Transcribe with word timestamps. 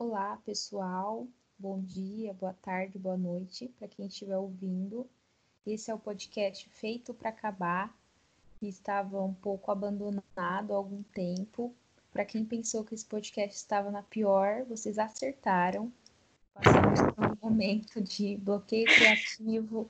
Olá, 0.00 0.40
pessoal. 0.46 1.28
Bom 1.58 1.78
dia, 1.82 2.32
boa 2.32 2.54
tarde, 2.54 2.98
boa 2.98 3.18
noite 3.18 3.68
para 3.78 3.86
quem 3.86 4.06
estiver 4.06 4.38
ouvindo. 4.38 5.06
Esse 5.66 5.90
é 5.90 5.94
o 5.94 5.98
podcast 5.98 6.66
Feito 6.70 7.12
para 7.12 7.28
Acabar, 7.28 7.94
que 8.58 8.66
estava 8.66 9.22
um 9.22 9.34
pouco 9.34 9.70
abandonado 9.70 10.72
há 10.72 10.74
algum 10.74 11.02
tempo. 11.02 11.74
Para 12.10 12.24
quem 12.24 12.46
pensou 12.46 12.82
que 12.82 12.94
esse 12.94 13.04
podcast 13.04 13.54
estava 13.54 13.90
na 13.90 14.02
pior, 14.02 14.64
vocês 14.64 14.98
acertaram. 14.98 15.92
Passamos 16.54 17.00
por 17.14 17.26
um 17.26 17.50
momento 17.50 18.00
de 18.00 18.38
bloqueio 18.38 18.86
criativo, 18.86 19.86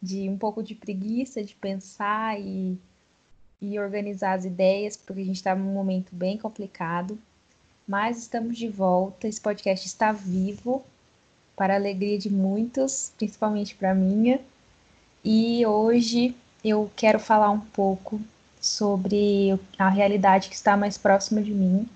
de 0.00 0.30
um 0.30 0.38
pouco 0.38 0.62
de 0.62 0.74
preguiça 0.74 1.44
de 1.44 1.54
pensar 1.56 2.40
e, 2.40 2.80
e 3.60 3.78
organizar 3.78 4.32
as 4.32 4.46
ideias, 4.46 4.96
porque 4.96 5.20
a 5.20 5.26
gente 5.26 5.36
estava 5.36 5.60
num 5.60 5.74
momento 5.74 6.16
bem 6.16 6.38
complicado. 6.38 7.18
Mas 7.86 8.18
estamos 8.18 8.56
de 8.56 8.68
volta, 8.68 9.26
esse 9.26 9.40
podcast 9.40 9.86
está 9.86 10.12
vivo, 10.12 10.84
para 11.56 11.74
a 11.74 11.76
alegria 11.76 12.16
de 12.16 12.30
muitos, 12.30 13.12
principalmente 13.18 13.74
para 13.74 13.94
minha. 13.94 14.40
E 15.24 15.66
hoje 15.66 16.34
eu 16.64 16.90
quero 16.94 17.18
falar 17.18 17.50
um 17.50 17.58
pouco 17.58 18.20
sobre 18.60 19.58
a 19.76 19.88
realidade 19.88 20.48
que 20.48 20.54
está 20.54 20.76
mais 20.76 20.96
próxima 20.96 21.42
de 21.42 21.50
mim, 21.50 21.88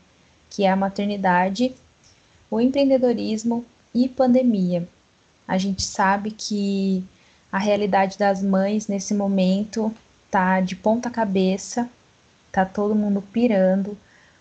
que 0.50 0.64
é 0.64 0.70
a 0.70 0.77
maternidade, 0.77 1.72
o 2.50 2.60
empreendedorismo 2.60 3.64
e 3.94 4.08
pandemia. 4.08 4.88
A 5.46 5.56
gente 5.56 5.82
sabe 5.82 6.32
que 6.32 7.05
a 7.50 7.58
realidade 7.58 8.18
das 8.18 8.42
mães 8.42 8.88
nesse 8.88 9.14
momento 9.14 9.94
tá 10.30 10.60
de 10.60 10.74
ponta 10.74 11.08
cabeça, 11.08 11.88
tá 12.50 12.64
todo 12.64 12.94
mundo 12.94 13.22
pirando 13.32 13.96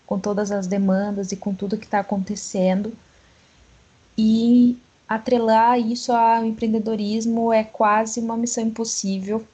com 0.06 0.18
todas 0.18 0.50
as 0.52 0.66
demandas 0.66 1.32
e 1.32 1.36
com 1.36 1.54
tudo 1.54 1.76
que 1.76 1.84
está 1.84 2.00
acontecendo. 2.00 2.92
E 4.16 4.78
atrelar 5.08 5.78
isso 5.78 6.12
ao 6.12 6.44
empreendedorismo 6.44 7.52
é 7.52 7.64
quase 7.64 8.20
uma 8.20 8.36
missão 8.36 8.64
impossível, 8.64 9.46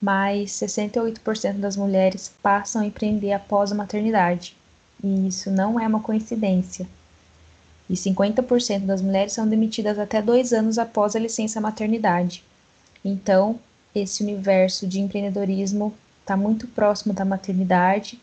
mas 0.00 0.52
68% 0.52 1.58
das 1.58 1.76
mulheres 1.76 2.32
passam 2.42 2.82
a 2.82 2.86
empreender 2.86 3.32
após 3.32 3.72
a 3.72 3.74
maternidade. 3.74 4.56
E 5.02 5.28
isso 5.28 5.50
não 5.50 5.78
é 5.78 5.86
uma 5.86 6.00
coincidência. 6.00 6.86
E 7.90 7.94
50% 7.94 8.84
das 8.84 9.00
mulheres 9.00 9.32
são 9.32 9.48
demitidas 9.48 9.98
até 9.98 10.20
dois 10.20 10.52
anos 10.52 10.78
após 10.78 11.16
a 11.16 11.18
licença 11.18 11.60
maternidade. 11.60 12.44
Então, 13.04 13.58
esse 13.94 14.22
universo 14.22 14.86
de 14.86 15.00
empreendedorismo 15.00 15.94
está 16.20 16.36
muito 16.36 16.66
próximo 16.68 17.14
da 17.14 17.24
maternidade. 17.24 18.20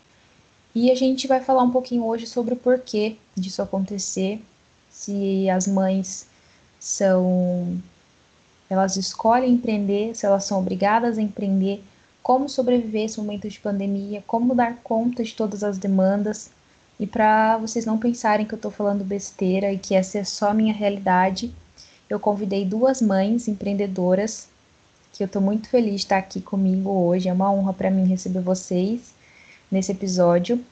E 0.76 0.90
a 0.90 0.94
gente 0.94 1.26
vai 1.26 1.40
falar 1.40 1.62
um 1.62 1.70
pouquinho 1.70 2.04
hoje 2.04 2.26
sobre 2.26 2.52
o 2.52 2.56
porquê 2.56 3.16
disso 3.34 3.62
acontecer, 3.62 4.42
se 4.90 5.48
as 5.48 5.66
mães 5.66 6.26
são 6.78 7.80
elas 8.68 8.94
escolhem 8.98 9.54
empreender, 9.54 10.14
se 10.14 10.26
elas 10.26 10.44
são 10.44 10.58
obrigadas 10.58 11.16
a 11.16 11.22
empreender, 11.22 11.82
como 12.22 12.46
sobreviver 12.46 13.06
esse 13.06 13.18
momento 13.18 13.48
de 13.48 13.58
pandemia, 13.58 14.22
como 14.26 14.54
dar 14.54 14.76
conta 14.82 15.24
de 15.24 15.34
todas 15.34 15.64
as 15.64 15.78
demandas. 15.78 16.50
E 17.00 17.06
para 17.06 17.56
vocês 17.56 17.86
não 17.86 17.96
pensarem 17.96 18.44
que 18.44 18.52
eu 18.52 18.56
estou 18.56 18.70
falando 18.70 19.02
besteira 19.02 19.72
e 19.72 19.78
que 19.78 19.94
essa 19.94 20.18
é 20.18 20.24
só 20.24 20.52
minha 20.52 20.74
realidade, 20.74 21.54
eu 22.06 22.20
convidei 22.20 22.66
duas 22.66 23.00
mães 23.00 23.48
empreendedoras 23.48 24.46
que 25.14 25.22
eu 25.22 25.26
estou 25.26 25.40
muito 25.40 25.70
feliz 25.70 25.92
de 25.92 26.00
estar 26.02 26.18
aqui 26.18 26.38
comigo 26.38 26.90
hoje. 26.90 27.30
É 27.30 27.32
uma 27.32 27.50
honra 27.50 27.72
para 27.72 27.90
mim 27.90 28.04
receber 28.04 28.42
vocês 28.42 29.15
nesse 29.70 29.92
episódio, 29.92 30.64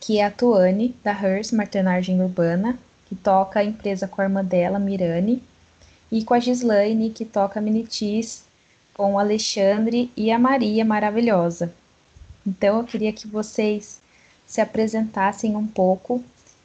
que 0.00 0.18
é 0.18 0.24
a 0.24 0.30
Tuane, 0.30 0.94
da 1.02 1.12
Hearst 1.12 1.52
Maternagem 1.52 2.22
Urbana, 2.22 2.78
que 3.06 3.14
toca 3.14 3.60
a 3.60 3.64
empresa 3.64 4.06
com 4.08 4.20
a 4.20 4.24
irmã 4.24 4.44
dela, 4.44 4.78
Mirane, 4.78 5.42
e 6.10 6.24
com 6.24 6.34
a 6.34 6.40
Gislaine, 6.40 7.10
que 7.10 7.24
toca 7.24 7.58
a 7.58 7.62
Minitis 7.62 8.44
com 8.94 9.14
o 9.14 9.18
Alexandre 9.18 10.10
e 10.16 10.30
a 10.30 10.38
Maria 10.38 10.84
maravilhosa. 10.84 11.72
Então 12.46 12.78
eu 12.78 12.84
queria 12.84 13.12
que 13.12 13.26
vocês 13.26 14.00
se 14.46 14.60
apresentassem 14.60 15.56
um 15.56 15.66
pouco 15.66 16.22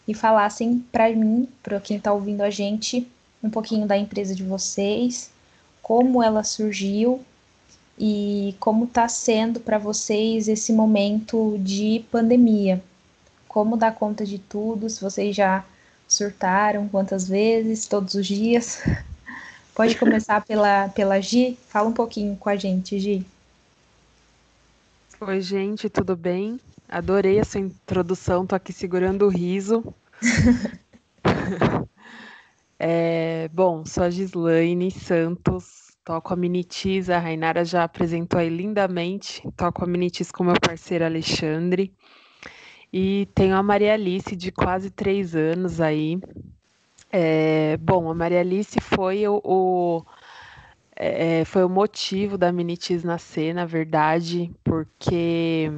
e 0.08 0.14
falassem 0.14 0.86
para 0.92 1.10
mim, 1.10 1.48
para 1.64 1.80
quem 1.80 1.98
está 1.98 2.14
ouvindo 2.14 2.42
a 2.42 2.50
gente, 2.50 3.08
um 3.44 3.50
pouquinho 3.50 3.88
da 3.88 3.98
empresa 3.98 4.36
de 4.36 4.44
vocês, 4.44 5.32
como 5.82 6.22
ela 6.22 6.44
surgiu 6.44 7.24
e 7.98 8.56
como 8.60 8.86
está 8.86 9.08
sendo 9.08 9.60
para 9.60 9.78
vocês 9.78 10.48
esse 10.48 10.74
momento 10.74 11.58
de 11.60 12.04
pandemia. 12.12 12.82
Como 13.48 13.78
dar 13.78 13.94
conta 13.94 14.26
de 14.26 14.40
tudo, 14.40 14.90
se 14.90 15.02
vocês 15.02 15.36
já 15.36 15.64
surtaram, 16.08 16.88
quantas 16.88 17.28
vezes, 17.28 17.88
todos 17.88 18.14
os 18.16 18.26
dias. 18.26 18.82
Pode 19.76 19.98
começar 19.98 20.46
pela, 20.46 20.90
pela 20.90 21.20
Gi? 21.22 21.58
Fala 21.68 21.88
um 21.88 21.94
pouquinho 21.94 22.36
com 22.36 22.50
a 22.50 22.56
gente, 22.56 23.00
Gi. 23.00 23.26
Oi, 25.20 25.42
gente, 25.42 25.90
tudo 25.90 26.16
bem? 26.16 26.60
Adorei 26.90 27.40
essa 27.40 27.60
introdução, 27.60 28.46
tô 28.46 28.56
aqui 28.56 28.74
segurando 28.74 29.26
o 29.26 29.30
riso. 29.30 29.94
é, 32.80 33.50
bom, 33.54 33.86
sou 33.86 34.04
a 34.04 34.10
Gislaine 34.10 34.92
Santos, 34.92 35.91
toco 36.04 36.34
a 36.34 36.36
Minitis, 36.36 37.10
a 37.10 37.20
Rainara 37.20 37.64
já 37.64 37.84
apresentou 37.84 38.40
aí 38.40 38.50
lindamente, 38.50 39.42
toco 39.56 39.84
a 39.84 39.88
Minitis 39.88 40.32
com 40.32 40.44
meu 40.44 40.56
parceiro 40.60 41.06
Alexandre. 41.06 41.94
E 42.92 43.28
tenho 43.34 43.56
a 43.56 43.64
Maria 43.64 43.94
Alice, 43.94 44.36
de 44.36 44.52
quase 44.52 44.90
três 44.90 45.36
anos 45.36 45.80
aí. 45.80 46.20
É, 47.12 47.78
bom, 47.78 48.10
a 48.10 48.14
Maria 48.14 48.42
Alice 48.42 48.80
foi 48.82 49.28
o, 49.28 49.42
o 49.44 50.06
é, 50.96 51.44
foi 51.46 51.64
o 51.64 51.70
motivo 51.70 52.38
da 52.38 52.52
Minitis 52.52 53.04
nascer, 53.04 53.54
na 53.54 53.66
verdade, 53.66 54.52
porque 54.64 55.70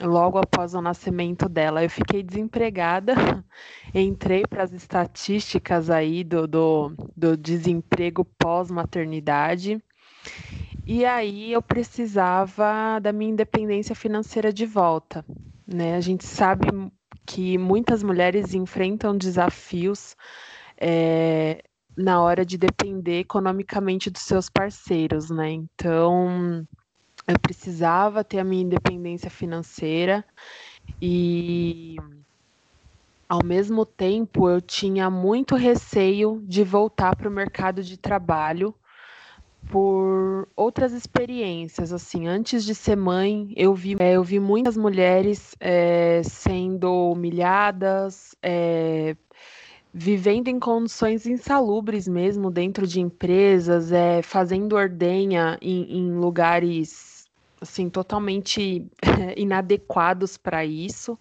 logo 0.00 0.38
após 0.38 0.74
o 0.74 0.80
nascimento 0.80 1.48
dela 1.48 1.82
eu 1.82 1.90
fiquei 1.90 2.22
desempregada, 2.22 3.14
entrei 3.94 4.42
para 4.48 4.62
as 4.62 4.72
estatísticas 4.72 5.90
aí 5.90 6.22
do, 6.22 6.46
do, 6.46 6.94
do 7.16 7.36
desemprego 7.36 8.24
pós-maternidade. 8.38 9.82
E 10.84 11.04
aí 11.04 11.52
eu 11.52 11.62
precisava 11.62 13.00
da 13.00 13.12
minha 13.12 13.32
independência 13.32 13.94
financeira 13.94 14.52
de 14.52 14.66
volta. 14.66 15.24
Né? 15.66 15.96
A 15.96 16.00
gente 16.00 16.24
sabe 16.24 16.68
que 17.26 17.58
muitas 17.58 18.02
mulheres 18.02 18.54
enfrentam 18.54 19.16
desafios 19.16 20.14
é, 20.80 21.62
na 21.96 22.22
hora 22.22 22.44
de 22.44 22.56
depender 22.56 23.20
economicamente 23.20 24.10
dos 24.10 24.22
seus 24.22 24.48
parceiros, 24.48 25.30
né? 25.30 25.50
Então, 25.50 26.64
eu 27.26 27.38
precisava 27.40 28.22
ter 28.22 28.38
a 28.38 28.44
minha 28.44 28.62
independência 28.62 29.28
financeira 29.28 30.24
e 31.02 31.96
ao 33.28 33.44
mesmo 33.44 33.84
tempo 33.84 34.48
eu 34.48 34.60
tinha 34.60 35.10
muito 35.10 35.56
receio 35.56 36.40
de 36.44 36.62
voltar 36.62 37.16
para 37.16 37.28
o 37.28 37.32
mercado 37.32 37.82
de 37.82 37.96
trabalho 37.96 38.74
por 39.68 40.48
outras 40.54 40.92
experiências. 40.92 41.92
Assim, 41.92 42.28
antes 42.28 42.64
de 42.64 42.74
ser 42.74 42.96
mãe, 42.96 43.52
eu 43.56 43.74
vi, 43.74 43.96
é, 43.98 44.12
eu 44.12 44.22
vi 44.22 44.38
muitas 44.38 44.76
mulheres 44.76 45.56
é, 45.58 46.22
sendo 46.22 47.12
humilhadas, 47.12 48.36
é, 48.40 49.16
vivendo 49.92 50.46
em 50.46 50.60
condições 50.60 51.26
insalubres 51.26 52.06
mesmo 52.06 52.50
dentro 52.50 52.86
de 52.86 53.00
empresas, 53.00 53.90
é, 53.90 54.22
fazendo 54.22 54.76
ordenha 54.76 55.58
em, 55.60 55.98
em 55.98 56.12
lugares 56.12 57.05
assim 57.60 57.88
totalmente 57.88 58.86
inadequados 59.36 60.36
para 60.36 60.64
isso 60.64 61.18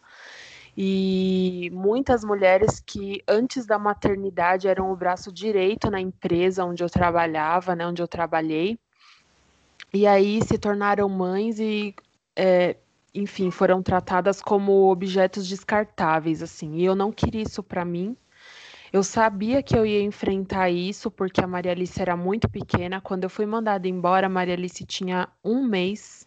e 0.77 1.69
muitas 1.71 2.23
mulheres 2.25 2.81
que 2.85 3.23
antes 3.27 3.65
da 3.65 3.79
maternidade 3.79 4.67
eram 4.67 4.91
o 4.91 4.95
braço 4.95 5.31
direito 5.31 5.89
na 5.89 6.01
empresa 6.01 6.65
onde 6.65 6.83
eu 6.83 6.89
trabalhava, 6.89 7.75
né, 7.75 7.87
onde 7.87 8.01
eu 8.01 8.07
trabalhei, 8.07 8.77
e 9.93 10.05
aí 10.05 10.43
se 10.43 10.57
tornaram 10.57 11.07
mães 11.07 11.57
e, 11.59 11.95
é, 12.35 12.75
enfim, 13.13 13.49
foram 13.49 13.81
tratadas 13.81 14.41
como 14.41 14.91
objetos 14.91 15.47
descartáveis, 15.47 16.43
assim. 16.43 16.75
E 16.75 16.83
eu 16.83 16.93
não 16.93 17.13
queria 17.13 17.43
isso 17.43 17.63
para 17.63 17.85
mim. 17.85 18.17
Eu 18.91 19.03
sabia 19.03 19.63
que 19.63 19.77
eu 19.77 19.85
ia 19.85 20.01
enfrentar 20.01 20.69
isso 20.69 21.09
porque 21.09 21.41
a 21.41 21.47
Maria 21.47 21.71
Alice 21.71 22.01
era 22.01 22.17
muito 22.17 22.49
pequena. 22.49 22.99
Quando 22.99 23.23
eu 23.23 23.29
fui 23.29 23.45
mandada 23.45 23.87
embora, 23.87 24.27
a 24.27 24.29
Maria 24.29 24.53
Alice 24.55 24.85
tinha 24.85 25.29
um 25.41 25.63
mês 25.63 26.24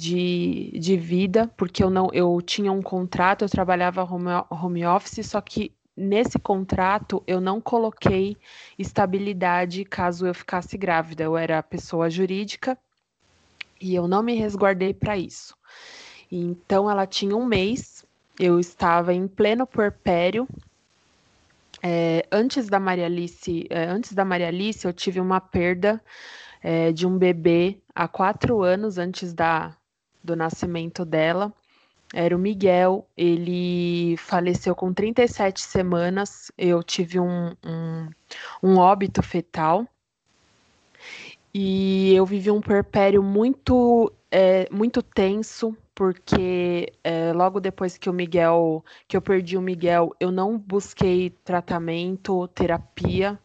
de, 0.00 0.70
de 0.78 0.96
vida, 0.96 1.50
porque 1.56 1.82
eu 1.84 1.90
não 1.90 2.08
eu 2.12 2.40
tinha 2.42 2.72
um 2.72 2.82
contrato, 2.82 3.44
eu 3.44 3.48
trabalhava 3.48 4.02
home, 4.04 4.30
home 4.50 4.86
office, 4.86 5.26
só 5.26 5.40
que 5.40 5.72
nesse 5.96 6.38
contrato 6.38 7.22
eu 7.26 7.40
não 7.40 7.60
coloquei 7.60 8.38
estabilidade 8.78 9.84
caso 9.84 10.26
eu 10.26 10.34
ficasse 10.34 10.78
grávida. 10.78 11.24
Eu 11.24 11.36
era 11.36 11.62
pessoa 11.62 12.08
jurídica 12.08 12.78
e 13.80 13.94
eu 13.94 14.08
não 14.08 14.22
me 14.22 14.34
resguardei 14.34 14.94
para 14.94 15.16
isso. 15.18 15.54
Então 16.30 16.90
ela 16.90 17.06
tinha 17.06 17.36
um 17.36 17.44
mês, 17.46 18.04
eu 18.38 18.58
estava 18.60 19.12
em 19.14 19.28
pleno 19.28 19.66
puerpério 19.66 20.48
É, 21.82 22.26
antes 22.30 22.68
da 22.68 22.78
Maria 22.78 23.06
Alice, 23.06 23.66
é, 23.70 23.84
antes 23.86 24.12
da 24.12 24.24
Maria 24.24 24.48
Alice, 24.48 24.86
eu 24.86 24.92
tive 24.92 25.20
uma 25.20 25.40
perda 25.40 26.02
é, 26.62 26.92
de 26.92 27.06
um 27.06 27.18
bebê 27.18 27.82
há 27.94 28.06
quatro 28.08 28.62
anos 28.62 28.98
antes 28.98 29.32
da, 29.34 29.76
do 30.22 30.36
nascimento 30.36 31.04
dela. 31.04 31.52
Era 32.12 32.34
o 32.34 32.38
Miguel, 32.38 33.06
ele 33.16 34.16
faleceu 34.16 34.74
com 34.74 34.92
37 34.92 35.60
semanas. 35.60 36.50
Eu 36.58 36.82
tive 36.82 37.20
um, 37.20 37.54
um, 37.64 38.08
um 38.62 38.78
óbito 38.78 39.22
fetal. 39.22 39.86
E 41.54 42.12
eu 42.14 42.26
vivi 42.26 42.50
um 42.50 42.60
perpério 42.60 43.22
muito, 43.22 44.12
é, 44.30 44.68
muito 44.70 45.02
tenso, 45.02 45.76
porque 45.94 46.92
é, 47.02 47.32
logo 47.32 47.60
depois 47.60 47.96
que 47.96 48.08
o 48.08 48.12
Miguel, 48.12 48.84
que 49.06 49.16
eu 49.16 49.22
perdi 49.22 49.56
o 49.56 49.62
Miguel, 49.62 50.14
eu 50.20 50.30
não 50.30 50.58
busquei 50.58 51.30
tratamento, 51.44 52.46
terapia. 52.48 53.38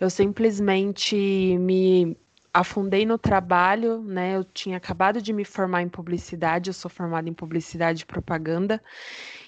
Eu 0.00 0.10
simplesmente 0.10 1.16
me 1.58 2.16
afundei 2.52 3.06
no 3.06 3.16
trabalho, 3.16 4.02
né? 4.02 4.36
Eu 4.36 4.44
tinha 4.44 4.76
acabado 4.76 5.22
de 5.22 5.32
me 5.32 5.44
formar 5.44 5.82
em 5.82 5.88
publicidade, 5.88 6.70
eu 6.70 6.74
sou 6.74 6.90
formada 6.90 7.28
em 7.28 7.32
publicidade 7.32 8.02
e 8.02 8.06
propaganda. 8.06 8.82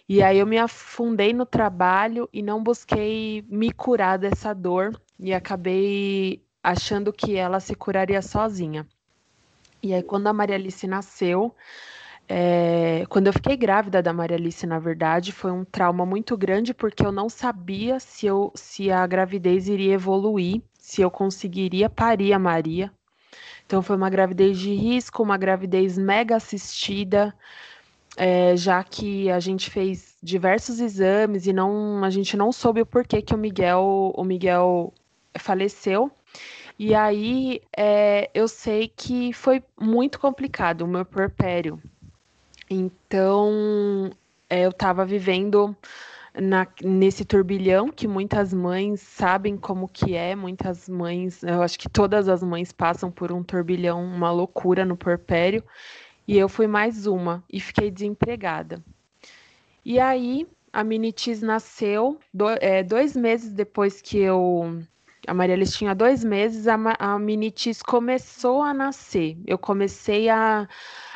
E 0.08 0.22
aí 0.22 0.38
eu 0.38 0.46
me 0.46 0.58
afundei 0.58 1.32
no 1.32 1.46
trabalho 1.46 2.28
e 2.32 2.42
não 2.42 2.62
busquei 2.62 3.44
me 3.48 3.72
curar 3.72 4.18
dessa 4.18 4.54
dor 4.54 5.00
e 5.18 5.32
acabei 5.32 6.42
achando 6.62 7.12
que 7.12 7.36
ela 7.36 7.60
se 7.60 7.74
curaria 7.74 8.22
sozinha. 8.22 8.86
E 9.82 9.92
aí 9.92 10.02
quando 10.02 10.28
a 10.28 10.32
Maria 10.32 10.56
Alice 10.56 10.86
nasceu, 10.86 11.54
é, 12.28 13.04
quando 13.08 13.26
eu 13.26 13.32
fiquei 13.32 13.56
grávida 13.56 14.02
da 14.02 14.12
Maria 14.12 14.36
Alice, 14.36 14.66
na 14.66 14.78
verdade, 14.78 15.32
foi 15.32 15.50
um 15.50 15.64
trauma 15.64 16.06
muito 16.06 16.36
grande 16.36 16.72
porque 16.72 17.04
eu 17.04 17.12
não 17.12 17.28
sabia 17.28 17.98
se, 17.98 18.26
eu, 18.26 18.52
se 18.54 18.90
a 18.90 19.06
gravidez 19.06 19.68
iria 19.68 19.94
evoluir 19.94 20.62
se 20.82 21.00
eu 21.00 21.10
conseguiria 21.10 21.88
parir 21.88 22.32
a 22.32 22.38
Maria. 22.40 22.92
Então 23.64 23.80
foi 23.80 23.96
uma 23.96 24.10
gravidez 24.10 24.58
de 24.58 24.74
risco, 24.74 25.22
uma 25.22 25.38
gravidez 25.38 25.96
mega 25.96 26.34
assistida, 26.36 27.32
é, 28.16 28.56
já 28.56 28.82
que 28.82 29.30
a 29.30 29.38
gente 29.38 29.70
fez 29.70 30.16
diversos 30.20 30.80
exames 30.80 31.46
e 31.46 31.52
não, 31.52 32.02
a 32.04 32.10
gente 32.10 32.36
não 32.36 32.50
soube 32.52 32.82
o 32.82 32.86
porquê 32.86 33.22
que 33.22 33.32
o 33.32 33.38
Miguel, 33.38 34.12
o 34.14 34.24
Miguel 34.24 34.92
faleceu. 35.38 36.10
E 36.76 36.96
aí 36.96 37.62
é, 37.76 38.28
eu 38.34 38.48
sei 38.48 38.92
que 38.94 39.32
foi 39.32 39.62
muito 39.80 40.18
complicado 40.18 40.82
o 40.82 40.88
meu 40.88 41.04
porpério. 41.04 41.80
Então 42.68 44.10
é, 44.50 44.62
eu 44.62 44.70
estava 44.70 45.04
vivendo 45.04 45.76
na, 46.34 46.66
nesse 46.82 47.24
turbilhão 47.24 47.90
que 47.90 48.08
muitas 48.08 48.52
mães 48.52 49.00
sabem 49.00 49.56
como 49.56 49.88
que 49.88 50.14
é, 50.14 50.34
muitas 50.34 50.88
mães, 50.88 51.42
eu 51.42 51.62
acho 51.62 51.78
que 51.78 51.88
todas 51.88 52.28
as 52.28 52.42
mães 52.42 52.72
passam 52.72 53.10
por 53.10 53.32
um 53.32 53.42
turbilhão, 53.42 54.02
uma 54.02 54.30
loucura 54.30 54.84
no 54.84 54.96
porpério, 54.96 55.62
e 56.26 56.38
eu 56.38 56.48
fui 56.48 56.66
mais 56.66 57.06
uma 57.06 57.44
e 57.52 57.60
fiquei 57.60 57.90
desempregada. 57.90 58.82
E 59.84 59.98
aí 59.98 60.46
a 60.72 60.82
Minitis 60.82 61.42
nasceu, 61.42 62.18
do, 62.32 62.48
é, 62.60 62.82
dois 62.82 63.14
meses 63.14 63.52
depois 63.52 64.00
que 64.00 64.18
eu. 64.18 64.82
A 65.26 65.34
Maria 65.34 65.54
Alice 65.54 65.76
tinha 65.76 65.94
dois 65.94 66.24
meses, 66.24 66.66
a, 66.66 66.76
a 66.98 67.18
Minitis 67.18 67.82
começou 67.82 68.62
a 68.62 68.72
nascer. 68.72 69.36
Eu 69.46 69.58
comecei 69.58 70.28
a, 70.28 70.68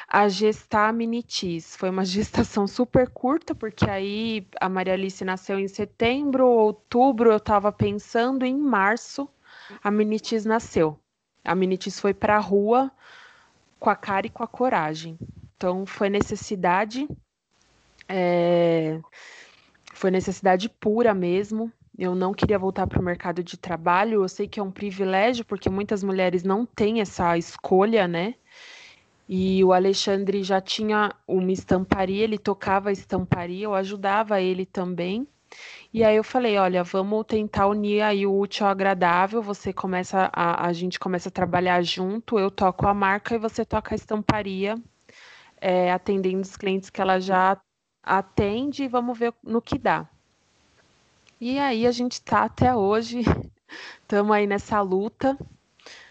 a 0.09 0.29
gestar 0.29 0.93
minitis. 0.93 1.77
Foi 1.77 1.91
uma 1.91 2.05
gestação 2.07 2.67
super 2.67 3.09
curta, 3.09 3.55
porque 3.55 3.89
aí 3.89 4.47
a 4.61 4.69
Maria 4.69 4.95
Alice 4.95 5.25
nasceu 5.25 5.59
em 5.59 5.69
setembro, 5.69 6.47
outubro, 6.47 7.31
eu 7.31 7.39
estava 7.39 7.73
pensando, 7.73 8.45
em 8.45 8.57
março 8.57 9.29
a 9.83 9.91
minitis 9.91 10.45
nasceu. 10.45 10.99
A 11.45 11.55
minitis 11.55 11.99
foi 11.99 12.15
para 12.15 12.37
a 12.37 12.41
rua 12.41 12.91
com 13.79 13.91
a 13.91 13.97
cara 13.97 14.27
e 14.27 14.31
com 14.31 14.43
a 14.43 14.49
coragem. 14.49 15.19
Então 15.57 15.87
foi 15.87 16.09
necessidade, 16.09 17.09
é... 18.09 19.01
foi 19.93 20.11
necessidade 20.11 20.69
pura 20.69 21.15
mesmo. 21.15 21.73
Eu 21.99 22.15
não 22.15 22.35
queria 22.35 22.59
voltar 22.59 22.87
para 22.87 23.01
o 23.01 23.05
mercado 23.05 23.43
de 23.43 23.57
trabalho. 23.57 24.23
Eu 24.23 24.29
sei 24.29 24.47
que 24.47 24.61
é 24.61 24.63
um 24.63 24.71
privilégio, 24.71 25.45
porque 25.45 25.71
muitas 25.71 26.05
mulheres 26.05 26.43
não 26.43 26.67
têm 26.67 27.01
essa 27.01 27.39
escolha, 27.39 28.07
né? 28.07 28.35
E 29.29 29.65
o 29.65 29.73
Alexandre 29.73 30.43
já 30.43 30.61
tinha 30.61 31.13
uma 31.27 31.51
estamparia, 31.51 32.23
ele 32.23 32.39
tocava 32.39 32.91
a 32.91 32.93
estamparia, 32.93 33.65
eu 33.65 33.75
ajudava 33.75 34.41
ele 34.41 34.65
também. 34.65 35.27
E 35.93 36.05
aí 36.05 36.17
eu 36.17 36.25
falei, 36.25 36.59
olha, 36.59 36.85
vamos 36.85 37.25
tentar 37.27 37.67
unir 37.67 38.03
aí 38.03 38.27
o 38.27 38.39
útil 38.39 38.67
ao 38.67 38.73
agradável. 38.73 39.43
Você 39.43 39.73
começa 39.73 40.31
a, 40.33 40.67
a 40.67 40.73
gente 40.73 40.99
começa 40.99 41.29
a 41.29 41.33
trabalhar 41.33 41.83
junto, 41.83 42.39
eu 42.39 42.51
toco 42.51 42.87
a 42.87 42.95
marca 42.95 43.35
e 43.35 43.39
você 43.39 43.65
toca 43.65 43.95
a 43.95 43.97
estamparia, 43.97 44.77
é, 45.61 45.91
atendendo 45.91 46.43
os 46.43 46.57
clientes 46.57 46.91
que 46.91 47.01
ela 47.01 47.19
já 47.19 47.59
atende 48.03 48.85
e 48.85 48.89
vamos 48.89 49.19
ver 49.19 49.35
no 49.43 49.61
que 49.61 49.79
dá. 49.79 50.07
E 51.41 51.59
aí 51.59 51.87
a 51.87 51.91
gente 51.91 52.13
está 52.13 52.45
até 52.45 52.75
hoje, 52.75 53.21
estamos 54.03 54.33
aí 54.33 54.47
nessa 54.47 54.81
luta. 54.81 55.37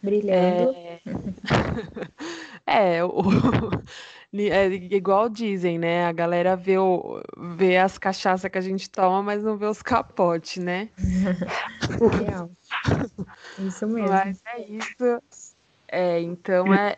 Brilhando. 0.01 0.73
É... 0.75 0.99
É, 2.65 3.03
o, 3.03 3.21
é 4.33 4.67
igual 4.67 5.29
dizem, 5.29 5.77
né? 5.77 6.05
A 6.05 6.11
galera 6.11 6.55
vê, 6.55 6.77
o, 6.77 7.21
vê 7.55 7.77
as 7.77 7.97
cachaças 7.97 8.49
que 8.49 8.57
a 8.57 8.61
gente 8.61 8.89
toma, 8.89 9.21
mas 9.21 9.43
não 9.43 9.57
vê 9.57 9.65
os 9.65 9.81
capotes, 9.81 10.63
né? 10.63 10.89
Real. 12.27 12.49
Isso 13.59 13.87
mesmo. 13.87 14.09
Mas 14.09 14.41
é 14.45 14.61
isso. 14.61 15.21
É, 15.87 16.19
então 16.19 16.73
é, 16.73 16.97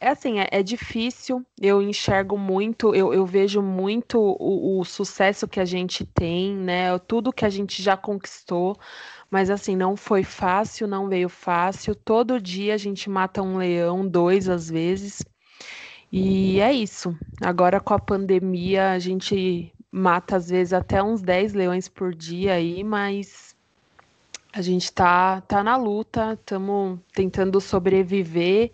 é 0.00 0.08
assim, 0.08 0.40
é, 0.40 0.48
é, 0.50 0.62
difícil, 0.62 1.44
eu 1.60 1.82
enxergo 1.82 2.38
muito, 2.38 2.94
eu, 2.94 3.12
eu 3.12 3.26
vejo 3.26 3.60
muito 3.60 4.18
o, 4.18 4.80
o, 4.80 4.84
sucesso 4.84 5.46
que 5.46 5.60
a 5.60 5.64
gente 5.64 6.04
tem, 6.04 6.56
né? 6.56 6.98
Tudo 7.00 7.32
que 7.32 7.44
a 7.44 7.50
gente 7.50 7.82
já 7.82 7.96
conquistou, 7.96 8.76
mas 9.30 9.50
assim, 9.50 9.76
não 9.76 9.96
foi 9.96 10.22
fácil, 10.22 10.86
não 10.86 11.08
veio 11.08 11.28
fácil. 11.28 11.94
Todo 11.94 12.40
dia 12.40 12.74
a 12.74 12.78
gente 12.78 13.10
mata 13.10 13.42
um 13.42 13.58
leão, 13.58 14.06
dois 14.06 14.48
às 14.48 14.70
vezes. 14.70 15.22
E 16.10 16.60
é 16.60 16.72
isso. 16.72 17.16
Agora 17.42 17.80
com 17.80 17.92
a 17.94 17.98
pandemia, 17.98 18.92
a 18.92 18.98
gente 18.98 19.72
mata 19.90 20.36
às 20.36 20.48
vezes 20.48 20.72
até 20.72 21.02
uns 21.02 21.22
10 21.22 21.54
leões 21.54 21.88
por 21.88 22.14
dia 22.14 22.54
aí, 22.54 22.82
mas 22.82 23.53
a 24.54 24.62
gente 24.62 24.92
tá, 24.92 25.40
tá 25.40 25.64
na 25.64 25.76
luta, 25.76 26.34
estamos 26.34 27.00
tentando 27.12 27.60
sobreviver 27.60 28.70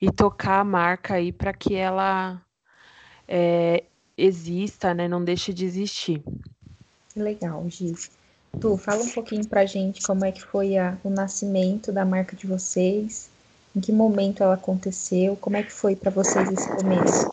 e 0.00 0.10
tocar 0.10 0.58
a 0.58 0.64
marca 0.64 1.14
aí 1.14 1.30
para 1.30 1.52
que 1.52 1.76
ela 1.76 2.42
é, 3.28 3.84
exista, 4.18 4.92
né? 4.92 5.06
Não 5.06 5.22
deixe 5.22 5.54
de 5.54 5.64
existir. 5.64 6.20
Legal, 7.14 7.64
Giz. 7.68 8.10
Tu, 8.60 8.76
fala 8.76 9.04
um 9.04 9.08
pouquinho 9.08 9.46
pra 9.46 9.64
gente 9.64 10.02
como 10.02 10.24
é 10.24 10.32
que 10.32 10.42
foi 10.42 10.76
a, 10.76 10.98
o 11.04 11.10
nascimento 11.10 11.92
da 11.92 12.04
marca 12.04 12.34
de 12.34 12.48
vocês, 12.48 13.30
em 13.76 13.78
que 13.78 13.92
momento 13.92 14.42
ela 14.42 14.54
aconteceu, 14.54 15.36
como 15.36 15.56
é 15.56 15.62
que 15.62 15.72
foi 15.72 15.94
para 15.94 16.10
vocês 16.10 16.50
esse 16.50 16.68
começo? 16.74 17.32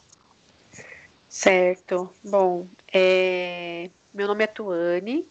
Certo. 1.27 2.13
Bom, 2.23 2.67
é... 2.93 3.89
meu 4.13 4.27
nome 4.27 4.43
é 4.43 4.47
Tuane, 4.47 5.27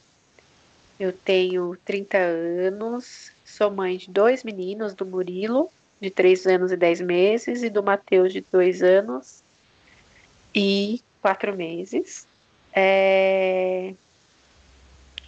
eu 0.99 1.13
tenho 1.13 1.77
30 1.85 2.19
anos, 2.19 3.31
sou 3.45 3.71
mãe 3.71 3.97
de 3.97 4.11
dois 4.11 4.43
meninos, 4.43 4.95
do 4.95 5.05
Murilo, 5.05 5.71
de 6.01 6.11
3 6.11 6.47
anos 6.47 6.73
e 6.73 6.77
10 6.77 7.01
meses, 7.01 7.63
e 7.63 7.71
do 7.71 7.83
Matheus, 7.83 8.33
de 8.33 8.45
2 8.53 8.83
anos 8.83 9.43
e 10.55 11.03
4 11.21 11.55
meses. 11.57 12.27
É... 12.73 13.95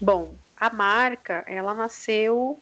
Bom, 0.00 0.34
a 0.56 0.72
marca, 0.72 1.44
ela 1.46 1.75
nasceu 1.75 2.60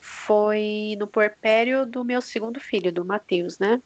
foi 0.00 0.96
no 0.98 1.06
porpério 1.06 1.86
do 1.86 2.04
meu 2.04 2.20
segundo 2.20 2.58
filho, 2.58 2.92
do 2.92 3.04
Matheus, 3.04 3.58
né? 3.58 3.80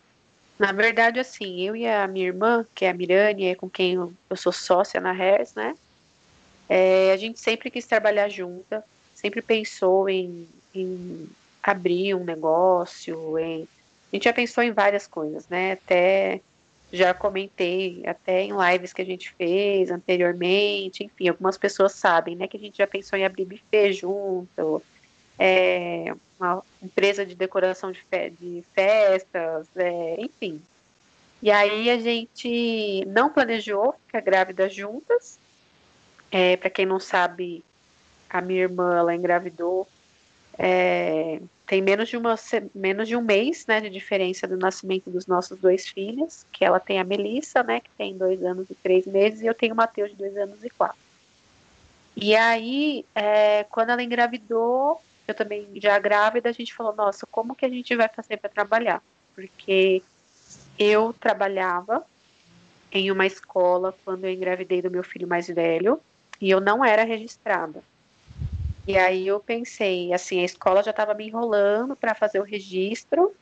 Na 0.58 0.72
verdade, 0.72 1.20
assim, 1.20 1.60
eu 1.60 1.76
e 1.76 1.86
a 1.86 2.08
minha 2.08 2.26
irmã, 2.26 2.66
que 2.74 2.86
é 2.86 2.88
a 2.88 2.94
Mirane, 2.94 3.48
é 3.48 3.54
com 3.54 3.68
quem 3.68 3.94
eu, 3.94 4.12
eu 4.30 4.36
sou 4.36 4.50
sócia 4.50 4.98
na 4.98 5.10
Hairs, 5.10 5.54
né? 5.54 5.74
É, 6.68 7.12
a 7.12 7.16
gente 7.16 7.40
sempre 7.40 7.70
quis 7.70 7.86
trabalhar 7.86 8.28
junta, 8.28 8.84
sempre 9.14 9.40
pensou 9.40 10.08
em, 10.08 10.48
em 10.74 11.28
abrir 11.62 12.14
um 12.14 12.24
negócio, 12.24 13.38
em, 13.38 13.68
a 14.12 14.16
gente 14.16 14.24
já 14.24 14.32
pensou 14.32 14.62
em 14.62 14.72
várias 14.72 15.06
coisas, 15.06 15.48
né? 15.48 15.72
Até 15.72 16.40
já 16.92 17.12
comentei 17.12 18.02
até 18.06 18.42
em 18.42 18.52
lives 18.52 18.92
que 18.92 19.02
a 19.02 19.04
gente 19.04 19.32
fez 19.32 19.90
anteriormente, 19.90 21.04
enfim, 21.04 21.28
algumas 21.28 21.58
pessoas 21.58 21.92
sabem, 21.92 22.36
né, 22.36 22.46
que 22.46 22.56
a 22.56 22.60
gente 22.60 22.78
já 22.78 22.86
pensou 22.86 23.18
em 23.18 23.24
abrir 23.24 23.44
buffet 23.44 23.92
junto, 23.92 24.82
é, 25.38 26.14
uma 26.38 26.62
empresa 26.82 27.26
de 27.26 27.34
decoração 27.34 27.90
de, 27.90 28.00
fe 28.02 28.30
de 28.30 28.64
festas, 28.72 29.66
é, 29.76 30.16
enfim. 30.20 30.62
E 31.42 31.50
aí 31.50 31.90
a 31.90 31.98
gente 31.98 33.04
não 33.06 33.30
planejou 33.30 33.94
ficar 34.06 34.20
grávida 34.20 34.68
juntas. 34.68 35.38
É, 36.36 36.56
Para 36.56 36.68
quem 36.68 36.84
não 36.84 37.00
sabe, 37.00 37.64
a 38.28 38.40
minha 38.40 38.62
irmã 38.62 38.98
ela 38.98 39.14
engravidou 39.14 39.88
é, 40.58 41.40
tem 41.66 41.82
menos 41.82 42.08
de, 42.08 42.16
uma, 42.16 42.34
menos 42.74 43.08
de 43.08 43.16
um 43.16 43.20
mês 43.20 43.66
né, 43.66 43.80
de 43.80 43.90
diferença 43.90 44.46
do 44.46 44.56
nascimento 44.56 45.10
dos 45.10 45.26
nossos 45.26 45.58
dois 45.58 45.88
filhos, 45.88 46.46
que 46.52 46.64
ela 46.64 46.80
tem 46.80 46.98
a 46.98 47.04
Melissa, 47.04 47.62
né, 47.62 47.80
que 47.80 47.90
tem 47.96 48.16
dois 48.16 48.42
anos 48.42 48.68
e 48.70 48.74
três 48.74 49.06
meses, 49.06 49.40
e 49.40 49.46
eu 49.46 49.54
tenho 49.54 49.74
o 49.74 49.76
Matheus 49.76 50.10
de 50.10 50.16
dois 50.16 50.36
anos 50.36 50.62
e 50.64 50.70
quatro. 50.70 50.98
E 52.16 52.34
aí, 52.34 53.04
é, 53.14 53.64
quando 53.64 53.90
ela 53.90 54.02
engravidou, 54.02 55.00
eu 55.28 55.34
também 55.34 55.68
já 55.76 55.98
grávida, 55.98 56.48
a 56.48 56.52
gente 56.52 56.72
falou, 56.72 56.94
nossa, 56.94 57.26
como 57.26 57.54
que 57.54 57.66
a 57.66 57.68
gente 57.68 57.94
vai 57.94 58.08
fazer 58.08 58.38
para 58.38 58.48
trabalhar? 58.48 59.02
Porque 59.34 60.02
eu 60.78 61.12
trabalhava 61.12 62.06
em 62.90 63.10
uma 63.10 63.26
escola 63.26 63.94
quando 64.04 64.24
eu 64.24 64.30
engravidei 64.30 64.80
do 64.80 64.90
meu 64.90 65.02
filho 65.02 65.28
mais 65.28 65.46
velho, 65.48 66.00
e 66.40 66.50
eu 66.50 66.60
não 66.60 66.84
era 66.84 67.04
registrada. 67.04 67.82
E 68.86 68.96
aí 68.96 69.26
eu 69.26 69.40
pensei, 69.40 70.12
assim, 70.12 70.40
a 70.40 70.44
escola 70.44 70.82
já 70.82 70.92
estava 70.92 71.12
me 71.12 71.26
enrolando 71.26 71.96
para 71.96 72.14
fazer 72.14 72.38
o 72.38 72.44
registro. 72.44 73.34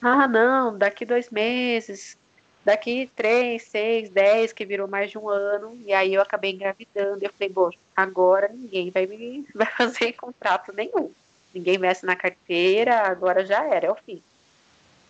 Ah, 0.00 0.26
não, 0.26 0.76
daqui 0.76 1.04
dois 1.04 1.30
meses, 1.30 2.16
daqui 2.64 3.08
três, 3.14 3.62
seis, 3.62 4.10
dez, 4.10 4.52
que 4.52 4.64
virou 4.64 4.88
mais 4.88 5.10
de 5.10 5.18
um 5.18 5.28
ano. 5.28 5.80
E 5.86 5.92
aí 5.92 6.12
eu 6.14 6.20
acabei 6.20 6.50
engravidando. 6.50 7.24
Eu 7.24 7.32
falei, 7.32 7.48
bom, 7.48 7.70
agora 7.94 8.48
ninguém 8.48 8.90
vai 8.90 9.06
me 9.06 9.46
vai 9.54 9.66
fazer 9.66 10.14
contrato 10.14 10.72
nenhum. 10.72 11.12
Ninguém 11.54 11.78
mexe 11.78 12.04
na 12.04 12.16
carteira, 12.16 13.02
agora 13.02 13.46
já 13.46 13.62
era, 13.64 13.86
é 13.86 13.90
o 13.90 13.94
fim. 13.94 14.20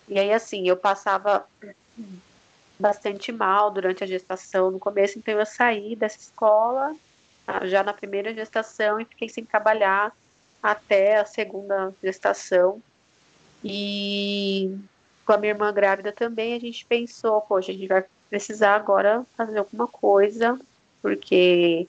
E 0.09 0.19
aí, 0.19 0.33
assim, 0.33 0.69
eu 0.69 0.76
passava 0.76 1.47
bastante 2.79 3.31
mal 3.31 3.71
durante 3.71 4.02
a 4.02 4.07
gestação 4.07 4.71
no 4.71 4.79
começo, 4.79 5.19
então 5.19 5.38
eu 5.38 5.47
saí 5.47 5.95
dessa 5.95 6.19
escola 6.19 6.95
já 7.65 7.83
na 7.83 7.93
primeira 7.93 8.33
gestação 8.35 9.01
e 9.01 9.05
fiquei 9.05 9.29
sem 9.29 9.45
trabalhar 9.45 10.13
até 10.63 11.19
a 11.19 11.25
segunda 11.25 11.93
gestação. 12.03 12.81
E 13.65 14.77
com 15.25 15.33
a 15.33 15.37
minha 15.37 15.53
irmã 15.53 15.73
grávida 15.73 16.13
também, 16.13 16.55
a 16.55 16.61
gente 16.61 16.85
pensou, 16.87 17.41
poxa, 17.43 17.71
a 17.71 17.75
gente 17.75 17.89
vai 17.89 18.05
precisar 18.29 18.75
agora 18.75 19.25
fazer 19.37 19.59
alguma 19.59 19.87
coisa, 19.87 20.59
porque 21.01 21.87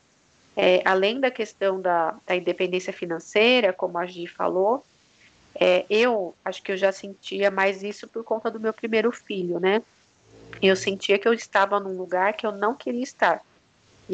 é, 0.56 0.82
além 0.86 1.20
da 1.20 1.32
questão 1.32 1.82
da, 1.82 2.16
da, 2.26 2.36
independência 2.36 2.94
financeira, 2.94 3.74
como 3.74 3.98
a 3.98 4.06
Gi 4.06 4.28
falou, 4.28 4.84
é, 5.56 5.86
eu 5.90 6.36
acho 6.44 6.62
que 6.62 6.72
eu 6.72 6.78
já 6.78 6.92
sentia 6.92 7.50
mais 7.50 7.84
isso 7.84 8.08
por 8.08 8.24
conta 8.24 8.52
do 8.52 8.60
meu 8.60 8.74
primeiro 8.74 9.12
filho, 9.12 9.60
né? 9.60 9.82
Eu 10.62 10.76
sentia 10.76 11.18
que 11.18 11.28
eu 11.28 11.34
estava 11.34 11.80
num 11.80 11.98
lugar 11.98 12.34
que 12.34 12.46
eu 12.46 12.52
não 12.52 12.76
queria 12.76 13.04
estar. 13.04 13.42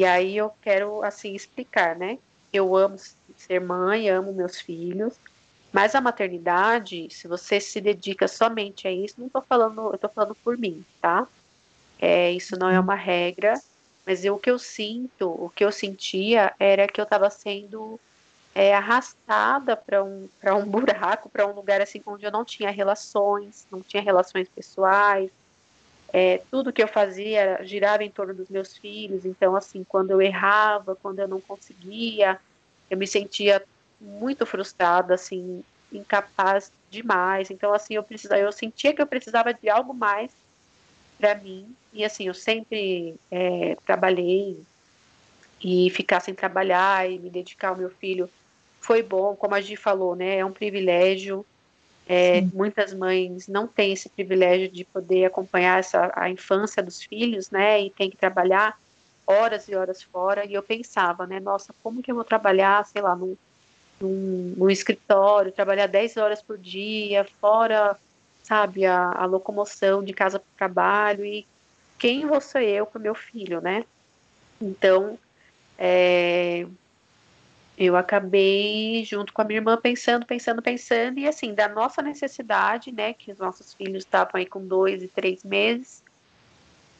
E 0.00 0.04
aí 0.06 0.34
eu 0.34 0.50
quero 0.62 1.02
assim 1.04 1.34
explicar, 1.34 1.94
né? 1.94 2.18
Eu 2.50 2.74
amo 2.74 2.96
ser 3.36 3.60
mãe, 3.60 4.08
amo 4.08 4.32
meus 4.32 4.58
filhos, 4.58 5.20
mas 5.70 5.94
a 5.94 6.00
maternidade, 6.00 7.10
se 7.10 7.28
você 7.28 7.60
se 7.60 7.82
dedica 7.82 8.26
somente 8.26 8.88
a 8.88 8.90
isso, 8.90 9.16
não 9.18 9.26
estou 9.26 9.42
falando, 9.42 9.90
eu 9.92 9.98
tô 9.98 10.08
falando 10.08 10.34
por 10.36 10.56
mim, 10.56 10.82
tá? 11.02 11.28
É, 11.98 12.32
isso 12.32 12.58
não 12.58 12.70
é 12.70 12.78
uhum. 12.78 12.84
uma 12.84 12.94
regra, 12.94 13.60
mas 14.06 14.24
eu, 14.24 14.36
o 14.36 14.38
que 14.38 14.50
eu 14.50 14.58
sinto, 14.58 15.28
o 15.28 15.52
que 15.54 15.62
eu 15.62 15.70
sentia 15.70 16.54
era 16.58 16.88
que 16.88 16.98
eu 16.98 17.04
estava 17.04 17.28
sendo 17.28 18.00
é, 18.54 18.74
arrastada 18.74 19.76
para 19.76 20.02
um, 20.02 20.30
um 20.42 20.64
buraco, 20.64 21.28
para 21.28 21.46
um 21.46 21.52
lugar 21.52 21.82
assim 21.82 22.00
onde 22.06 22.24
eu 22.24 22.32
não 22.32 22.42
tinha 22.42 22.70
relações, 22.70 23.66
não 23.70 23.82
tinha 23.82 24.02
relações 24.02 24.48
pessoais, 24.48 25.30
é, 26.12 26.42
tudo 26.50 26.72
que 26.72 26.82
eu 26.82 26.88
fazia 26.88 27.60
girava 27.62 28.04
em 28.04 28.10
torno 28.10 28.34
dos 28.34 28.48
meus 28.48 28.76
filhos, 28.76 29.24
então, 29.24 29.54
assim, 29.54 29.84
quando 29.84 30.10
eu 30.10 30.20
errava, 30.20 30.96
quando 30.96 31.20
eu 31.20 31.28
não 31.28 31.40
conseguia, 31.40 32.38
eu 32.90 32.98
me 32.98 33.06
sentia 33.06 33.62
muito 34.00 34.44
frustrada, 34.46 35.14
assim, 35.14 35.62
incapaz 35.92 36.72
demais. 36.90 37.50
Então, 37.50 37.72
assim, 37.72 37.94
eu 37.94 38.02
precisava, 38.02 38.40
eu 38.40 38.52
sentia 38.52 38.94
que 38.94 39.02
eu 39.02 39.06
precisava 39.06 39.52
de 39.54 39.68
algo 39.68 39.94
mais 39.94 40.30
para 41.18 41.34
mim. 41.34 41.74
E 41.92 42.04
assim, 42.04 42.26
eu 42.26 42.34
sempre 42.34 43.14
é, 43.30 43.76
trabalhei 43.84 44.58
e 45.62 45.90
ficar 45.90 46.20
sem 46.20 46.34
trabalhar 46.34 47.08
e 47.10 47.18
me 47.18 47.28
dedicar 47.28 47.68
ao 47.68 47.76
meu 47.76 47.90
filho 47.90 48.30
foi 48.80 49.02
bom, 49.02 49.36
como 49.36 49.54
a 49.54 49.60
Gi 49.60 49.76
falou, 49.76 50.16
né? 50.16 50.38
É 50.38 50.44
um 50.44 50.52
privilégio. 50.52 51.44
É, 52.12 52.40
muitas 52.52 52.92
mães 52.92 53.46
não 53.46 53.68
têm 53.68 53.92
esse 53.92 54.08
privilégio 54.08 54.68
de 54.68 54.82
poder 54.82 55.26
acompanhar 55.26 55.78
essa, 55.78 56.10
a 56.16 56.28
infância 56.28 56.82
dos 56.82 57.00
filhos, 57.00 57.52
né? 57.52 57.80
E 57.82 57.90
tem 57.90 58.10
que 58.10 58.16
trabalhar 58.16 58.76
horas 59.24 59.68
e 59.68 59.76
horas 59.76 60.02
fora. 60.02 60.44
E 60.44 60.52
eu 60.52 60.60
pensava, 60.60 61.24
né? 61.24 61.38
Nossa, 61.38 61.72
como 61.84 62.02
que 62.02 62.10
eu 62.10 62.16
vou 62.16 62.24
trabalhar, 62.24 62.84
sei 62.84 63.00
lá, 63.00 63.14
num, 63.14 63.36
num, 64.00 64.54
num 64.56 64.68
escritório, 64.68 65.52
trabalhar 65.52 65.86
10 65.86 66.16
horas 66.16 66.42
por 66.42 66.58
dia, 66.58 67.24
fora, 67.40 67.96
sabe, 68.42 68.86
a, 68.86 69.12
a 69.12 69.24
locomoção 69.24 70.02
de 70.02 70.12
casa 70.12 70.40
para 70.40 70.48
o 70.48 70.58
trabalho. 70.58 71.24
E 71.24 71.46
quem 71.96 72.26
vou 72.26 72.40
ser 72.40 72.64
eu 72.64 72.86
para 72.86 72.98
o 72.98 73.02
meu 73.02 73.14
filho, 73.14 73.60
né? 73.60 73.84
Então, 74.60 75.16
é, 75.78 76.66
eu 77.80 77.96
acabei 77.96 79.02
junto 79.06 79.32
com 79.32 79.40
a 79.40 79.44
minha 79.44 79.56
irmã 79.56 79.74
pensando, 79.74 80.26
pensando, 80.26 80.60
pensando, 80.60 81.18
e 81.18 81.26
assim, 81.26 81.54
da 81.54 81.66
nossa 81.66 82.02
necessidade, 82.02 82.92
né, 82.92 83.14
que 83.14 83.32
os 83.32 83.38
nossos 83.38 83.72
filhos 83.72 84.04
estavam 84.04 84.32
aí 84.34 84.44
com 84.44 84.62
dois 84.66 85.02
e 85.02 85.08
três 85.08 85.42
meses, 85.42 86.02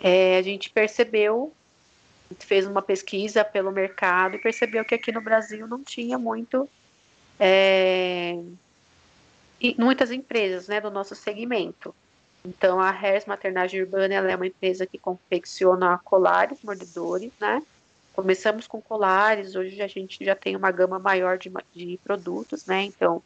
é, 0.01 0.39
a 0.39 0.43
gente 0.43 0.71
percebeu, 0.71 1.53
fez 2.39 2.67
uma 2.67 2.81
pesquisa 2.81 3.45
pelo 3.45 3.71
mercado 3.71 4.37
e 4.37 4.39
percebeu 4.39 4.83
que 4.83 4.95
aqui 4.95 5.13
no 5.13 5.21
Brasil 5.21 5.67
não 5.67 5.85
tinha 5.85 6.19
muito, 6.19 6.67
é, 7.39 8.43
muitas 9.77 10.11
empresas, 10.11 10.67
né, 10.67 10.81
do 10.81 10.91
nosso 10.91 11.15
segmento. 11.15 11.95
Então, 12.43 12.81
a 12.81 12.89
Hairs 12.89 13.27
Maternagem 13.27 13.83
Urbana, 13.83 14.15
é 14.15 14.35
uma 14.35 14.47
empresa 14.47 14.87
que 14.87 14.97
confecciona 14.97 16.01
colares, 16.03 16.63
mordedores, 16.63 17.33
né, 17.39 17.63
Começamos 18.15 18.67
com 18.67 18.81
colares, 18.81 19.55
hoje 19.55 19.81
a 19.81 19.87
gente 19.87 20.25
já 20.25 20.35
tem 20.35 20.57
uma 20.57 20.71
gama 20.71 20.99
maior 20.99 21.39
de, 21.39 21.51
de 21.75 21.99
produtos, 22.03 22.67
né? 22.67 22.85
Então, 22.85 23.23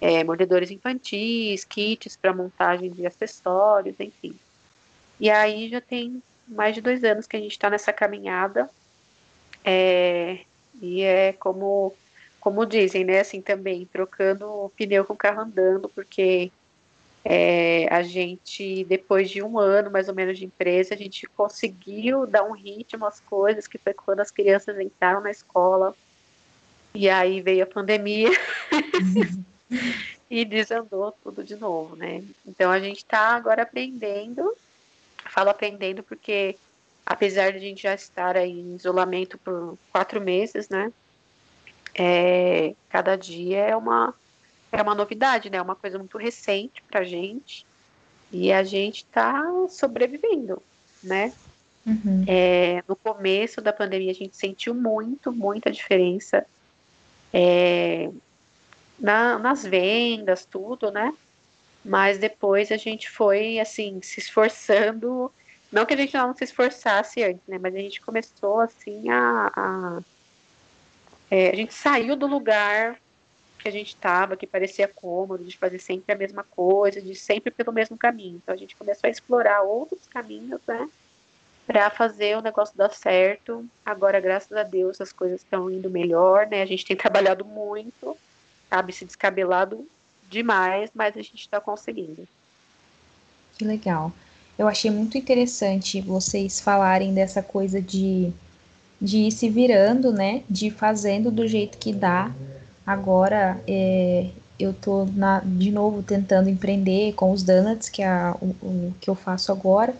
é, 0.00 0.22
mordedores 0.24 0.70
infantis, 0.70 1.64
kits 1.64 2.16
para 2.16 2.32
montagem 2.32 2.90
de 2.90 3.06
acessórios, 3.06 3.98
enfim. 3.98 4.38
E 5.18 5.28
aí 5.28 5.68
já 5.68 5.80
tem 5.80 6.22
mais 6.46 6.74
de 6.74 6.80
dois 6.80 7.04
anos 7.04 7.26
que 7.26 7.36
a 7.36 7.40
gente 7.40 7.52
está 7.52 7.68
nessa 7.68 7.92
caminhada. 7.92 8.68
É, 9.64 10.40
e 10.80 11.02
é 11.02 11.32
como, 11.34 11.94
como 12.40 12.64
dizem, 12.64 13.04
né? 13.04 13.20
Assim 13.20 13.42
também, 13.42 13.86
trocando 13.86 14.46
o 14.46 14.70
pneu 14.70 15.04
com 15.04 15.12
o 15.12 15.16
carro 15.16 15.42
andando, 15.42 15.88
porque 15.88 16.50
é, 17.24 17.86
a 17.90 18.02
gente, 18.02 18.84
depois 18.84 19.30
de 19.30 19.42
um 19.42 19.58
ano 19.58 19.90
mais 19.90 20.08
ou 20.08 20.14
menos 20.14 20.38
de 20.38 20.44
empresa, 20.44 20.94
a 20.94 20.96
gente 20.96 21.26
conseguiu 21.26 22.26
dar 22.26 22.44
um 22.44 22.52
ritmo 22.52 23.06
às 23.06 23.20
coisas, 23.20 23.66
que 23.66 23.78
foi 23.78 23.92
quando 23.92 24.20
as 24.20 24.30
crianças 24.30 24.78
entraram 24.80 25.20
na 25.20 25.30
escola. 25.30 25.94
E 26.94 27.08
aí 27.08 27.40
veio 27.40 27.62
a 27.62 27.66
pandemia 27.66 28.30
e 30.30 30.44
desandou 30.44 31.12
tudo 31.22 31.44
de 31.44 31.56
novo, 31.56 31.94
né? 31.94 32.24
Então 32.46 32.70
a 32.70 32.80
gente 32.80 32.98
está 32.98 33.36
agora 33.36 33.62
aprendendo, 33.62 34.56
falo 35.28 35.50
aprendendo 35.50 36.02
porque 36.02 36.56
apesar 37.04 37.52
de 37.52 37.58
a 37.58 37.60
gente 37.60 37.82
já 37.82 37.94
estar 37.94 38.36
aí 38.36 38.50
em 38.50 38.74
isolamento 38.74 39.36
por 39.38 39.78
quatro 39.92 40.20
meses, 40.20 40.68
né? 40.68 40.92
É, 41.94 42.74
cada 42.88 43.16
dia 43.16 43.58
é 43.58 43.76
uma 43.76 44.14
é 44.72 44.82
uma 44.82 44.94
novidade, 44.94 45.50
né? 45.50 45.58
É 45.58 45.62
uma 45.62 45.74
coisa 45.74 45.98
muito 45.98 46.16
recente 46.18 46.82
para 46.82 47.00
a 47.00 47.04
gente 47.04 47.66
e 48.32 48.52
a 48.52 48.62
gente 48.62 48.98
está 48.98 49.42
sobrevivendo, 49.68 50.62
né? 51.02 51.32
Uhum. 51.86 52.24
É, 52.26 52.84
no 52.86 52.94
começo 52.94 53.60
da 53.60 53.72
pandemia 53.72 54.10
a 54.10 54.14
gente 54.14 54.36
sentiu 54.36 54.74
muito, 54.74 55.32
muita 55.32 55.70
diferença 55.70 56.46
é, 57.32 58.10
na, 58.98 59.38
nas 59.38 59.64
vendas, 59.64 60.44
tudo, 60.44 60.90
né? 60.90 61.12
Mas 61.84 62.18
depois 62.18 62.70
a 62.70 62.76
gente 62.76 63.08
foi 63.10 63.58
assim 63.58 64.00
se 64.02 64.20
esforçando, 64.20 65.32
não 65.72 65.86
que 65.86 65.94
a 65.94 65.96
gente 65.96 66.14
não 66.14 66.34
se 66.34 66.44
esforçasse 66.44 67.24
antes, 67.24 67.42
né? 67.48 67.58
Mas 67.58 67.74
a 67.74 67.78
gente 67.78 68.00
começou 68.00 68.60
assim 68.60 69.08
a, 69.08 69.52
a 69.56 70.02
é, 71.30 71.50
a 71.50 71.54
gente 71.54 71.72
saiu 71.72 72.16
do 72.16 72.26
lugar 72.26 73.00
que 73.60 73.68
a 73.68 73.72
gente 73.72 73.88
estava, 73.88 74.36
que 74.36 74.46
parecia 74.46 74.88
cômodo, 74.88 75.44
de 75.44 75.56
fazer 75.56 75.78
sempre 75.78 76.12
a 76.12 76.18
mesma 76.18 76.42
coisa, 76.42 77.00
de 77.00 77.14
sempre 77.14 77.50
pelo 77.50 77.72
mesmo 77.72 77.96
caminho. 77.96 78.40
Então 78.42 78.54
a 78.54 78.58
gente 78.58 78.76
começou 78.76 79.06
a 79.06 79.10
explorar 79.10 79.62
outros 79.62 80.06
caminhos, 80.08 80.60
né? 80.66 80.88
Para 81.66 81.90
fazer 81.90 82.36
o 82.36 82.42
negócio 82.42 82.76
dar 82.76 82.92
certo. 82.92 83.64
Agora, 83.84 84.18
graças 84.20 84.56
a 84.56 84.62
Deus, 84.62 85.00
as 85.00 85.12
coisas 85.12 85.40
estão 85.40 85.70
indo 85.70 85.90
melhor, 85.90 86.46
né? 86.46 86.62
A 86.62 86.66
gente 86.66 86.84
tem 86.84 86.96
trabalhado 86.96 87.44
muito, 87.44 88.16
sabe, 88.68 88.92
se 88.92 89.04
descabelado 89.04 89.86
demais, 90.28 90.90
mas 90.94 91.16
a 91.16 91.22
gente 91.22 91.40
está 91.40 91.60
conseguindo. 91.60 92.26
Que 93.56 93.64
legal. 93.64 94.12
Eu 94.58 94.68
achei 94.68 94.90
muito 94.90 95.16
interessante 95.16 96.00
vocês 96.00 96.60
falarem 96.60 97.14
dessa 97.14 97.42
coisa 97.42 97.80
de 97.80 98.32
de 99.00 99.18
ir 99.18 99.32
se 99.32 99.48
virando, 99.48 100.12
né? 100.12 100.42
De 100.48 100.66
ir 100.66 100.70
fazendo 100.72 101.30
do 101.30 101.48
jeito 101.48 101.78
que 101.78 101.92
dá. 101.92 102.30
Agora 102.86 103.62
é, 103.66 104.30
eu 104.58 104.72
tô 104.72 105.04
na, 105.06 105.40
de 105.40 105.70
novo 105.70 106.02
tentando 106.02 106.48
empreender 106.48 107.12
com 107.14 107.32
os 107.32 107.42
donuts, 107.42 107.88
que 107.88 108.02
é 108.02 108.30
o, 108.40 108.46
o, 108.62 108.94
que 109.00 109.08
eu 109.08 109.14
faço 109.14 109.52
agora. 109.52 109.94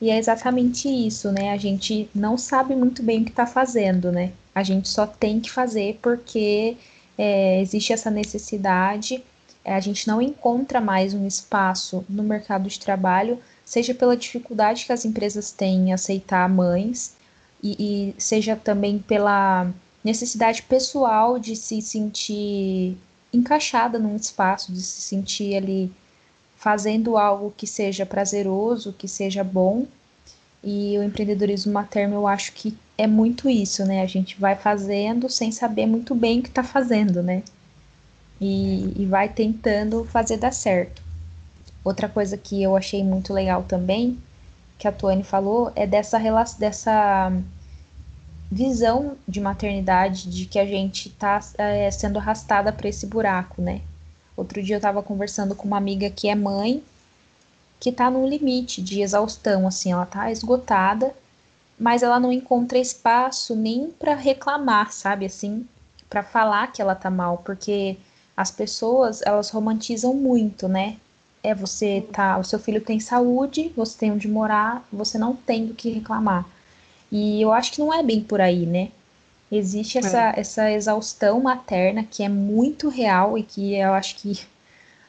E 0.00 0.10
é 0.10 0.18
exatamente 0.18 0.88
isso, 0.88 1.30
né? 1.30 1.52
A 1.52 1.56
gente 1.56 2.10
não 2.14 2.36
sabe 2.36 2.74
muito 2.74 3.02
bem 3.02 3.22
o 3.22 3.24
que 3.24 3.30
está 3.30 3.46
fazendo, 3.46 4.10
né? 4.10 4.32
A 4.54 4.62
gente 4.62 4.88
só 4.88 5.06
tem 5.06 5.40
que 5.40 5.50
fazer 5.50 5.98
porque 6.02 6.76
é, 7.16 7.60
existe 7.60 7.92
essa 7.92 8.10
necessidade. 8.10 9.22
É, 9.64 9.74
a 9.74 9.80
gente 9.80 10.08
não 10.08 10.20
encontra 10.20 10.80
mais 10.80 11.14
um 11.14 11.26
espaço 11.26 12.04
no 12.08 12.22
mercado 12.22 12.68
de 12.68 12.80
trabalho, 12.80 13.38
seja 13.64 13.94
pela 13.94 14.16
dificuldade 14.16 14.84
que 14.84 14.92
as 14.92 15.04
empresas 15.04 15.52
têm 15.52 15.88
em 15.88 15.92
aceitar 15.92 16.48
mães, 16.48 17.14
e, 17.62 18.14
e 18.18 18.20
seja 18.20 18.56
também 18.56 18.98
pela 18.98 19.70
necessidade 20.04 20.62
pessoal 20.62 21.38
de 21.38 21.54
se 21.54 21.80
sentir 21.80 22.96
encaixada 23.32 23.98
num 23.98 24.16
espaço, 24.16 24.72
de 24.72 24.82
se 24.82 25.00
sentir 25.00 25.54
ali 25.54 25.92
fazendo 26.56 27.16
algo 27.16 27.52
que 27.56 27.66
seja 27.66 28.06
prazeroso, 28.06 28.92
que 28.92 29.08
seja 29.08 29.42
bom. 29.42 29.86
E 30.62 30.96
o 30.98 31.02
empreendedorismo 31.02 31.72
materno, 31.72 32.14
eu 32.16 32.28
acho 32.28 32.52
que 32.52 32.76
é 32.96 33.06
muito 33.06 33.48
isso, 33.48 33.84
né? 33.84 34.02
A 34.02 34.06
gente 34.06 34.38
vai 34.38 34.54
fazendo 34.54 35.28
sem 35.28 35.50
saber 35.50 35.86
muito 35.86 36.14
bem 36.14 36.38
o 36.38 36.42
que 36.42 36.48
está 36.48 36.62
fazendo, 36.62 37.22
né? 37.22 37.42
E, 38.40 38.92
e 38.96 39.06
vai 39.06 39.28
tentando 39.28 40.04
fazer 40.04 40.36
dar 40.36 40.52
certo. 40.52 41.02
Outra 41.84 42.08
coisa 42.08 42.36
que 42.36 42.62
eu 42.62 42.76
achei 42.76 43.02
muito 43.02 43.32
legal 43.32 43.64
também, 43.64 44.18
que 44.78 44.86
a 44.86 44.92
Tuane 44.92 45.24
falou, 45.24 45.72
é 45.74 45.84
dessa 45.86 46.16
relação, 46.16 46.60
dessa 46.60 47.32
visão 48.52 49.16
de 49.26 49.40
maternidade, 49.40 50.28
de 50.28 50.44
que 50.44 50.58
a 50.58 50.66
gente 50.66 51.08
está 51.08 51.40
é, 51.56 51.90
sendo 51.90 52.18
arrastada 52.18 52.70
para 52.70 52.86
esse 52.86 53.06
buraco, 53.06 53.62
né? 53.62 53.80
Outro 54.36 54.62
dia 54.62 54.74
eu 54.74 54.78
estava 54.78 55.02
conversando 55.02 55.54
com 55.54 55.66
uma 55.66 55.78
amiga 55.78 56.10
que 56.10 56.28
é 56.28 56.34
mãe, 56.34 56.82
que 57.80 57.88
está 57.88 58.10
no 58.10 58.28
limite 58.28 58.82
de 58.82 59.00
exaustão, 59.00 59.66
assim, 59.66 59.92
ela 59.92 60.02
está 60.02 60.30
esgotada, 60.30 61.14
mas 61.78 62.02
ela 62.02 62.20
não 62.20 62.30
encontra 62.30 62.76
espaço 62.78 63.56
nem 63.56 63.90
para 63.90 64.14
reclamar, 64.14 64.92
sabe, 64.92 65.24
assim, 65.24 65.66
para 66.10 66.22
falar 66.22 66.70
que 66.72 66.82
ela 66.82 66.94
tá 66.94 67.08
mal, 67.08 67.38
porque 67.38 67.96
as 68.36 68.50
pessoas, 68.50 69.22
elas 69.22 69.48
romantizam 69.48 70.12
muito, 70.12 70.68
né? 70.68 70.98
É 71.42 71.54
você 71.54 72.06
tá, 72.12 72.36
o 72.36 72.44
seu 72.44 72.58
filho 72.58 72.82
tem 72.82 73.00
saúde, 73.00 73.72
você 73.74 73.98
tem 73.98 74.12
onde 74.12 74.28
morar, 74.28 74.86
você 74.92 75.16
não 75.16 75.34
tem 75.34 75.66
do 75.66 75.74
que 75.74 75.88
reclamar. 75.90 76.46
E 77.12 77.42
eu 77.42 77.52
acho 77.52 77.72
que 77.72 77.78
não 77.78 77.92
é 77.92 78.02
bem 78.02 78.22
por 78.22 78.40
aí, 78.40 78.64
né? 78.64 78.88
Existe 79.50 79.98
essa, 79.98 80.30
é. 80.30 80.40
essa 80.40 80.72
exaustão 80.72 81.42
materna 81.42 82.02
que 82.02 82.22
é 82.22 82.28
muito 82.28 82.88
real 82.88 83.36
e 83.36 83.42
que 83.42 83.74
eu 83.74 83.92
acho 83.92 84.16
que 84.16 84.40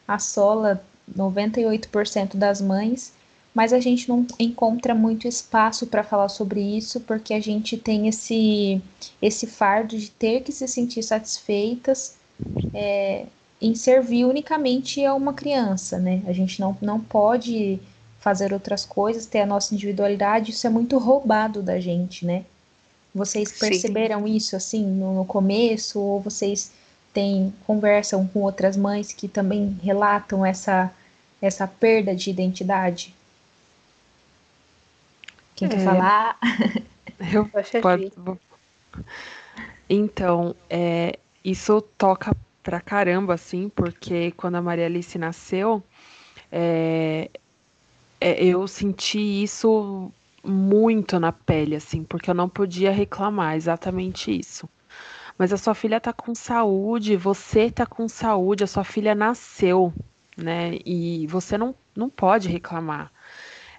assola 0.05 0.83
98% 1.17 2.35
das 2.35 2.59
mães, 2.59 3.13
mas 3.55 3.71
a 3.71 3.79
gente 3.79 4.09
não 4.09 4.27
encontra 4.37 4.93
muito 4.93 5.29
espaço 5.29 5.87
para 5.87 6.03
falar 6.03 6.27
sobre 6.27 6.59
isso 6.59 6.99
porque 6.99 7.33
a 7.33 7.39
gente 7.39 7.77
tem 7.77 8.09
esse, 8.09 8.81
esse 9.21 9.47
fardo 9.47 9.97
de 9.97 10.11
ter 10.11 10.41
que 10.41 10.51
se 10.51 10.67
sentir 10.67 11.03
satisfeitas 11.03 12.17
é, 12.73 13.25
em 13.61 13.73
servir 13.75 14.25
unicamente 14.25 15.05
a 15.05 15.13
uma 15.13 15.33
criança, 15.33 15.97
né? 15.99 16.21
A 16.27 16.33
gente 16.33 16.59
não, 16.59 16.77
não 16.81 16.99
pode 16.99 17.79
fazer 18.23 18.53
outras 18.53 18.85
coisas, 18.85 19.25
ter 19.25 19.41
a 19.41 19.45
nossa 19.45 19.75
individualidade, 19.75 20.51
isso 20.51 20.65
é 20.65 20.69
muito 20.69 20.97
roubado 20.97 21.61
da 21.61 21.77
gente, 21.77 22.25
né? 22.25 22.45
Vocês 23.13 23.51
perceberam 23.51 24.25
Sim. 24.25 24.35
isso 24.35 24.55
assim 24.55 24.85
no, 24.85 25.13
no, 25.13 25.25
começo 25.25 25.99
ou 25.99 26.21
vocês 26.21 26.71
têm 27.13 27.53
conversam 27.67 28.25
com 28.25 28.39
outras 28.39 28.77
mães 28.77 29.11
que 29.11 29.27
também 29.27 29.77
relatam 29.83 30.45
essa 30.45 30.89
essa 31.41 31.67
perda 31.67 32.15
de 32.15 32.29
identidade? 32.29 33.13
Quem 35.53 35.67
é, 35.67 35.71
quer 35.71 35.83
falar? 35.83 36.39
Eu 37.31 37.45
posso. 37.49 38.39
Então, 39.89 40.55
é, 40.69 41.19
isso 41.43 41.81
toca 41.97 42.33
pra 42.63 42.79
caramba, 42.79 43.33
assim, 43.33 43.67
porque 43.67 44.31
quando 44.31 44.55
a 44.55 44.61
Maria 44.61 44.85
Alice 44.85 45.17
nasceu, 45.17 45.83
é, 46.49 47.29
é, 48.23 48.43
eu 48.45 48.67
senti 48.67 49.19
isso 49.43 50.11
muito 50.43 51.19
na 51.19 51.31
pele, 51.31 51.75
assim, 51.75 52.03
porque 52.03 52.29
eu 52.29 52.33
não 52.33 52.49
podia 52.49 52.91
reclamar, 52.91 53.55
exatamente 53.55 54.31
isso. 54.37 54.69
Mas 55.37 55.51
a 55.51 55.57
sua 55.57 55.73
filha 55.73 55.99
tá 55.99 56.13
com 56.13 56.35
saúde, 56.35 57.17
você 57.17 57.71
tá 57.71 57.85
com 57.85 58.07
saúde, 58.07 58.63
a 58.63 58.67
sua 58.67 58.83
filha 58.83 59.15
nasceu, 59.15 59.93
né? 60.37 60.79
E 60.85 61.27
você 61.27 61.57
não, 61.57 61.75
não 61.95 62.09
pode 62.09 62.49
reclamar. 62.49 63.11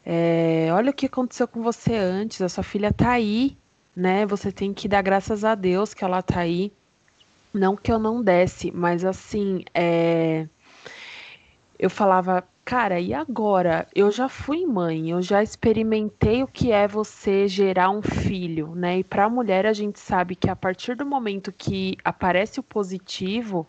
É, 0.05 0.69
olha 0.73 0.91
o 0.91 0.95
que 0.95 1.07
aconteceu 1.07 1.49
com 1.49 1.63
você 1.63 1.95
antes, 1.95 2.43
a 2.43 2.49
sua 2.49 2.65
filha 2.65 2.93
tá 2.93 3.13
aí, 3.13 3.57
né? 3.97 4.27
Você 4.27 4.53
tem 4.53 4.75
que 4.75 4.89
dar 4.89 5.03
graças 5.03 5.45
a 5.45 5.55
Deus 5.55 5.95
que 5.95 6.05
ela 6.05 6.23
tá 6.23 6.41
aí. 6.41 6.73
Não 7.53 7.77
que 7.77 7.91
eu 7.93 7.99
não 7.99 8.23
desse, 8.23 8.71
mas 8.73 9.05
assim, 9.05 9.65
é... 9.73 10.49
eu 11.79 11.91
falava, 11.91 12.45
Cara, 12.65 12.99
e 12.99 13.13
agora? 13.13 13.87
Eu 13.95 14.11
já 14.11 14.27
fui 14.27 14.65
mãe, 14.65 15.11
eu 15.11 15.21
já 15.21 15.43
experimentei 15.43 16.43
o 16.43 16.47
que 16.47 16.73
é 16.73 16.89
você 16.89 17.47
gerar 17.47 17.91
um 17.91 18.01
filho, 18.01 18.75
né? 18.75 19.01
E 19.01 19.05
para 19.05 19.27
a 19.27 19.29
mulher, 19.29 19.67
a 19.67 19.73
gente 19.75 20.01
sabe 20.01 20.35
que 20.35 20.49
a 20.49 20.57
partir 20.57 20.97
do 20.97 21.05
momento 21.05 21.53
que 21.53 21.99
aparece 22.03 22.59
o 22.59 22.63
positivo, 22.63 23.67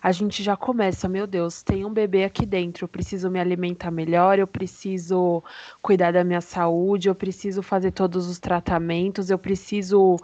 a 0.00 0.12
gente 0.12 0.44
já 0.44 0.56
começa, 0.56 1.08
meu 1.08 1.26
Deus, 1.26 1.62
tem 1.62 1.84
um 1.84 1.92
bebê 1.92 2.22
aqui 2.24 2.46
dentro, 2.46 2.84
eu 2.84 2.88
preciso 2.88 3.28
me 3.28 3.40
alimentar 3.40 3.90
melhor, 3.90 4.38
eu 4.38 4.46
preciso 4.46 5.42
cuidar 5.82 6.12
da 6.12 6.22
minha 6.22 6.40
saúde, 6.40 7.08
eu 7.08 7.14
preciso 7.16 7.62
fazer 7.62 7.90
todos 7.90 8.28
os 8.28 8.38
tratamentos, 8.38 9.28
eu 9.28 9.38
preciso 9.38 10.16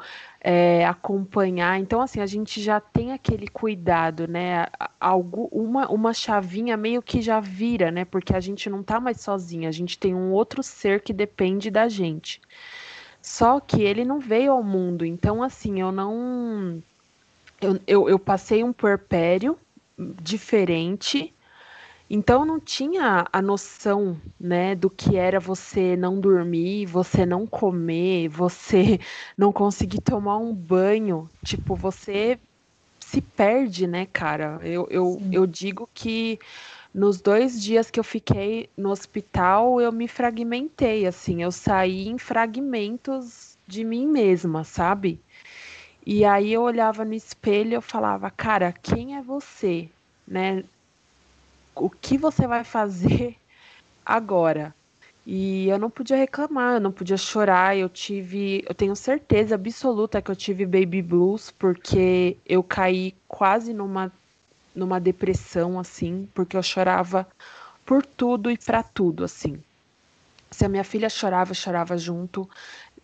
é, 0.49 0.87
acompanhar. 0.87 1.81
Então, 1.81 2.01
assim, 2.01 2.21
a 2.21 2.27
gente 2.27 2.63
já 2.63 2.79
tem 2.79 3.11
aquele 3.11 3.49
cuidado, 3.49 4.29
né? 4.29 4.67
Algo, 5.01 5.49
uma, 5.51 5.91
uma 5.91 6.15
chavinha 6.15 6.77
meio 6.77 7.03
que 7.03 7.21
já 7.21 7.41
vira, 7.41 7.91
né? 7.91 8.05
Porque 8.05 8.33
a 8.33 8.39
gente 8.39 8.71
não 8.71 8.81
tá 8.81 9.01
mais 9.01 9.21
sozinha, 9.21 9.69
a 9.69 9.73
gente 9.73 9.99
tem 9.99 10.15
um 10.15 10.31
outro 10.31 10.63
ser 10.63 11.01
que 11.01 11.13
depende 11.13 11.69
da 11.69 11.89
gente. 11.89 12.41
Só 13.21 13.59
que 13.59 13.83
ele 13.83 14.05
não 14.05 14.21
veio 14.21 14.53
ao 14.53 14.63
mundo, 14.63 15.05
então, 15.05 15.43
assim, 15.43 15.81
eu 15.81 15.91
não. 15.91 16.81
Eu, 17.61 17.81
eu, 17.85 18.09
eu 18.09 18.19
passei 18.19 18.63
um 18.63 18.73
puerpério 18.73 19.59
diferente 19.99 21.35
então 22.09 22.45
não 22.45 22.61
tinha 22.61 23.27
a 23.33 23.43
noção, 23.43 24.21
né, 24.39 24.75
do 24.75 24.89
que 24.89 25.17
era 25.17 25.41
você 25.41 25.97
não 25.97 26.21
dormir, 26.21 26.87
você 26.87 27.27
não 27.27 27.47
comer, 27.47 28.29
você 28.29 28.99
não 29.37 29.53
conseguir 29.53 30.01
tomar 30.01 30.39
um 30.39 30.55
banho. 30.55 31.29
Tipo, 31.45 31.75
você 31.75 32.39
se 33.01 33.21
perde, 33.21 33.87
né, 33.87 34.07
cara? 34.07 34.61
Eu, 34.63 34.87
eu, 34.91 35.21
eu 35.33 35.47
digo 35.47 35.89
que 35.95 36.39
nos 36.95 37.21
dois 37.21 37.63
dias 37.63 37.91
que 37.91 38.01
eu 38.01 38.05
fiquei 38.05 38.71
no 38.77 38.91
hospital, 38.91 39.81
eu 39.81 39.93
me 39.93 40.09
fragmentei, 40.09 41.07
assim, 41.07 41.43
eu 41.43 41.53
saí 41.53 42.09
em 42.09 42.19
fragmentos 42.19 43.59
de 43.67 43.85
mim 43.85 44.07
mesma, 44.07 44.65
sabe? 44.65 45.21
E 46.07 46.25
aí 46.25 46.53
eu 46.53 46.63
olhava 46.63 47.05
no 47.05 47.15
espelho 47.15 47.73
e 47.73 47.75
eu 47.75 47.83
falava, 47.83 48.31
cara, 48.31 48.73
quem 48.73 49.17
é 49.17 49.23
você? 49.23 49.91
Né? 50.27 50.65
O 51.77 51.91
que 51.91 52.19
você 52.19 52.47
vai 52.47 52.65
fazer 52.65 53.37
agora? 54.05 54.75
E 55.27 55.69
eu 55.69 55.79
não 55.79 55.91
podia 55.91 56.17
reclamar, 56.17 56.75
eu 56.75 56.81
não 56.81 56.93
podia 56.93 57.17
chorar, 57.17 57.77
eu 57.77 57.89
tive, 57.89 58.65
eu 58.69 58.75
tenho 58.75 58.95
certeza 58.95 59.57
absoluta 59.57 60.23
que 60.23 60.31
eu 60.31 60.37
tive 60.37 60.65
baby 60.65 61.03
blues 61.03 61.51
porque 61.51 62.37
eu 62.47 62.63
caí 62.63 63.15
quase 63.29 63.73
numa 63.73 64.13
numa 64.75 65.01
depressão 65.01 65.81
assim, 65.81 66.29
porque 66.35 66.57
eu 66.57 66.63
chorava 66.63 67.27
por 67.85 68.05
tudo 68.05 68.51
e 68.51 68.59
para 68.59 68.83
tudo 68.83 69.25
assim. 69.25 69.63
Se 70.51 70.65
a 70.65 70.69
minha 70.69 70.85
filha 70.85 71.09
chorava, 71.09 71.53
eu 71.53 71.55
chorava 71.55 71.97
junto. 71.97 72.49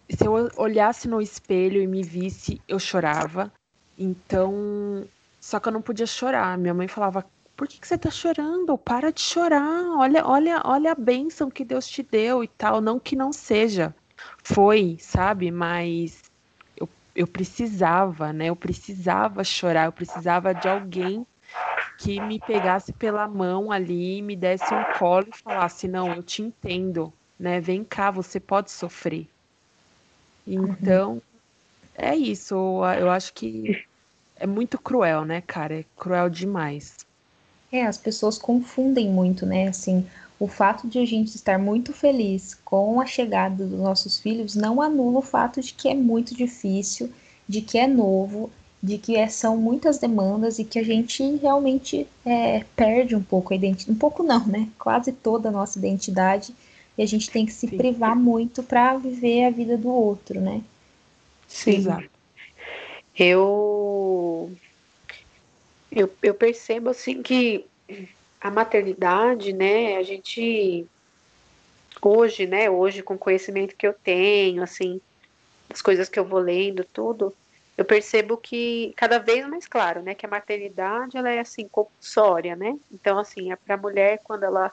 Se 0.09 0.27
eu 0.27 0.51
olhasse 0.57 1.09
no 1.09 1.21
espelho 1.21 1.83
e 1.83 1.87
me 1.87 2.03
visse, 2.03 2.61
eu 2.69 2.79
chorava. 2.79 3.53
Então, 3.99 5.09
só 5.41 5.59
que 5.59 5.69
eu 5.69 5.73
não 5.73 5.83
podia 5.83 6.07
chorar. 6.07 6.57
Minha 6.59 6.75
mãe 6.75 6.89
falava: 6.89 7.25
por 7.63 7.69
que, 7.69 7.79
que 7.79 7.87
você 7.87 7.97
tá 7.97 8.11
chorando? 8.11 8.77
Para 8.77 9.13
de 9.13 9.21
chorar. 9.21 9.85
Olha, 9.97 10.27
olha, 10.27 10.61
olha 10.65 10.91
a 10.91 10.97
bênção 10.97 11.49
que 11.49 11.65
Deus 11.65 11.87
te 11.87 12.03
deu 12.03 12.43
e 12.43 12.49
tal. 12.49 12.81
Não 12.81 12.99
que 12.99 13.15
não 13.15 13.33
seja. 13.33 13.95
Foi, 14.43 14.97
sabe? 14.99 15.49
Mas 15.53 16.23
eu, 16.77 16.89
eu 17.15 17.25
precisava, 17.25 18.33
né? 18.33 18.47
Eu 18.47 18.57
precisava 18.57 19.45
chorar. 19.45 19.85
Eu 19.85 19.93
precisava 19.93 20.53
de 20.53 20.69
alguém 20.69 21.25
que 21.99 22.21
me 22.21 22.41
pegasse 22.41 22.93
pela 22.93 23.29
mão 23.29 23.71
ali, 23.71 24.21
me 24.23 24.35
desse 24.35 24.75
um 24.75 24.99
colo 24.99 25.29
e 25.33 25.39
falasse: 25.39 25.87
Não, 25.87 26.13
eu 26.13 26.23
te 26.25 26.43
entendo, 26.43 27.13
né? 27.39 27.61
Vem 27.61 27.85
cá, 27.85 28.11
você 28.11 28.41
pode 28.41 28.73
sofrer. 28.73 29.29
Então, 30.45 31.23
é 31.95 32.17
isso. 32.17 32.57
Eu 32.99 33.09
acho 33.09 33.33
que 33.33 33.87
é 34.35 34.49
muito 34.49 34.81
cruel, 34.81 35.25
né, 35.25 35.41
cara? 35.41 35.79
É 35.79 35.85
cruel 35.95 36.29
demais. 36.29 36.97
É, 37.73 37.87
as 37.87 37.97
pessoas 37.97 38.37
confundem 38.37 39.09
muito, 39.09 39.47
né? 39.47 39.69
Assim, 39.69 40.07
o 40.39 40.47
fato 40.47 40.87
de 40.87 40.99
a 40.99 41.07
gente 41.07 41.35
estar 41.35 41.59
muito 41.59 41.93
feliz 41.93 42.55
com 42.65 43.01
a 43.01 43.07
chegada 43.07 43.65
dos 43.65 43.81
nossos 43.81 44.19
filhos 44.19 44.55
não 44.55 44.83
anula 44.83 45.21
o 45.21 45.23
fato 45.23 45.61
de 45.61 45.73
que 45.73 45.89
é 45.89 45.95
muito 45.95 46.35
difícil, 46.35 47.11
de 47.49 47.63
que 47.63 47.79
é 47.79 47.87
novo, 47.87 48.51
de 48.83 48.99
que 48.99 49.17
é, 49.17 49.29
são 49.29 49.57
muitas 49.57 49.99
demandas 49.99 50.59
e 50.59 50.65
que 50.65 50.79
a 50.79 50.83
gente 50.83 51.23
realmente 51.37 52.07
é, 52.27 52.65
perde 52.75 53.15
um 53.15 53.23
pouco 53.23 53.53
a 53.53 53.57
identidade. 53.57 53.93
Um 53.93 53.99
pouco 53.99 54.23
não, 54.23 54.45
né? 54.47 54.69
Quase 54.79 55.13
toda 55.13 55.49
a 55.49 55.53
nossa 55.53 55.79
identidade. 55.79 56.53
E 56.99 57.03
a 57.03 57.07
gente 57.07 57.31
tem 57.31 57.47
que 57.47 57.53
se 57.53 57.69
Sim. 57.69 57.77
privar 57.77 58.17
muito 58.17 58.63
para 58.63 58.97
viver 58.97 59.45
a 59.45 59.51
vida 59.51 59.79
do 59.79 59.89
outro, 59.89 60.41
né? 60.41 60.61
Sim. 61.47 61.77
Exato. 61.77 62.11
Eu, 63.17 63.82
eu, 65.95 66.11
eu 66.23 66.35
percebo 66.35 66.91
assim 66.91 67.23
que 67.23 67.67
a 68.41 68.51
maternidade, 68.51 69.53
né, 69.53 69.97
a 69.97 70.03
gente 70.03 70.87
hoje, 72.01 72.47
né, 72.47 72.69
hoje 72.69 73.03
com 73.03 73.15
o 73.15 73.19
conhecimento 73.19 73.77
que 73.77 73.87
eu 73.87 73.93
tenho, 73.93 74.63
assim, 74.63 75.01
as 75.71 75.81
coisas 75.81 76.09
que 76.09 76.19
eu 76.19 76.25
vou 76.25 76.41
lendo, 76.41 76.85
tudo, 76.85 77.33
eu 77.77 77.85
percebo 77.85 78.37
que 78.37 78.93
cada 78.97 79.19
vez 79.19 79.47
mais 79.47 79.67
claro, 79.69 80.03
né, 80.03 80.15
que 80.15 80.27
a 80.27 80.29
maternidade 80.29 81.17
ela 81.17 81.31
é 81.31 81.39
assim 81.39 81.69
compulsória, 81.69 82.57
né? 82.57 82.79
Então 82.91 83.19
assim, 83.19 83.53
é 83.53 83.57
para 83.57 83.75
a 83.75 83.79
mulher 83.79 84.21
quando 84.25 84.45
ela 84.45 84.73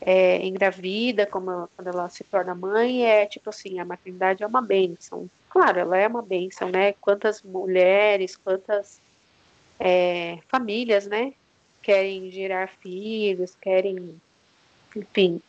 é 0.00 0.44
engravida, 0.46 1.26
como 1.26 1.68
quando 1.76 1.88
ela 1.88 2.08
se 2.08 2.24
torna 2.24 2.54
mãe, 2.54 3.04
é 3.04 3.26
tipo 3.26 3.50
assim, 3.50 3.78
a 3.78 3.84
maternidade 3.84 4.42
é 4.42 4.46
uma 4.46 4.62
benção. 4.62 5.28
Claro, 5.48 5.80
ela 5.80 5.96
é 5.96 6.06
uma 6.06 6.22
benção, 6.22 6.68
né? 6.68 6.92
Quantas 7.00 7.42
mulheres, 7.42 8.36
quantas 8.36 9.00
é, 9.80 10.38
famílias, 10.46 11.06
né, 11.06 11.32
querem 11.82 12.30
gerar 12.30 12.68
filhos, 12.68 13.56
querem, 13.60 14.20
enfim, 14.94 15.40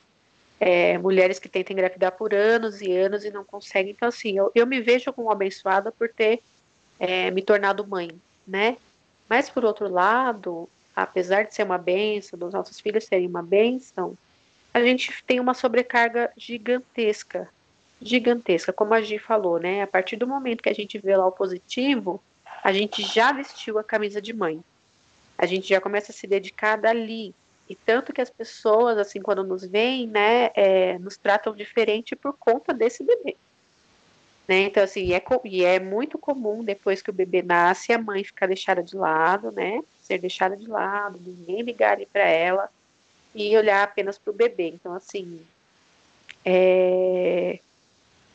é, 0.58 0.98
mulheres 0.98 1.38
que 1.38 1.50
tentam 1.50 1.74
engravidar 1.74 2.13
por 2.13 2.34
anos 2.34 2.82
e 2.82 2.96
anos 2.96 3.26
e 3.26 3.32
não 3.32 3.44
conseguem. 3.44 3.91
Então, 3.91 4.08
assim, 4.08 4.38
eu, 4.38 4.50
eu 4.56 4.65
me 4.65 4.80
vejo 4.80 5.12
como 5.12 5.30
abençoada 5.30 5.91
por 5.91 6.08
ter 6.08 6.41
é, 6.98 7.30
me 7.30 7.41
tornado 7.41 7.86
mãe, 7.86 8.10
né? 8.48 8.78
Mas, 9.28 9.50
por 9.50 9.65
outro 9.65 9.89
lado, 9.89 10.70
apesar 10.96 11.44
de 11.44 11.54
ser 11.54 11.63
uma 11.63 11.78
benção, 11.78 12.39
dos 12.39 12.54
nossos 12.54 12.80
filhos 12.80 13.06
serem 13.06 13.28
uma 13.28 13.44
benção, 13.44 14.17
a 14.74 14.82
gente 14.82 15.12
tem 15.26 15.39
uma 15.39 15.54
sobrecarga 15.54 16.32
gigantesca, 16.38 17.50
gigantesca, 18.02 18.72
como 18.72 18.94
a 18.94 19.02
Gi 19.02 19.20
falou, 19.20 19.60
né? 19.60 19.82
A 19.82 19.88
partir 19.88 20.15
do 20.15 20.28
momento 20.28 20.63
que 20.63 20.70
a 20.70 20.74
gente 20.74 20.98
vê 20.98 21.17
lá 21.17 21.26
o 21.26 21.32
positivo, 21.32 22.22
a 22.63 22.71
gente 22.71 23.01
já 23.03 23.31
vestiu 23.31 23.79
a 23.79 23.83
camisa 23.83 24.21
de 24.21 24.33
mãe. 24.33 24.63
A 25.37 25.45
gente 25.45 25.69
já 25.69 25.81
começa 25.81 26.11
a 26.11 26.15
se 26.15 26.27
dedicar 26.27 26.77
dali. 26.77 27.33
E 27.67 27.75
tanto 27.75 28.11
que 28.11 28.21
as 28.21 28.29
pessoas, 28.29 28.97
assim, 28.97 29.21
quando 29.21 29.43
nos 29.43 29.65
veem, 29.65 30.05
né, 30.05 30.51
é, 30.53 30.99
nos 30.99 31.17
tratam 31.17 31.55
diferente 31.55 32.15
por 32.15 32.33
conta 32.33 32.73
desse 32.73 33.03
bebê. 33.03 33.35
Né? 34.47 34.63
Então, 34.63 34.83
assim, 34.83 35.13
é, 35.13 35.23
e 35.45 35.63
é 35.63 35.79
muito 35.79 36.17
comum 36.17 36.63
depois 36.63 37.01
que 37.01 37.09
o 37.09 37.13
bebê 37.13 37.41
nasce, 37.41 37.93
a 37.93 37.97
mãe 37.97 38.23
ficar 38.23 38.47
deixada 38.47 38.83
de 38.83 38.95
lado, 38.95 39.51
né? 39.51 39.81
Ser 40.01 40.17
deixada 40.17 40.57
de 40.57 40.67
lado, 40.67 41.19
ninguém 41.25 41.61
ligar 41.61 41.93
ali 41.93 42.05
para 42.05 42.27
ela 42.27 42.69
e 43.33 43.55
olhar 43.55 43.83
apenas 43.83 44.17
para 44.17 44.31
o 44.31 44.35
bebê. 44.35 44.67
Então, 44.67 44.93
assim, 44.93 45.41
é... 46.43 47.59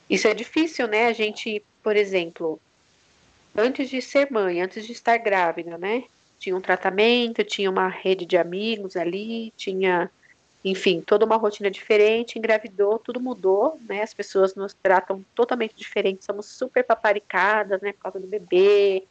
isso 0.09 0.26
é 0.26 0.33
difícil, 0.33 0.88
né? 0.88 1.07
A 1.09 1.12
gente, 1.12 1.62
por 1.83 1.96
exemplo, 1.96 2.59
antes 3.57 3.88
de 3.88 4.01
ser 4.01 4.31
mãe, 4.31 4.61
antes 4.61 4.87
de 4.87 4.92
estar 4.92 5.16
grávida, 5.19 5.79
né? 5.79 6.05
Tinha 6.38 6.57
um 6.57 6.61
tratamento, 6.61 7.42
tinha 7.42 7.71
uma 7.71 7.88
rede 7.88 8.27
de 8.27 8.37
amigos 8.37 8.97
ali, 8.97 9.53
tinha 9.57 10.11
enfim, 10.64 11.01
toda 11.01 11.25
uma 11.25 11.37
rotina 11.37 11.71
diferente, 11.71 12.38
engravidou, 12.38 12.99
tudo 12.99 13.21
mudou, 13.21 13.79
né? 13.88 14.03
As 14.03 14.12
pessoas 14.12 14.57
nos 14.57 14.75
tratam 14.75 15.25
totalmente 15.33 15.77
diferente, 15.77 16.25
somos 16.25 16.47
super 16.47 16.83
paparicadas, 16.83 17.81
né? 17.81 17.92
Por 17.92 18.01
causa 18.01 18.19
do 18.19 18.27
bebê. 18.27 19.05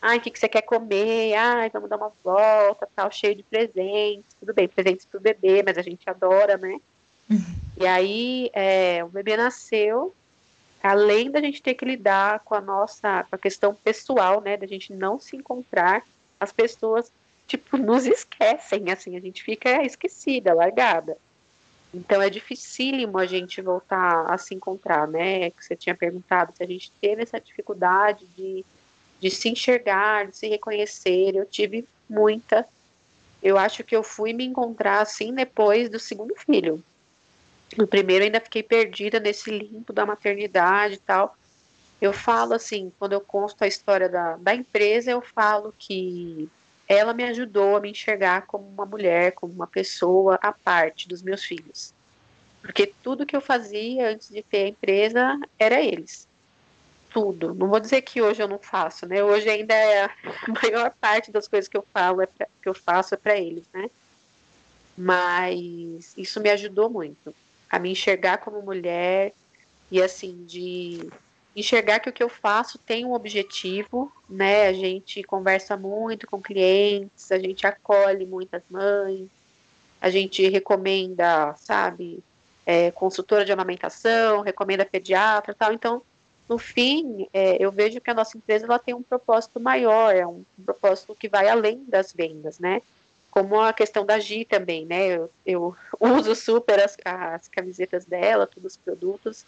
Ai, 0.00 0.16
o 0.16 0.20
que, 0.22 0.30
que 0.30 0.38
você 0.38 0.48
quer 0.48 0.62
comer? 0.62 1.34
Ai, 1.34 1.68
vamos 1.68 1.90
dar 1.90 1.98
uma 1.98 2.12
volta, 2.24 2.88
tal, 2.96 3.10
cheio 3.12 3.34
de 3.34 3.42
presentes. 3.42 4.34
Tudo 4.40 4.54
bem, 4.54 4.66
presentes 4.66 5.04
pro 5.04 5.20
bebê, 5.20 5.62
mas 5.62 5.76
a 5.76 5.82
gente 5.82 6.08
adora, 6.08 6.56
né? 6.56 6.80
Uhum. 7.30 7.54
E 7.78 7.86
aí, 7.86 8.50
é, 8.54 9.04
o 9.04 9.08
bebê 9.08 9.36
nasceu, 9.36 10.14
além 10.82 11.30
da 11.30 11.40
gente 11.40 11.62
ter 11.62 11.74
que 11.74 11.84
lidar 11.84 12.40
com 12.40 12.54
a 12.54 12.60
nossa, 12.60 13.24
com 13.24 13.36
a 13.36 13.38
questão 13.38 13.74
pessoal, 13.74 14.40
né? 14.40 14.56
Da 14.56 14.66
gente 14.66 14.92
não 14.92 15.18
se 15.18 15.36
encontrar, 15.36 16.02
as 16.40 16.52
pessoas 16.52 17.12
tipo, 17.46 17.76
nos 17.78 18.06
esquecem, 18.06 18.90
assim, 18.90 19.16
a 19.16 19.20
gente 19.20 19.42
fica 19.42 19.82
esquecida, 19.84 20.54
largada. 20.54 21.16
Então 21.94 22.22
é 22.22 22.30
dificílimo 22.30 23.18
a 23.18 23.26
gente 23.26 23.60
voltar 23.60 24.24
a 24.32 24.38
se 24.38 24.54
encontrar, 24.54 25.06
né? 25.06 25.50
Que 25.50 25.64
você 25.64 25.76
tinha 25.76 25.94
perguntado 25.94 26.52
se 26.56 26.62
a 26.62 26.66
gente 26.66 26.90
teve 27.00 27.22
essa 27.22 27.38
dificuldade 27.38 28.26
de, 28.36 28.64
de 29.20 29.30
se 29.30 29.50
enxergar, 29.50 30.26
de 30.26 30.36
se 30.36 30.48
reconhecer. 30.48 31.36
Eu 31.36 31.44
tive 31.44 31.86
muita. 32.08 32.66
Eu 33.42 33.58
acho 33.58 33.84
que 33.84 33.94
eu 33.94 34.02
fui 34.02 34.32
me 34.32 34.46
encontrar 34.46 35.02
assim 35.02 35.34
depois 35.34 35.90
do 35.90 35.98
segundo 35.98 36.34
filho. 36.34 36.82
No 37.76 37.86
primeiro 37.86 38.24
ainda 38.24 38.40
fiquei 38.40 38.62
perdida 38.62 39.18
nesse 39.18 39.50
limpo 39.50 39.92
da 39.92 40.04
maternidade 40.04 40.94
e 40.94 40.98
tal. 40.98 41.34
Eu 42.00 42.12
falo 42.12 42.54
assim, 42.54 42.92
quando 42.98 43.12
eu 43.12 43.20
conto 43.20 43.54
a 43.60 43.66
história 43.66 44.08
da, 44.08 44.36
da 44.36 44.54
empresa, 44.54 45.10
eu 45.10 45.22
falo 45.22 45.72
que 45.78 46.48
ela 46.88 47.14
me 47.14 47.24
ajudou 47.24 47.76
a 47.76 47.80
me 47.80 47.90
enxergar 47.90 48.42
como 48.46 48.68
uma 48.68 48.84
mulher, 48.84 49.32
como 49.32 49.52
uma 49.52 49.66
pessoa 49.66 50.38
à 50.42 50.52
parte 50.52 51.08
dos 51.08 51.22
meus 51.22 51.44
filhos. 51.44 51.94
Porque 52.60 52.92
tudo 53.02 53.24
que 53.24 53.34
eu 53.34 53.40
fazia 53.40 54.10
antes 54.10 54.28
de 54.28 54.42
ter 54.42 54.64
a 54.64 54.68
empresa 54.68 55.40
era 55.58 55.80
eles. 55.80 56.28
Tudo. 57.12 57.54
Não 57.54 57.68
vou 57.68 57.80
dizer 57.80 58.02
que 58.02 58.20
hoje 58.20 58.42
eu 58.42 58.48
não 58.48 58.58
faço, 58.58 59.06
né? 59.06 59.22
Hoje 59.22 59.48
ainda 59.48 59.74
é 59.74 60.04
a 60.04 60.10
maior 60.62 60.92
parte 61.00 61.30
das 61.30 61.48
coisas 61.48 61.68
que 61.68 61.76
eu 61.76 61.86
falo 61.92 62.22
é 62.22 62.26
pra, 62.26 62.46
que 62.62 62.68
eu 62.68 62.74
faço 62.74 63.14
é 63.14 63.16
para 63.16 63.38
eles, 63.38 63.64
né? 63.72 63.88
Mas 64.96 66.14
isso 66.16 66.40
me 66.40 66.50
ajudou 66.50 66.90
muito 66.90 67.34
a 67.72 67.78
me 67.78 67.90
enxergar 67.90 68.36
como 68.36 68.60
mulher 68.60 69.32
e 69.90 70.02
assim 70.02 70.44
de 70.44 71.10
enxergar 71.56 72.00
que 72.00 72.10
o 72.10 72.12
que 72.12 72.22
eu 72.22 72.28
faço 72.28 72.78
tem 72.78 73.04
um 73.06 73.14
objetivo, 73.14 74.12
né? 74.28 74.66
A 74.66 74.72
gente 74.74 75.22
conversa 75.22 75.74
muito 75.74 76.26
com 76.26 76.40
clientes, 76.40 77.32
a 77.32 77.38
gente 77.38 77.66
acolhe 77.66 78.26
muitas 78.26 78.62
mães, 78.70 79.26
a 80.00 80.10
gente 80.10 80.46
recomenda, 80.48 81.54
sabe, 81.56 82.22
é, 82.66 82.90
consultora 82.90 83.44
de 83.44 83.52
amamentação, 83.52 84.42
recomenda 84.42 84.84
pediatra 84.84 85.54
tal. 85.54 85.72
Então, 85.72 86.02
no 86.48 86.58
fim, 86.58 87.26
é, 87.32 87.56
eu 87.62 87.72
vejo 87.72 88.00
que 88.00 88.10
a 88.10 88.14
nossa 88.14 88.36
empresa 88.36 88.66
ela 88.66 88.78
tem 88.78 88.94
um 88.94 89.02
propósito 89.02 89.58
maior, 89.58 90.14
é 90.14 90.26
um, 90.26 90.44
um 90.58 90.64
propósito 90.64 91.14
que 91.14 91.28
vai 91.28 91.48
além 91.48 91.84
das 91.86 92.12
vendas, 92.12 92.58
né? 92.58 92.82
Como 93.32 93.58
a 93.58 93.72
questão 93.72 94.04
da 94.04 94.20
Gi 94.20 94.44
também, 94.44 94.84
né? 94.84 95.06
Eu, 95.06 95.30
eu 95.44 95.76
uso 95.98 96.36
super 96.36 96.78
as, 96.78 96.96
as 97.04 97.48
camisetas 97.48 98.04
dela, 98.04 98.46
todos 98.46 98.74
os 98.74 98.78
produtos, 98.78 99.44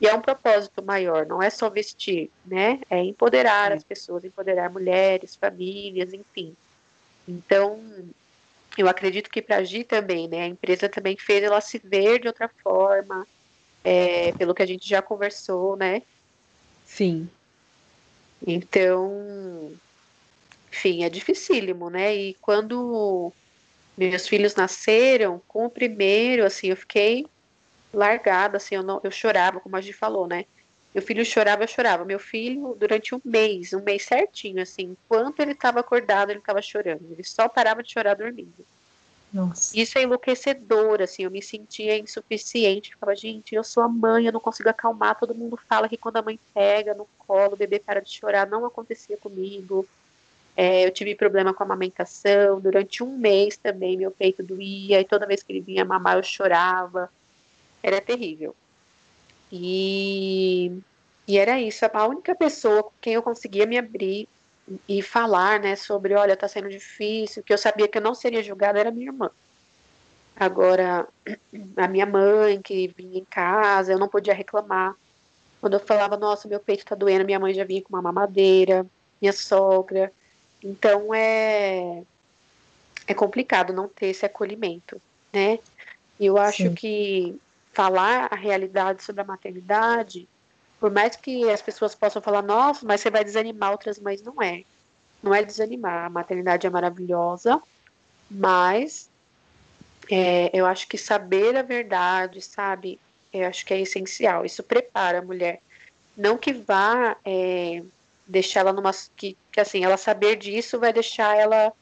e 0.00 0.08
é 0.08 0.14
um 0.14 0.20
propósito 0.20 0.82
maior, 0.82 1.24
não 1.26 1.40
é 1.42 1.48
só 1.48 1.70
vestir, 1.70 2.28
né? 2.44 2.80
É 2.90 2.98
empoderar 2.98 3.72
as 3.72 3.84
pessoas, 3.84 4.24
empoderar 4.24 4.68
mulheres, 4.68 5.36
famílias, 5.36 6.12
enfim. 6.12 6.56
Então, 7.28 7.78
eu 8.76 8.88
acredito 8.88 9.30
que 9.30 9.40
para 9.40 9.56
agir 9.56 9.84
também, 9.84 10.26
né? 10.26 10.42
A 10.42 10.48
empresa 10.48 10.88
também 10.88 11.16
fez 11.16 11.44
ela 11.44 11.60
se 11.60 11.78
ver 11.78 12.18
de 12.18 12.26
outra 12.26 12.50
forma, 12.62 13.26
é, 13.84 14.32
pelo 14.32 14.54
que 14.54 14.62
a 14.62 14.66
gente 14.66 14.88
já 14.88 15.00
conversou, 15.00 15.76
né? 15.76 16.02
Sim. 16.84 17.28
Então, 18.44 19.72
enfim, 20.72 21.04
é 21.04 21.08
dificílimo, 21.08 21.90
né? 21.90 22.14
E 22.14 22.34
quando 22.34 23.32
meus 23.96 24.26
filhos 24.26 24.54
nasceram, 24.54 25.42
com 25.48 25.66
o 25.66 25.70
primeiro, 25.70 26.44
assim, 26.44 26.68
eu 26.68 26.76
fiquei 26.76 27.26
largada, 27.92 28.56
assim, 28.56 28.76
eu, 28.76 28.82
não, 28.82 29.00
eu 29.02 29.10
chorava, 29.10 29.60
como 29.60 29.76
a 29.76 29.80
gente 29.80 29.94
falou, 29.94 30.26
né? 30.26 30.44
Meu 30.94 31.02
filho 31.02 31.24
chorava, 31.24 31.62
eu 31.62 31.68
chorava. 31.68 32.04
Meu 32.04 32.18
filho, 32.18 32.76
durante 32.78 33.14
um 33.14 33.20
mês, 33.24 33.72
um 33.72 33.82
mês 33.82 34.04
certinho, 34.04 34.60
assim, 34.60 34.96
enquanto 34.96 35.40
ele 35.40 35.52
estava 35.52 35.80
acordado, 35.80 36.30
ele 36.30 36.40
estava 36.40 36.60
chorando. 36.60 37.06
Ele 37.10 37.22
só 37.22 37.48
parava 37.48 37.82
de 37.82 37.92
chorar 37.92 38.14
dormindo. 38.14 38.66
Nossa. 39.32 39.78
Isso 39.78 39.96
é 39.96 40.02
enlouquecedor, 40.02 41.00
assim, 41.00 41.22
eu 41.22 41.30
me 41.30 41.40
sentia 41.40 41.96
insuficiente. 41.96 42.90
Ficava, 42.90 43.14
gente, 43.14 43.54
eu 43.54 43.62
sou 43.62 43.84
a 43.84 43.88
mãe, 43.88 44.26
eu 44.26 44.32
não 44.32 44.40
consigo 44.40 44.68
acalmar. 44.68 45.18
Todo 45.18 45.34
mundo 45.34 45.56
fala 45.68 45.88
que 45.88 45.96
quando 45.96 46.16
a 46.16 46.22
mãe 46.22 46.38
pega 46.52 46.94
no 46.94 47.06
colo, 47.18 47.52
o 47.52 47.56
bebê 47.56 47.78
para 47.78 48.00
de 48.00 48.10
chorar. 48.10 48.48
Não 48.48 48.64
acontecia 48.64 49.16
comigo. 49.16 49.86
É, 50.56 50.84
eu 50.86 50.90
tive 50.92 51.14
problema 51.14 51.54
com 51.54 51.62
a 51.62 51.66
amamentação. 51.66 52.60
Durante 52.60 53.02
um 53.02 53.16
mês 53.16 53.56
também, 53.56 53.96
meu 53.96 54.10
peito 54.10 54.42
doía. 54.42 55.00
E 55.00 55.04
toda 55.04 55.26
vez 55.26 55.42
que 55.42 55.52
ele 55.52 55.60
vinha 55.60 55.84
mamar, 55.84 56.16
eu 56.16 56.22
chorava 56.22 57.10
era 57.82 58.00
terrível. 58.00 58.54
E, 59.52 60.82
E 61.26 61.38
era 61.38 61.60
isso, 61.60 61.84
a 61.86 62.06
única 62.08 62.34
pessoa 62.34 62.82
com 62.82 62.92
quem 63.00 63.14
eu 63.14 63.22
conseguia 63.22 63.64
me 63.66 63.78
abrir 63.78 64.28
e 64.88 65.02
falar, 65.02 65.60
né, 65.60 65.76
sobre, 65.76 66.14
olha, 66.14 66.36
tá 66.36 66.48
sendo 66.48 66.68
difícil, 66.68 67.42
que 67.42 67.52
eu 67.52 67.58
sabia 67.58 67.88
que 67.88 67.98
eu 67.98 68.02
não 68.02 68.14
seria 68.14 68.42
julgada 68.42 68.80
era 68.80 68.90
minha 68.90 69.06
irmã. 69.06 69.30
Agora, 70.36 71.06
a 71.76 71.88
minha 71.88 72.06
mãe 72.06 72.60
que 72.62 72.88
vinha 72.96 73.18
em 73.20 73.24
casa, 73.24 73.92
eu 73.92 73.98
não 73.98 74.08
podia 74.08 74.34
reclamar. 74.34 74.94
Quando 75.60 75.74
eu 75.74 75.80
falava, 75.80 76.16
nossa, 76.16 76.48
meu 76.48 76.60
peito 76.60 76.84
tá 76.84 76.94
doendo, 76.94 77.24
minha 77.24 77.38
mãe 77.38 77.54
já 77.54 77.64
vinha 77.64 77.82
com 77.82 77.90
uma 77.94 78.02
mamadeira, 78.02 78.86
minha 79.20 79.32
sogra. 79.32 80.12
Então 80.62 81.14
é 81.14 82.02
é 83.06 83.14
complicado 83.14 83.72
não 83.72 83.88
ter 83.88 84.06
esse 84.06 84.24
acolhimento, 84.24 85.00
né? 85.32 85.58
E 86.18 86.26
eu 86.26 86.38
acho 86.38 86.68
Sim. 86.68 86.74
que 86.74 87.40
falar 87.72 88.28
a 88.30 88.36
realidade 88.36 89.02
sobre 89.02 89.22
a 89.22 89.24
maternidade, 89.24 90.28
por 90.78 90.90
mais 90.90 91.16
que 91.16 91.48
as 91.50 91.60
pessoas 91.60 91.94
possam 91.94 92.22
falar, 92.22 92.42
nossa, 92.42 92.86
mas 92.86 93.00
você 93.00 93.10
vai 93.10 93.24
desanimar 93.24 93.72
outras 93.72 93.98
mães, 93.98 94.22
não 94.22 94.40
é. 94.40 94.62
Não 95.22 95.34
é 95.34 95.42
desanimar. 95.42 96.06
A 96.06 96.10
maternidade 96.10 96.66
é 96.66 96.70
maravilhosa, 96.70 97.60
mas 98.30 99.10
é, 100.10 100.50
eu 100.52 100.64
acho 100.64 100.88
que 100.88 100.96
saber 100.96 101.56
a 101.56 101.62
verdade, 101.62 102.40
sabe? 102.40 102.98
Eu 103.32 103.46
acho 103.48 103.64
que 103.64 103.74
é 103.74 103.80
essencial. 103.80 104.44
Isso 104.44 104.62
prepara 104.62 105.18
a 105.18 105.22
mulher. 105.22 105.60
Não 106.16 106.38
que 106.38 106.52
vá 106.52 107.16
é, 107.24 107.82
deixar 108.30 108.60
ela 108.60 108.72
numa. 108.72 108.92
Que, 109.16 109.36
que 109.52 109.60
assim, 109.60 109.84
ela 109.84 109.96
saber 109.96 110.36
disso 110.36 110.78
vai 110.78 110.92
deixar 110.92 111.36
ela 111.36 111.72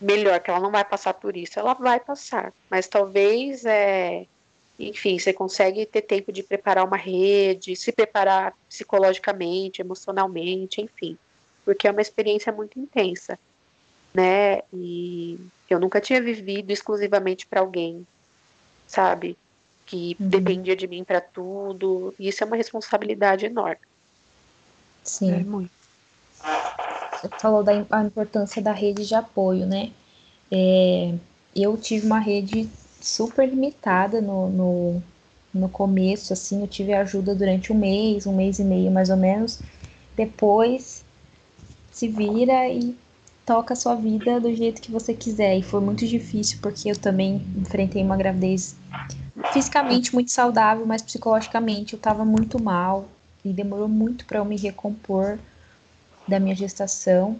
melhor, 0.00 0.40
que 0.40 0.50
ela 0.50 0.60
não 0.60 0.70
vai 0.70 0.84
passar 0.84 1.14
por 1.14 1.36
isso. 1.36 1.58
Ela 1.58 1.74
vai 1.74 2.00
passar. 2.00 2.52
Mas 2.70 2.86
talvez, 2.86 3.64
é, 3.64 4.26
enfim, 4.78 5.18
você 5.18 5.32
consegue 5.32 5.84
ter 5.86 6.02
tempo 6.02 6.32
de 6.32 6.42
preparar 6.42 6.86
uma 6.86 6.96
rede, 6.96 7.76
se 7.76 7.92
preparar 7.92 8.54
psicologicamente, 8.68 9.80
emocionalmente, 9.80 10.80
enfim. 10.80 11.18
Porque 11.64 11.86
é 11.86 11.90
uma 11.90 12.02
experiência 12.02 12.52
muito 12.52 12.78
intensa. 12.78 13.38
Né? 14.12 14.62
E 14.72 15.38
eu 15.68 15.78
nunca 15.78 16.00
tinha 16.00 16.20
vivido 16.20 16.70
exclusivamente 16.70 17.46
para 17.46 17.60
alguém, 17.60 18.04
sabe? 18.86 19.36
Que 19.86 20.16
uhum. 20.18 20.28
dependia 20.28 20.74
de 20.74 20.88
mim 20.88 21.04
para 21.04 21.20
tudo. 21.20 22.14
E 22.18 22.28
isso 22.28 22.42
é 22.42 22.46
uma 22.46 22.56
responsabilidade 22.56 23.46
enorme. 23.46 23.89
Sim. 25.04 25.32
É 25.32 25.44
muito. 25.44 25.70
Você 27.20 27.28
falou 27.38 27.62
da 27.62 27.74
importância 27.74 28.62
da 28.62 28.72
rede 28.72 29.06
de 29.06 29.14
apoio, 29.14 29.66
né? 29.66 29.92
É, 30.50 31.14
eu 31.54 31.76
tive 31.76 32.06
uma 32.06 32.18
rede 32.18 32.70
super 33.00 33.48
limitada 33.48 34.20
no, 34.20 34.48
no, 34.50 35.02
no 35.52 35.68
começo, 35.68 36.32
assim, 36.32 36.62
eu 36.62 36.68
tive 36.68 36.92
ajuda 36.94 37.34
durante 37.34 37.72
um 37.72 37.78
mês, 37.78 38.26
um 38.26 38.34
mês 38.34 38.58
e 38.58 38.64
meio 38.64 38.90
mais 38.90 39.10
ou 39.10 39.16
menos. 39.16 39.62
Depois 40.16 41.04
se 41.90 42.08
vira 42.08 42.68
e 42.68 42.96
toca 43.44 43.74
a 43.74 43.76
sua 43.76 43.94
vida 43.94 44.40
do 44.40 44.54
jeito 44.54 44.80
que 44.80 44.92
você 44.92 45.12
quiser. 45.12 45.56
E 45.58 45.62
foi 45.62 45.80
muito 45.80 46.06
difícil 46.06 46.58
porque 46.62 46.90
eu 46.90 46.96
também 46.96 47.46
enfrentei 47.56 48.02
uma 48.02 48.16
gravidez 48.16 48.76
fisicamente 49.52 50.14
muito 50.14 50.30
saudável, 50.30 50.86
mas 50.86 51.02
psicologicamente 51.02 51.94
eu 51.94 51.96
estava 51.96 52.24
muito 52.24 52.58
mal 52.62 53.08
e 53.44 53.52
demorou 53.52 53.88
muito 53.88 54.24
para 54.24 54.38
eu 54.38 54.44
me 54.44 54.56
recompor 54.56 55.38
da 56.26 56.38
minha 56.38 56.54
gestação. 56.54 57.38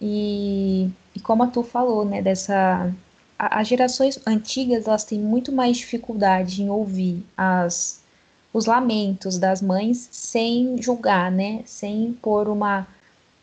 E, 0.00 0.90
e 1.14 1.20
como 1.20 1.42
a 1.42 1.46
Tu 1.48 1.62
falou, 1.62 2.04
né, 2.04 2.22
dessa 2.22 2.92
as 3.38 3.68
gerações 3.68 4.18
antigas 4.26 4.88
elas 4.88 5.04
têm 5.04 5.20
muito 5.20 5.52
mais 5.52 5.76
dificuldade 5.76 6.62
em 6.62 6.70
ouvir 6.70 7.24
as 7.36 8.00
os 8.52 8.66
lamentos 8.66 9.38
das 9.38 9.62
mães 9.62 10.08
sem 10.10 10.80
julgar, 10.82 11.30
né, 11.30 11.62
sem 11.64 12.12
pôr 12.20 12.48
uma 12.48 12.86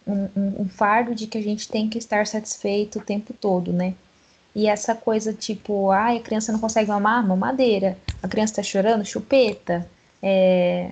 um, 0.08 0.62
um, 0.62 0.69
fardo 0.69 1.15
de 1.15 1.28
que 1.28 1.38
a 1.38 1.41
gente 1.41 1.67
tem 1.67 1.89
que 1.89 1.98
estar 1.98 2.28
satisfeito 2.28 3.00
o 3.00 3.02
tempo 3.02 3.34
todo, 3.34 3.74
né? 3.74 3.95
E 4.54 4.67
essa 4.67 4.95
coisa 4.95 5.34
tipo, 5.34 5.91
ai, 5.91 6.17
a 6.17 6.21
criança 6.21 6.52
não 6.52 6.60
consegue 6.60 6.88
mamar, 6.89 7.26
mamadeira. 7.28 7.98
A 8.21 8.28
criança 8.28 8.56
tá 8.56 8.63
chorando, 8.63 9.04
chupeta. 9.04 9.89
É, 10.21 10.91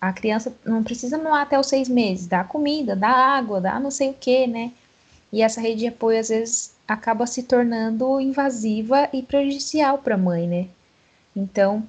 a 0.00 0.12
criança 0.12 0.54
não 0.64 0.82
precisa 0.82 1.18
mamar 1.18 1.42
até 1.42 1.58
os 1.58 1.66
seis 1.66 1.88
meses, 1.88 2.26
dá 2.26 2.44
comida, 2.44 2.94
dá 2.94 3.08
água, 3.08 3.60
dá 3.60 3.80
não 3.80 3.90
sei 3.90 4.10
o 4.10 4.14
que, 4.14 4.46
né? 4.46 4.72
E 5.32 5.42
essa 5.42 5.60
rede 5.60 5.80
de 5.80 5.86
apoio 5.88 6.18
às 6.20 6.28
vezes 6.28 6.74
acaba 6.86 7.26
se 7.26 7.42
tornando 7.42 8.20
invasiva 8.20 9.08
e 9.12 9.22
prejudicial 9.22 9.98
para 9.98 10.14
a 10.14 10.18
mãe, 10.18 10.46
né? 10.46 10.68
Então, 11.36 11.86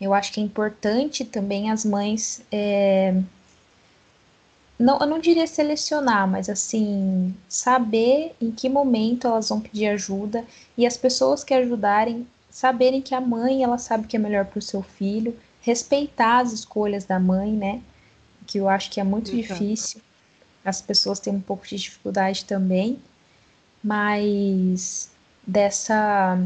eu 0.00 0.14
acho 0.14 0.32
que 0.32 0.40
é 0.40 0.44
importante 0.44 1.24
também 1.24 1.70
as 1.70 1.84
mães 1.84 2.42
é, 2.50 3.14
não, 4.80 4.98
eu 4.98 5.06
não 5.06 5.18
diria 5.18 5.46
selecionar, 5.46 6.26
mas 6.26 6.48
assim, 6.48 7.34
saber 7.46 8.34
em 8.40 8.50
que 8.50 8.66
momento 8.66 9.26
elas 9.26 9.50
vão 9.50 9.60
pedir 9.60 9.88
ajuda 9.88 10.42
e 10.76 10.86
as 10.86 10.96
pessoas 10.96 11.44
que 11.44 11.52
ajudarem 11.52 12.26
saberem 12.48 13.02
que 13.02 13.14
a 13.14 13.20
mãe, 13.20 13.62
ela 13.62 13.78
sabe 13.78 14.06
que 14.06 14.16
é 14.16 14.18
melhor 14.18 14.46
para 14.46 14.58
o 14.58 14.62
seu 14.62 14.82
filho, 14.82 15.36
respeitar 15.60 16.40
as 16.40 16.52
escolhas 16.52 17.04
da 17.04 17.18
mãe, 17.18 17.52
né? 17.52 17.80
Que 18.46 18.58
eu 18.58 18.68
acho 18.68 18.90
que 18.90 19.00
é 19.00 19.04
muito 19.04 19.34
Exato. 19.34 19.60
difícil. 19.60 20.00
As 20.64 20.80
pessoas 20.80 21.20
têm 21.20 21.34
um 21.34 21.40
pouco 21.40 21.66
de 21.66 21.76
dificuldade 21.76 22.44
também, 22.44 22.98
mas 23.82 25.10
dessa 25.46 26.38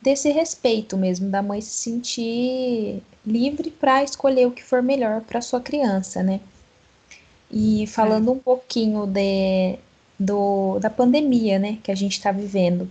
desse 0.00 0.30
respeito 0.30 0.96
mesmo 0.96 1.28
da 1.30 1.42
mãe 1.42 1.60
se 1.60 1.70
sentir 1.70 3.02
livre 3.26 3.72
para 3.72 4.04
escolher 4.04 4.46
o 4.46 4.52
que 4.52 4.62
for 4.62 4.80
melhor 4.80 5.20
para 5.22 5.40
sua 5.40 5.60
criança, 5.60 6.22
né? 6.22 6.40
E 7.50 7.86
falando 7.88 8.28
é. 8.28 8.32
um 8.32 8.38
pouquinho 8.38 9.06
de, 9.06 9.78
do, 10.18 10.78
da 10.78 10.90
pandemia, 10.90 11.58
né, 11.58 11.78
que 11.82 11.90
a 11.90 11.94
gente 11.94 12.12
está 12.12 12.32
vivendo, 12.32 12.88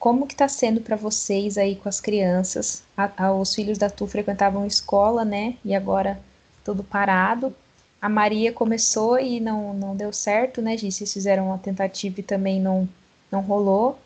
como 0.00 0.26
que 0.26 0.32
está 0.32 0.48
sendo 0.48 0.80
para 0.80 0.96
vocês 0.96 1.58
aí 1.58 1.76
com 1.76 1.86
as 1.86 2.00
crianças? 2.00 2.82
A, 2.96 3.26
a, 3.26 3.32
os 3.34 3.54
filhos 3.54 3.76
da 3.76 3.90
Tu 3.90 4.06
frequentavam 4.06 4.66
escola, 4.66 5.26
né, 5.26 5.56
e 5.62 5.74
agora 5.74 6.18
tudo 6.64 6.82
parado. 6.82 7.54
A 8.00 8.08
Maria 8.08 8.50
começou 8.50 9.20
e 9.20 9.38
não, 9.38 9.74
não 9.74 9.94
deu 9.94 10.10
certo, 10.10 10.62
né, 10.62 10.74
Gi? 10.76 10.90
Vocês 10.90 11.12
fizeram 11.12 11.48
uma 11.48 11.58
tentativa 11.58 12.18
e 12.18 12.22
também 12.22 12.58
não, 12.58 12.88
não 13.30 13.42
rolou. 13.42 13.98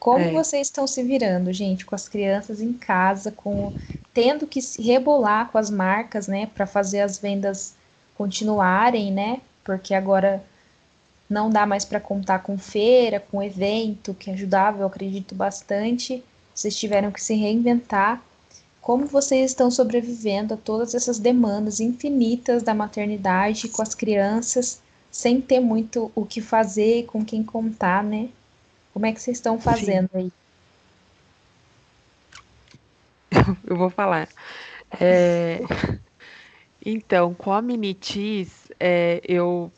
Como 0.00 0.24
é. 0.24 0.32
vocês 0.32 0.66
estão 0.66 0.88
se 0.88 1.04
virando, 1.04 1.52
gente, 1.52 1.86
com 1.86 1.94
as 1.94 2.08
crianças 2.08 2.60
em 2.60 2.72
casa, 2.72 3.30
com 3.30 3.72
tendo 4.12 4.44
que 4.44 4.60
se 4.60 4.82
rebolar 4.82 5.50
com 5.52 5.58
as 5.58 5.70
marcas, 5.70 6.26
né, 6.26 6.50
para 6.52 6.66
fazer 6.66 7.00
as 7.00 7.16
vendas 7.16 7.74
continuarem, 8.16 9.12
né? 9.12 9.40
Porque 9.62 9.94
agora 9.94 10.42
não 11.28 11.50
dá 11.50 11.66
mais 11.66 11.84
para 11.84 12.00
contar 12.00 12.38
com 12.40 12.56
feira, 12.56 13.20
com 13.20 13.42
evento, 13.42 14.14
que 14.14 14.30
ajudava, 14.30 14.80
eu 14.80 14.86
acredito 14.86 15.34
bastante. 15.34 16.24
Vocês 16.54 16.76
tiveram 16.76 17.10
que 17.10 17.22
se 17.22 17.34
reinventar. 17.34 18.22
Como 18.80 19.06
vocês 19.06 19.50
estão 19.50 19.70
sobrevivendo 19.70 20.54
a 20.54 20.56
todas 20.56 20.94
essas 20.94 21.18
demandas 21.18 21.80
infinitas 21.80 22.62
da 22.62 22.72
maternidade 22.72 23.68
com 23.68 23.82
as 23.82 23.94
crianças, 23.94 24.80
sem 25.10 25.40
ter 25.40 25.60
muito 25.60 26.10
o 26.14 26.24
que 26.24 26.40
fazer, 26.40 27.04
com 27.04 27.22
quem 27.22 27.44
contar, 27.44 28.02
né? 28.02 28.30
Como 28.94 29.04
é 29.04 29.12
que 29.12 29.20
vocês 29.20 29.36
estão 29.36 29.60
fazendo 29.60 30.08
aí? 30.14 30.32
Eu 33.66 33.76
vou 33.76 33.90
falar. 33.90 34.28
É... 34.98 35.60
Então, 36.90 37.34
com 37.34 37.52
a 37.52 37.60
Minitis, 37.60 38.70
é, 38.80 39.20
eu, 39.24 39.70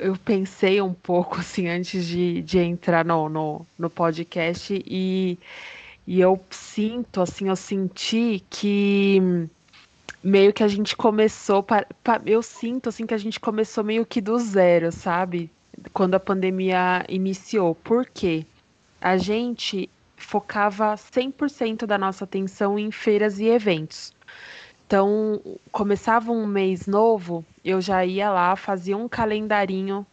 eu 0.00 0.16
pensei 0.16 0.80
um 0.80 0.94
pouco 0.94 1.38
assim 1.38 1.68
antes 1.68 2.06
de, 2.06 2.42
de 2.42 2.58
entrar 2.58 3.04
no, 3.04 3.28
no, 3.28 3.66
no 3.78 3.90
podcast 3.90 4.82
e, 4.86 5.38
e 6.06 6.20
eu 6.20 6.40
sinto, 6.50 7.20
assim, 7.20 7.48
eu 7.48 7.56
senti 7.56 8.42
que 8.50 9.48
meio 10.22 10.52
que 10.52 10.62
a 10.62 10.68
gente 10.68 10.96
começou, 10.96 11.64
eu 12.26 12.42
sinto 12.42 12.88
assim 12.88 13.06
que 13.06 13.14
a 13.14 13.18
gente 13.18 13.38
começou 13.38 13.84
meio 13.84 14.04
que 14.04 14.20
do 14.20 14.38
zero, 14.38 14.90
sabe? 14.90 15.50
Quando 15.92 16.14
a 16.14 16.20
pandemia 16.20 17.04
iniciou. 17.08 17.74
Por 17.74 18.06
quê? 18.06 18.44
A 19.00 19.16
gente 19.16 19.88
focava 20.16 20.94
100% 20.94 21.86
da 21.86 21.96
nossa 21.96 22.24
atenção 22.24 22.78
em 22.78 22.90
feiras 22.90 23.38
e 23.38 23.46
eventos. 23.46 24.12
Então, 24.90 25.40
começava 25.70 26.32
um 26.32 26.44
mês 26.44 26.88
novo, 26.88 27.44
eu 27.64 27.80
já 27.80 28.04
ia 28.04 28.28
lá, 28.28 28.56
fazia 28.56 28.96
um 28.96 29.08
calendarinho, 29.08 30.04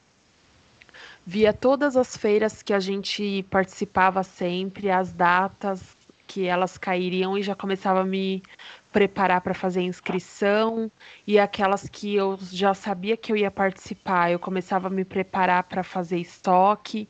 via 1.26 1.52
todas 1.52 1.98
as 1.98 2.16
feiras 2.16 2.62
que 2.62 2.72
a 2.72 2.80
gente 2.80 3.44
participava 3.50 4.22
sempre, 4.22 4.92
as 4.92 5.12
datas 5.12 5.82
que 6.28 6.46
elas 6.46 6.78
cairiam 6.78 7.36
e 7.36 7.42
já 7.42 7.56
começava 7.56 8.02
a 8.02 8.06
me 8.06 8.44
preparar 8.94 9.42
para 9.42 9.56
fazer 9.56 9.82
inscrição 9.82 10.92
e 11.26 11.40
aquelas 11.40 11.90
que 11.90 12.16
eu 12.16 12.38
já 12.40 12.76
sabia 12.76 13.18
que 13.18 13.32
eu 13.32 13.36
ia 13.36 13.50
participar, 13.50 14.32
eu 14.32 14.38
começava 14.38 14.90
a 14.90 14.92
me 14.92 15.04
preparar 15.04 15.64
para 15.64 15.82
fazer 15.82 16.20
estoque. 16.20 17.10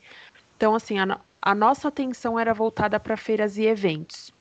Então, 0.55 0.73
assim, 0.73 0.99
a, 0.99 1.19
a 1.41 1.53
nossa 1.53 1.89
atenção 1.89 2.39
era 2.39 2.53
voltada 2.53 2.97
para 2.97 3.17
feiras 3.17 3.57
e 3.57 3.65
eventos. 3.65 4.31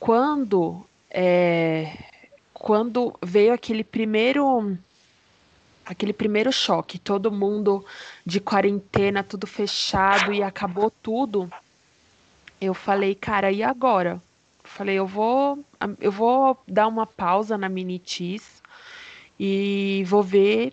Quando 0.00 0.86
é, 1.10 1.92
quando 2.66 3.16
veio 3.22 3.52
aquele 3.52 3.84
primeiro 3.84 4.76
aquele 5.84 6.12
primeiro 6.12 6.52
choque, 6.52 6.98
todo 6.98 7.30
mundo 7.30 7.86
de 8.24 8.40
quarentena, 8.40 9.22
tudo 9.22 9.46
fechado 9.46 10.34
e 10.34 10.42
acabou 10.42 10.90
tudo. 10.90 11.48
Eu 12.60 12.74
falei, 12.74 13.14
cara, 13.14 13.52
e 13.52 13.62
agora? 13.62 14.20
Falei, 14.64 14.96
eu 14.96 15.06
vou, 15.06 15.64
eu 16.00 16.10
vou 16.10 16.60
dar 16.66 16.88
uma 16.88 17.06
pausa 17.06 17.56
na 17.56 17.68
Minitis 17.68 18.60
e 19.38 20.02
vou 20.04 20.24
ver 20.24 20.72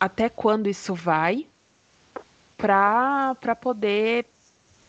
até 0.00 0.30
quando 0.30 0.70
isso 0.70 0.94
vai 0.94 1.46
para 2.56 3.36
poder, 3.60 4.24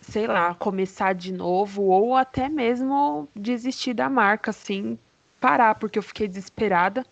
sei 0.01 0.27
lá, 0.27 0.55
começar 0.55 1.13
de 1.13 1.33
novo 1.33 1.83
ou 1.83 2.15
até 2.15 2.47
mesmo 2.47 3.27
desistir 3.35 3.93
da 3.93 4.09
marca, 4.09 4.51
assim, 4.51 4.97
parar, 5.39 5.75
porque 5.75 5.97
eu 5.97 6.03
fiquei 6.03 6.27
desesperada. 6.27 7.05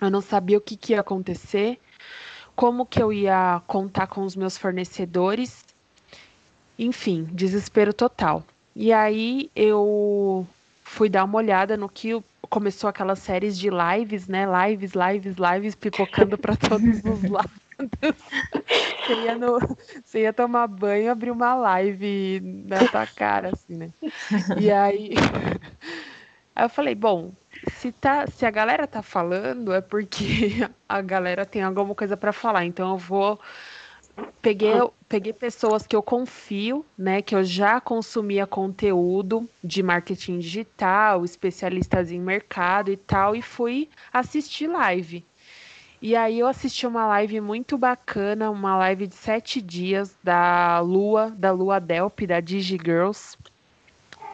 Eu 0.00 0.10
não 0.10 0.20
sabia 0.20 0.58
o 0.58 0.60
que, 0.60 0.76
que 0.76 0.92
ia 0.92 1.00
acontecer, 1.00 1.78
como 2.56 2.86
que 2.86 3.02
eu 3.02 3.12
ia 3.12 3.60
contar 3.66 4.06
com 4.06 4.22
os 4.22 4.34
meus 4.34 4.56
fornecedores. 4.56 5.64
Enfim, 6.78 7.24
desespero 7.32 7.92
total. 7.92 8.42
E 8.74 8.92
aí 8.92 9.50
eu 9.54 10.46
fui 10.82 11.08
dar 11.08 11.24
uma 11.24 11.36
olhada 11.36 11.76
no 11.76 11.88
que 11.88 12.22
começou 12.48 12.88
aquelas 12.88 13.18
séries 13.18 13.58
de 13.58 13.68
lives, 13.70 14.26
né? 14.26 14.46
Lives, 14.46 14.92
lives, 14.92 15.36
lives, 15.36 15.74
pipocando 15.74 16.38
para 16.38 16.56
todos 16.68 17.00
os 17.04 17.30
lados. 17.30 17.50
Você 19.06 19.14
ia, 19.24 19.34
no, 19.34 19.58
você 20.04 20.20
ia 20.22 20.32
tomar 20.32 20.66
banho, 20.66 21.10
abrir 21.10 21.30
uma 21.30 21.54
live 21.54 22.40
na 22.66 22.88
tua 22.88 23.06
cara, 23.06 23.50
assim, 23.52 23.76
né? 23.76 23.90
E 24.60 24.70
aí, 24.70 25.10
aí 26.54 26.64
eu 26.64 26.68
falei, 26.68 26.94
bom, 26.94 27.32
se, 27.72 27.92
tá, 27.92 28.26
se 28.26 28.44
a 28.46 28.50
galera 28.50 28.86
tá 28.86 29.02
falando, 29.02 29.72
é 29.72 29.80
porque 29.80 30.68
a 30.88 31.00
galera 31.00 31.44
tem 31.46 31.62
alguma 31.62 31.94
coisa 31.94 32.16
para 32.16 32.32
falar. 32.32 32.64
Então 32.64 32.92
eu 32.92 32.98
vou 32.98 33.40
peguei, 34.42 34.72
peguei 35.08 35.32
pessoas 35.32 35.86
que 35.86 35.94
eu 35.94 36.02
confio, 36.02 36.84
né, 36.96 37.22
que 37.22 37.34
eu 37.34 37.44
já 37.44 37.80
consumia 37.80 38.46
conteúdo 38.46 39.48
de 39.62 39.82
marketing 39.82 40.38
digital, 40.38 41.24
especialistas 41.24 42.10
em 42.10 42.20
mercado 42.20 42.90
e 42.90 42.96
tal, 42.96 43.34
e 43.34 43.42
fui 43.42 43.88
assistir 44.12 44.66
live. 44.66 45.24
E 46.02 46.16
aí 46.16 46.38
eu 46.38 46.46
assisti 46.46 46.86
uma 46.86 47.06
live 47.06 47.42
muito 47.42 47.76
bacana, 47.76 48.50
uma 48.50 48.74
live 48.78 49.06
de 49.06 49.14
sete 49.14 49.60
dias 49.60 50.16
da 50.24 50.80
Lua, 50.80 51.30
da 51.36 51.52
Lua 51.52 51.78
Delp, 51.78 52.20
da 52.26 52.40
DigiGirls. 52.40 53.36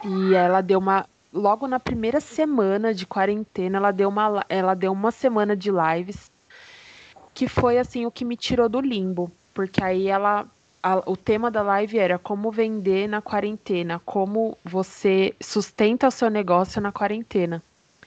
E 0.01 0.33
ela 0.33 0.61
deu 0.61 0.79
uma. 0.79 1.05
Logo 1.37 1.67
na 1.67 1.79
primeira 1.79 2.19
semana 2.19 2.93
de 2.93 3.05
quarentena, 3.05 3.77
ela 3.77 3.91
deu 3.91 4.09
uma, 4.09 4.43
ela 4.49 4.73
deu 4.73 4.91
uma 4.91 5.11
semana 5.11 5.55
de 5.55 5.69
lives 5.71 6.31
que 7.33 7.47
foi 7.47 7.77
assim 7.77 8.05
o 8.05 8.11
que 8.11 8.25
me 8.25 8.35
tirou 8.35 8.67
do 8.67 8.81
limbo 8.81 9.31
porque 9.57 9.83
aí 9.83 10.07
ela 10.07 10.47
a, 10.83 10.97
o 11.09 11.17
tema 11.17 11.49
da 11.49 11.63
live 11.63 11.97
era 11.97 12.19
como 12.19 12.51
vender 12.51 13.07
na 13.07 13.23
quarentena, 13.23 13.99
como 14.05 14.55
você 14.63 15.35
sustenta 15.41 16.07
o 16.07 16.11
seu 16.11 16.29
negócio 16.29 16.79
na 16.79 16.91
quarentena. 16.91 17.63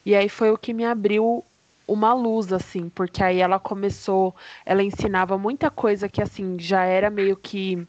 E 0.07 0.15
aí 0.15 0.29
foi 0.29 0.53
o 0.53 0.57
que 0.57 0.73
me 0.73 0.85
abriu 0.85 1.45
uma 1.89 2.15
luz, 2.15 2.53
assim, 2.53 2.89
porque 2.89 3.21
aí 3.21 3.41
ela 3.41 3.59
começou, 3.59 4.33
ela 4.65 4.81
ensinava 4.81 5.37
muita 5.37 5.71
coisa 5.71 6.09
que, 6.09 6.23
assim, 6.23 6.57
já 6.57 6.85
era 6.85 7.11
meio 7.11 7.37
que 7.37 7.85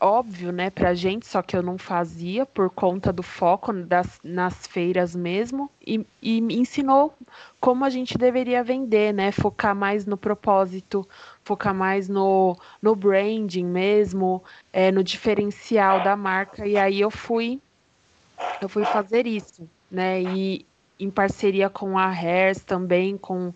óbvio, 0.00 0.50
né, 0.50 0.70
pra 0.70 0.94
gente, 0.94 1.26
só 1.26 1.42
que 1.42 1.56
eu 1.56 1.62
não 1.62 1.76
fazia 1.76 2.46
por 2.46 2.70
conta 2.70 3.12
do 3.12 3.22
foco 3.22 3.72
das, 3.72 4.18
nas 4.24 4.66
feiras 4.66 5.14
mesmo, 5.14 5.70
e, 5.86 6.04
e 6.22 6.40
me 6.40 6.56
ensinou 6.56 7.14
como 7.60 7.84
a 7.84 7.90
gente 7.90 8.16
deveria 8.16 8.64
vender, 8.64 9.12
né, 9.12 9.30
focar 9.30 9.74
mais 9.74 10.06
no 10.06 10.16
propósito, 10.16 11.06
focar 11.44 11.74
mais 11.74 12.08
no, 12.08 12.56
no 12.80 12.96
branding 12.96 13.66
mesmo, 13.66 14.42
é, 14.72 14.90
no 14.90 15.04
diferencial 15.04 16.02
da 16.02 16.16
marca, 16.16 16.66
e 16.66 16.76
aí 16.76 17.00
eu 17.00 17.10
fui, 17.10 17.60
eu 18.60 18.68
fui 18.68 18.84
fazer 18.84 19.26
isso, 19.26 19.68
né, 19.90 20.22
e 20.22 20.66
em 20.98 21.10
parceria 21.10 21.68
com 21.68 21.98
a 21.98 22.06
Hairs 22.06 22.64
também, 22.64 23.16
com 23.16 23.52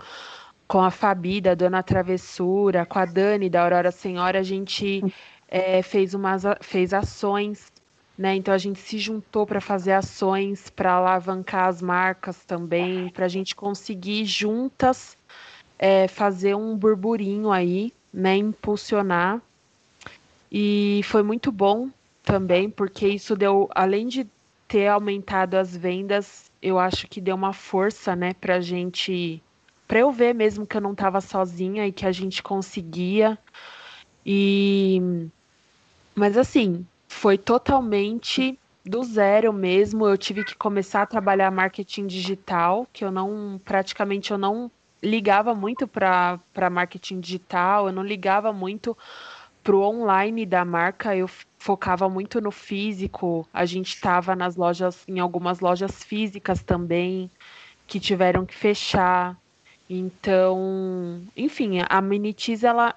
com 0.66 0.80
a 0.80 0.90
Fabi 0.90 1.42
da 1.42 1.54
Dona 1.54 1.82
Travessura, 1.82 2.86
com 2.86 2.98
a 2.98 3.04
Dani 3.04 3.50
da 3.50 3.62
Aurora 3.62 3.90
Senhora, 3.90 4.40
a 4.40 4.42
gente 4.42 5.02
é, 5.48 5.82
fez, 5.82 6.14
umas, 6.14 6.42
fez 6.60 6.92
ações, 6.92 7.72
né? 8.16 8.34
Então 8.36 8.54
a 8.54 8.58
gente 8.58 8.80
se 8.80 8.98
juntou 8.98 9.46
para 9.46 9.60
fazer 9.60 9.92
ações 9.92 10.70
para 10.70 10.92
alavancar 10.92 11.68
as 11.68 11.82
marcas 11.82 12.44
também, 12.44 13.08
para 13.10 13.26
a 13.26 13.28
gente 13.28 13.54
conseguir 13.54 14.24
juntas 14.24 15.16
é, 15.78 16.08
fazer 16.08 16.54
um 16.54 16.76
burburinho 16.76 17.50
aí, 17.50 17.92
né? 18.12 18.36
Impulsionar. 18.36 19.40
E 20.50 21.00
foi 21.04 21.22
muito 21.22 21.50
bom 21.50 21.90
também, 22.22 22.70
porque 22.70 23.08
isso 23.08 23.36
deu, 23.36 23.68
além 23.74 24.06
de 24.06 24.26
ter 24.66 24.88
aumentado 24.88 25.54
as 25.56 25.76
vendas, 25.76 26.50
eu 26.62 26.78
acho 26.78 27.06
que 27.06 27.20
deu 27.20 27.36
uma 27.36 27.52
força, 27.52 28.16
né, 28.16 28.32
para 28.34 28.56
a 28.56 28.60
gente, 28.60 29.42
para 29.86 30.00
eu 30.00 30.10
ver 30.10 30.34
mesmo 30.34 30.66
que 30.66 30.76
eu 30.76 30.80
não 30.80 30.92
estava 30.92 31.20
sozinha 31.20 31.86
e 31.86 31.92
que 31.92 32.06
a 32.06 32.12
gente 32.12 32.42
conseguia. 32.42 33.38
E 34.24 35.28
mas 36.14 36.36
assim, 36.36 36.86
foi 37.08 37.36
totalmente 37.36 38.58
do 38.84 39.02
zero 39.02 39.52
mesmo. 39.52 40.06
Eu 40.06 40.16
tive 40.16 40.44
que 40.44 40.54
começar 40.54 41.02
a 41.02 41.06
trabalhar 41.06 41.50
marketing 41.50 42.06
digital, 42.06 42.86
que 42.92 43.04
eu 43.04 43.10
não 43.10 43.60
praticamente 43.64 44.30
eu 44.30 44.38
não 44.38 44.70
ligava 45.02 45.54
muito 45.54 45.86
para 45.86 46.40
marketing 46.70 47.20
digital, 47.20 47.88
eu 47.88 47.92
não 47.92 48.02
ligava 48.02 48.52
muito 48.52 48.96
pro 49.62 49.80
online 49.80 50.44
da 50.44 50.64
marca, 50.64 51.16
eu 51.16 51.28
focava 51.58 52.08
muito 52.08 52.40
no 52.40 52.50
físico. 52.50 53.48
A 53.52 53.64
gente 53.64 53.94
estava 53.94 54.36
nas 54.36 54.56
lojas, 54.56 55.02
em 55.08 55.18
algumas 55.18 55.60
lojas 55.60 56.04
físicas 56.04 56.62
também, 56.62 57.30
que 57.86 57.98
tiveram 57.98 58.44
que 58.44 58.54
fechar. 58.54 59.36
Então, 59.88 61.22
enfim, 61.36 61.78
a 61.88 62.00
Minitiz 62.00 62.62
ela 62.62 62.94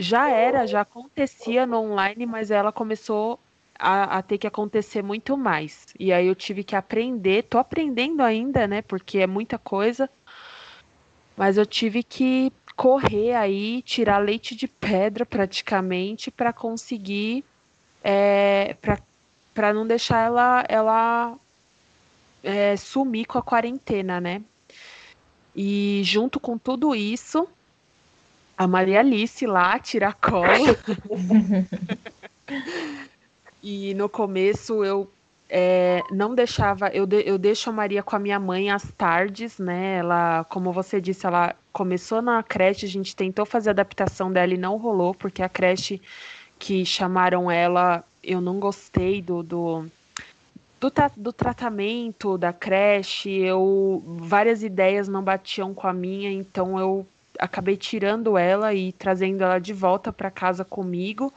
já 0.00 0.30
era, 0.30 0.66
já 0.66 0.80
acontecia 0.82 1.66
no 1.66 1.78
online, 1.78 2.26
mas 2.26 2.50
ela 2.50 2.72
começou 2.72 3.38
a, 3.78 4.18
a, 4.18 4.22
ter 4.22 4.38
que 4.38 4.46
acontecer 4.46 5.02
muito 5.02 5.36
mais. 5.36 5.94
E 5.98 6.12
aí 6.12 6.26
eu 6.26 6.34
tive 6.34 6.64
que 6.64 6.76
aprender, 6.76 7.44
tô 7.44 7.58
aprendendo 7.58 8.22
ainda, 8.22 8.66
né? 8.66 8.82
Porque 8.82 9.18
é 9.18 9.26
muita 9.26 9.58
coisa. 9.58 10.08
Mas 11.36 11.56
eu 11.56 11.66
tive 11.66 12.02
que 12.02 12.52
correr 12.76 13.34
aí, 13.34 13.82
tirar 13.82 14.18
leite 14.18 14.54
de 14.54 14.66
pedra 14.68 15.26
praticamente 15.26 16.30
para 16.30 16.52
conseguir 16.52 17.44
é, 18.02 18.76
para 19.52 19.72
não 19.74 19.86
deixar 19.86 20.24
ela 20.24 20.64
ela 20.68 21.38
é, 22.42 22.76
sumir 22.76 23.26
com 23.26 23.38
a 23.38 23.42
quarentena, 23.42 24.20
né? 24.20 24.42
E 25.54 26.00
junto 26.04 26.38
com 26.40 26.56
tudo 26.56 26.94
isso, 26.94 27.48
a 28.60 28.66
Maria 28.66 29.00
Alice 29.00 29.46
lá, 29.46 29.78
tiracolo. 29.78 30.76
e 33.62 33.94
no 33.94 34.06
começo 34.06 34.84
eu 34.84 35.10
é, 35.48 36.02
não 36.10 36.34
deixava, 36.34 36.88
eu, 36.88 37.06
de, 37.06 37.26
eu 37.26 37.38
deixo 37.38 37.70
a 37.70 37.72
Maria 37.72 38.02
com 38.02 38.14
a 38.16 38.18
minha 38.18 38.38
mãe 38.38 38.70
às 38.70 38.82
tardes, 38.92 39.58
né? 39.58 39.96
Ela, 39.96 40.44
como 40.44 40.74
você 40.74 41.00
disse, 41.00 41.24
ela 41.24 41.56
começou 41.72 42.20
na 42.20 42.42
creche, 42.42 42.84
a 42.84 42.88
gente 42.90 43.16
tentou 43.16 43.46
fazer 43.46 43.70
a 43.70 43.72
adaptação 43.72 44.30
dela 44.30 44.52
e 44.52 44.58
não 44.58 44.76
rolou, 44.76 45.14
porque 45.14 45.42
a 45.42 45.48
creche 45.48 45.98
que 46.58 46.84
chamaram 46.84 47.50
ela, 47.50 48.04
eu 48.22 48.42
não 48.42 48.60
gostei 48.60 49.22
do, 49.22 49.42
do 49.42 49.86
do, 50.78 50.92
do, 51.16 51.32
tratamento 51.32 52.36
da 52.36 52.52
creche, 52.52 53.30
eu 53.30 54.02
várias 54.18 54.62
ideias 54.62 55.08
não 55.08 55.22
batiam 55.22 55.72
com 55.72 55.86
a 55.86 55.94
minha, 55.94 56.30
então 56.30 56.78
eu 56.78 57.06
acabei 57.38 57.76
tirando 57.76 58.36
ela 58.36 58.74
e 58.74 58.92
trazendo 58.92 59.42
ela 59.42 59.58
de 59.58 59.72
volta 59.72 60.12
para 60.12 60.30
casa 60.30 60.64
comigo. 60.64 61.32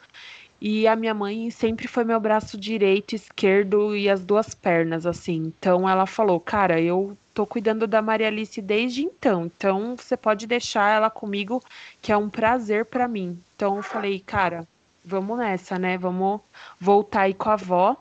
E 0.66 0.88
a 0.88 0.96
minha 0.96 1.14
mãe 1.14 1.52
sempre 1.52 1.88
foi 1.90 2.06
meu 2.06 2.20
braço 2.20 2.58
direito, 2.58 3.14
esquerdo 3.14 3.96
e 3.96 4.10
as 4.10 4.24
duas 4.24 4.54
pernas, 4.54 5.06
assim. 5.06 5.54
Então 5.58 5.90
ela 5.90 6.06
falou: 6.06 6.40
Cara, 6.40 6.80
eu 6.80 7.18
tô 7.34 7.46
cuidando 7.46 7.86
da 7.86 8.02
Maria 8.02 8.28
Alice 8.28 8.62
desde 8.62 9.04
então. 9.04 9.46
Então 9.46 9.98
você 9.98 10.16
pode 10.16 10.48
deixar 10.48 10.90
ela 10.96 11.10
comigo, 11.10 11.62
que 12.02 12.14
é 12.14 12.18
um 12.18 12.30
prazer 12.30 12.86
para 12.86 13.08
mim. 13.10 13.38
Então 13.56 13.76
eu 13.76 13.84
falei: 13.84 14.22
Cara, 14.22 14.66
vamos 15.04 15.38
nessa, 15.38 15.78
né? 15.78 15.98
Vamos 15.98 16.40
voltar 16.80 17.24
aí 17.24 17.34
com 17.34 17.50
a 17.50 17.54
avó. 17.54 17.98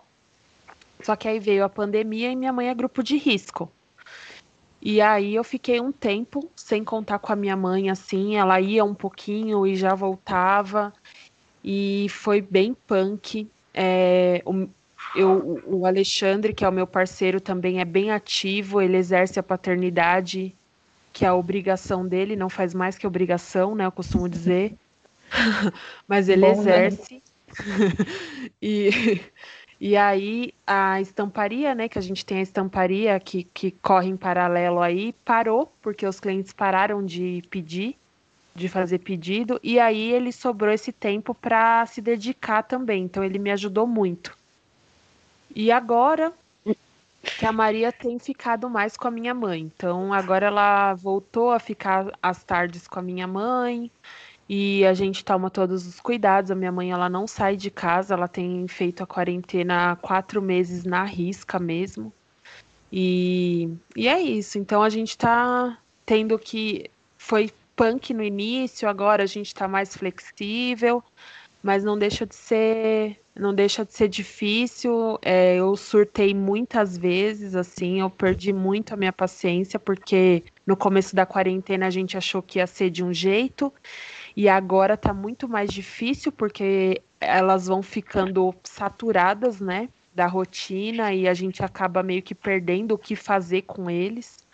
Só 1.02 1.16
que 1.16 1.26
aí 1.26 1.40
veio 1.40 1.64
a 1.64 1.68
pandemia 1.68 2.30
e 2.30 2.36
minha 2.36 2.52
mãe 2.52 2.68
é 2.68 2.74
grupo 2.74 3.02
de 3.02 3.16
risco. 3.16 3.68
E 4.84 5.00
aí 5.00 5.36
eu 5.36 5.44
fiquei 5.44 5.80
um 5.80 5.92
tempo 5.92 6.50
sem 6.56 6.82
contar 6.82 7.20
com 7.20 7.32
a 7.32 7.36
minha 7.36 7.56
mãe, 7.56 7.88
assim, 7.88 8.36
ela 8.36 8.60
ia 8.60 8.84
um 8.84 8.94
pouquinho 8.94 9.64
e 9.64 9.76
já 9.76 9.94
voltava. 9.94 10.92
E 11.62 12.08
foi 12.10 12.40
bem 12.40 12.74
punk. 12.74 13.48
É, 13.72 14.42
o, 14.44 14.68
eu, 15.14 15.62
o 15.66 15.86
Alexandre, 15.86 16.52
que 16.52 16.64
é 16.64 16.68
o 16.68 16.72
meu 16.72 16.86
parceiro, 16.86 17.40
também 17.40 17.80
é 17.80 17.84
bem 17.84 18.10
ativo, 18.10 18.80
ele 18.80 18.96
exerce 18.96 19.38
a 19.38 19.42
paternidade 19.42 20.52
que 21.12 21.24
é 21.24 21.28
a 21.28 21.34
obrigação 21.34 22.06
dele, 22.06 22.34
não 22.34 22.48
faz 22.48 22.72
mais 22.72 22.96
que 22.96 23.06
obrigação, 23.06 23.74
né? 23.74 23.84
Eu 23.84 23.92
costumo 23.92 24.28
dizer. 24.28 24.74
Mas 26.08 26.28
ele 26.28 26.40
Bom, 26.40 26.62
né? 26.62 26.86
exerce. 26.86 27.14
Né? 27.14 27.20
e, 28.60 29.20
e 29.84 29.96
aí 29.96 30.52
a 30.64 31.00
estamparia, 31.00 31.74
né? 31.74 31.88
Que 31.88 31.98
a 31.98 32.02
gente 32.02 32.24
tem 32.24 32.38
a 32.38 32.42
estamparia 32.42 33.18
que, 33.18 33.42
que 33.42 33.72
corre 33.72 34.08
em 34.08 34.16
paralelo 34.16 34.80
aí, 34.80 35.12
parou, 35.24 35.76
porque 35.82 36.06
os 36.06 36.20
clientes 36.20 36.52
pararam 36.52 37.04
de 37.04 37.42
pedir, 37.50 37.98
de 38.54 38.68
fazer 38.68 39.00
pedido, 39.00 39.58
e 39.60 39.80
aí 39.80 40.12
ele 40.12 40.30
sobrou 40.30 40.72
esse 40.72 40.92
tempo 40.92 41.34
para 41.34 41.84
se 41.86 42.00
dedicar 42.00 42.62
também. 42.62 43.02
Então 43.04 43.24
ele 43.24 43.40
me 43.40 43.50
ajudou 43.50 43.84
muito. 43.84 44.38
E 45.54 45.72
agora 45.72 46.32
que 47.36 47.46
a 47.46 47.52
Maria 47.52 47.92
tem 47.92 48.18
ficado 48.20 48.70
mais 48.70 48.96
com 48.96 49.08
a 49.08 49.10
minha 49.10 49.34
mãe. 49.34 49.62
Então 49.62 50.12
agora 50.12 50.46
ela 50.46 50.94
voltou 50.94 51.50
a 51.50 51.58
ficar 51.58 52.06
às 52.22 52.44
tardes 52.44 52.86
com 52.86 52.98
a 53.00 53.02
minha 53.02 53.26
mãe 53.26 53.90
e 54.54 54.84
a 54.84 54.92
gente 54.92 55.24
toma 55.24 55.48
todos 55.48 55.86
os 55.86 55.98
cuidados. 55.98 56.50
A 56.50 56.54
minha 56.54 56.70
mãe 56.70 56.90
ela 56.92 57.08
não 57.08 57.26
sai 57.26 57.56
de 57.56 57.70
casa, 57.70 58.12
ela 58.12 58.28
tem 58.28 58.68
feito 58.68 59.02
a 59.02 59.06
quarentena 59.06 59.96
quatro 59.96 60.42
meses 60.42 60.84
na 60.84 61.04
risca 61.04 61.58
mesmo. 61.58 62.12
E, 62.92 63.70
e 63.96 64.06
é 64.06 64.20
isso. 64.20 64.58
Então 64.58 64.82
a 64.82 64.90
gente 64.90 65.16
tá 65.16 65.78
tendo 66.04 66.38
que 66.38 66.90
foi 67.16 67.50
punk 67.74 68.12
no 68.12 68.22
início, 68.22 68.86
agora 68.86 69.22
a 69.22 69.26
gente 69.26 69.54
tá 69.54 69.66
mais 69.66 69.96
flexível, 69.96 71.02
mas 71.62 71.82
não 71.82 71.98
deixa 71.98 72.26
de 72.26 72.34
ser 72.34 73.18
não 73.34 73.54
deixa 73.54 73.86
de 73.86 73.94
ser 73.94 74.08
difícil. 74.08 75.18
É, 75.22 75.56
eu 75.56 75.74
surtei 75.78 76.34
muitas 76.34 76.98
vezes, 76.98 77.54
assim, 77.56 78.00
eu 78.00 78.10
perdi 78.10 78.52
muito 78.52 78.92
a 78.92 78.98
minha 78.98 79.14
paciência, 79.14 79.80
porque 79.80 80.44
no 80.66 80.76
começo 80.76 81.16
da 81.16 81.24
quarentena 81.24 81.86
a 81.86 81.90
gente 81.90 82.18
achou 82.18 82.42
que 82.42 82.58
ia 82.58 82.66
ser 82.66 82.90
de 82.90 83.02
um 83.02 83.14
jeito, 83.14 83.72
e 84.36 84.48
agora 84.48 84.96
tá 84.96 85.12
muito 85.12 85.48
mais 85.48 85.70
difícil, 85.70 86.32
porque 86.32 87.02
elas 87.20 87.66
vão 87.66 87.82
ficando 87.82 88.54
saturadas, 88.64 89.60
né? 89.60 89.88
Da 90.14 90.26
rotina, 90.26 91.12
e 91.14 91.26
a 91.26 91.34
gente 91.34 91.62
acaba 91.62 92.02
meio 92.02 92.22
que 92.22 92.34
perdendo 92.34 92.92
o 92.92 92.98
que 92.98 93.16
fazer 93.16 93.62
com 93.62 93.88
eles. 93.90 94.46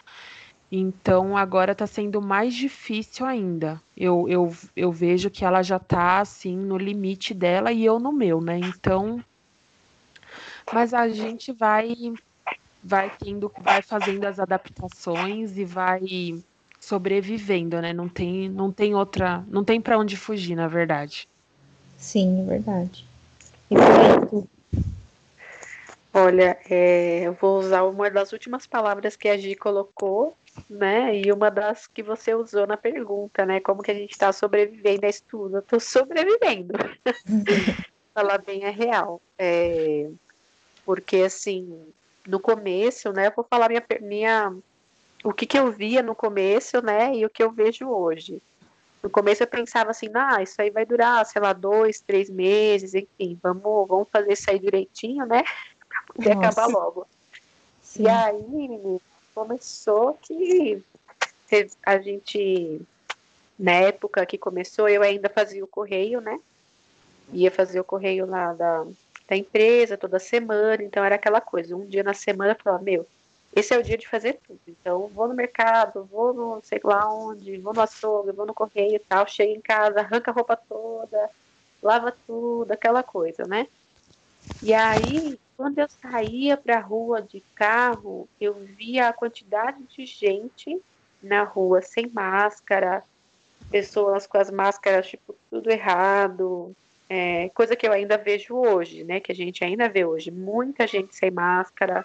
Então 0.71 1.37
agora 1.37 1.73
está 1.73 1.87
sendo 1.87 2.21
mais 2.21 2.55
difícil 2.55 3.25
ainda. 3.25 3.81
Eu, 3.97 4.29
eu, 4.29 4.55
eu 4.77 4.93
vejo 4.93 5.31
que 5.31 5.45
ela 5.45 5.63
já 5.63 5.77
está 5.77 6.21
assim 6.21 6.57
no 6.57 6.77
limite 6.77 7.33
dela 7.33 7.73
e 7.73 7.85
eu 7.85 7.99
no 7.99 8.13
meu, 8.13 8.41
né? 8.41 8.59
Então, 8.59 9.25
mas 10.73 10.93
a 10.93 11.09
gente 11.09 11.53
vai 11.53 11.95
vai 12.83 13.11
tendo, 13.19 13.51
vai 13.61 13.83
fazendo 13.83 14.25
as 14.25 14.39
adaptações 14.39 15.57
e 15.59 15.65
vai 15.65 16.43
sobrevivendo, 16.89 17.81
né? 17.83 17.93
Não 17.93 18.09
tem, 18.09 18.49
não 18.49 18.73
tem 18.73 18.95
outra, 18.95 19.45
não 19.49 19.63
tem 19.63 19.79
para 19.79 19.99
onde 19.99 20.17
fugir, 20.17 20.57
na 20.57 20.69
verdade. 20.69 21.29
Sim, 21.99 22.41
é 22.43 22.45
verdade. 22.45 23.05
E 23.71 23.75
por 24.31 24.47
Olha, 26.15 26.59
é, 26.69 27.21
eu 27.21 27.35
vou 27.35 27.59
usar 27.59 27.85
uma 27.85 28.11
das 28.11 28.33
últimas 28.33 28.67
palavras 28.67 29.15
que 29.15 29.29
a 29.29 29.37
Gi 29.37 29.55
colocou, 29.55 30.35
né? 30.69 31.15
E 31.15 31.31
uma 31.31 31.51
das 31.51 31.87
que 31.87 32.03
você 32.03 32.35
usou 32.35 32.67
na 32.67 32.77
pergunta, 32.77 33.45
né? 33.45 33.61
Como 33.61 33.83
que 33.83 33.91
a 33.91 33.95
gente 33.95 34.13
está 34.13 34.33
sobrevivendo 34.33 35.05
a 35.05 35.09
isso 35.11 35.23
tudo? 35.29 35.59
Eu 35.59 35.63
tô 35.63 35.79
sobrevivendo. 35.79 36.73
Falar 38.15 38.39
bem 38.39 38.65
é 38.65 38.71
real. 38.71 39.21
É, 39.39 40.09
porque, 40.85 41.19
assim, 41.19 41.87
no 42.27 42.41
começo, 42.41 43.13
né? 43.13 43.27
Eu 43.27 43.33
vou 43.37 43.47
falar 43.49 43.69
minha, 43.69 43.85
minha, 44.01 44.57
o 45.25 45.33
que, 45.33 45.47
que 45.47 45.59
eu 45.59 45.71
via 45.71 46.03
no 46.03 46.15
começo, 46.15 46.81
né? 46.83 47.15
E 47.15 47.25
o 47.25 47.31
que 47.31 47.43
eu 47.43 47.51
vejo 47.51 47.89
hoje. 47.89 48.43
No 49.03 49.11
começo 49.11 49.43
eu 49.43 49.47
pensava 49.47 49.91
assim, 49.91 50.09
ah, 50.15 50.43
isso 50.43 50.61
aí 50.61 50.71
vai 50.71 50.85
durar, 50.85 51.25
sei 51.25 51.41
lá, 51.41 51.53
dois, 51.53 52.01
três 52.01 52.29
meses, 52.29 52.95
enfim, 52.95 53.39
vamos, 53.43 53.89
vamos 53.89 54.09
fazer 54.13 54.33
isso 54.33 54.51
aí 54.51 54.59
direitinho, 54.59 55.25
né? 55.25 55.43
Pra 55.89 56.03
poder 56.15 56.35
Nossa. 56.35 56.49
acabar 56.49 56.67
logo. 56.67 57.07
Sim. 57.81 58.05
E 58.05 58.09
aí, 58.09 58.43
menino, 58.43 59.01
começou 59.35 60.19
que 60.21 60.83
a 61.87 61.99
gente, 61.99 62.83
na 63.59 63.73
época 63.73 64.27
que 64.27 64.37
começou, 64.37 64.89
eu 64.89 65.03
ainda 65.03 65.29
fazia 65.29 65.65
o 65.65 65.69
correio, 65.69 66.21
né? 66.21 66.39
Ia 67.33 67.51
fazer 67.51 67.81
o 67.81 67.85
correio 67.85 68.27
lá 68.27 68.53
da, 68.53 68.85
da 69.29 69.37
empresa 69.37 69.97
toda 69.97 70.19
semana, 70.19 70.83
então 70.83 71.05
era 71.05 71.15
aquela 71.15 71.41
coisa, 71.41 71.77
um 71.77 71.87
dia 71.87 72.03
na 72.03 72.15
semana 72.15 72.53
eu 72.53 72.63
falava, 72.63 72.83
meu, 72.83 73.07
esse 73.59 73.75
é 73.75 73.79
o 73.79 73.83
dia 73.83 73.99
de 73.99 74.09
fazer 74.09 74.39
tudo. 74.47 74.61
Então, 74.67 75.09
vou 75.09 75.29
no 75.29 75.35
mercado, 75.35 76.05
vou 76.05 76.33
no 76.33 76.61
sei 76.63 76.81
lá 76.85 77.13
onde, 77.13 77.59
vou 77.59 77.75
no 77.75 77.81
açougue, 77.81 78.33
vou 78.33 78.47
no 78.47 78.55
correio 78.55 78.97
e 78.97 78.99
tal, 78.99 79.27
chego 79.27 79.53
em 79.53 79.61
casa, 79.61 80.01
arranca 80.01 80.31
a 80.31 80.35
roupa 80.35 80.57
toda, 80.57 81.31
lava 81.83 82.17
tudo, 82.27 82.71
aquela 82.71 83.03
coisa, 83.03 83.45
né? 83.45 83.67
E 84.63 84.73
aí, 84.75 85.39
quando 85.57 85.79
eu 85.79 85.89
saía 85.89 86.57
para 86.57 86.79
a 86.79 86.81
rua 86.81 87.23
de 87.23 87.43
carro, 87.55 88.29
eu 88.41 88.55
via 88.55 89.09
a 89.09 89.13
quantidade 89.13 89.83
de 89.85 90.05
gente 90.07 90.81
na 91.23 91.43
rua 91.43 91.83
sem 91.83 92.09
máscara, 92.09 93.05
pessoas 93.71 94.27
com 94.27 94.39
as 94.39 94.51
máscaras, 94.51 95.09
tipo, 95.09 95.35
tudo 95.51 95.71
errado, 95.71 96.75
é, 97.09 97.49
coisa 97.51 97.75
que 97.75 97.87
eu 97.87 97.93
ainda 97.93 98.19
vejo 98.19 98.55
hoje, 98.57 99.03
né? 99.05 99.21
Que 99.21 99.33
a 99.33 99.35
gente 99.35 99.65
ainda 99.65 99.89
vê 99.89 100.05
hoje. 100.05 100.31
Muita 100.31 100.87
gente 100.87 101.15
sem 101.17 101.31
máscara, 101.31 102.05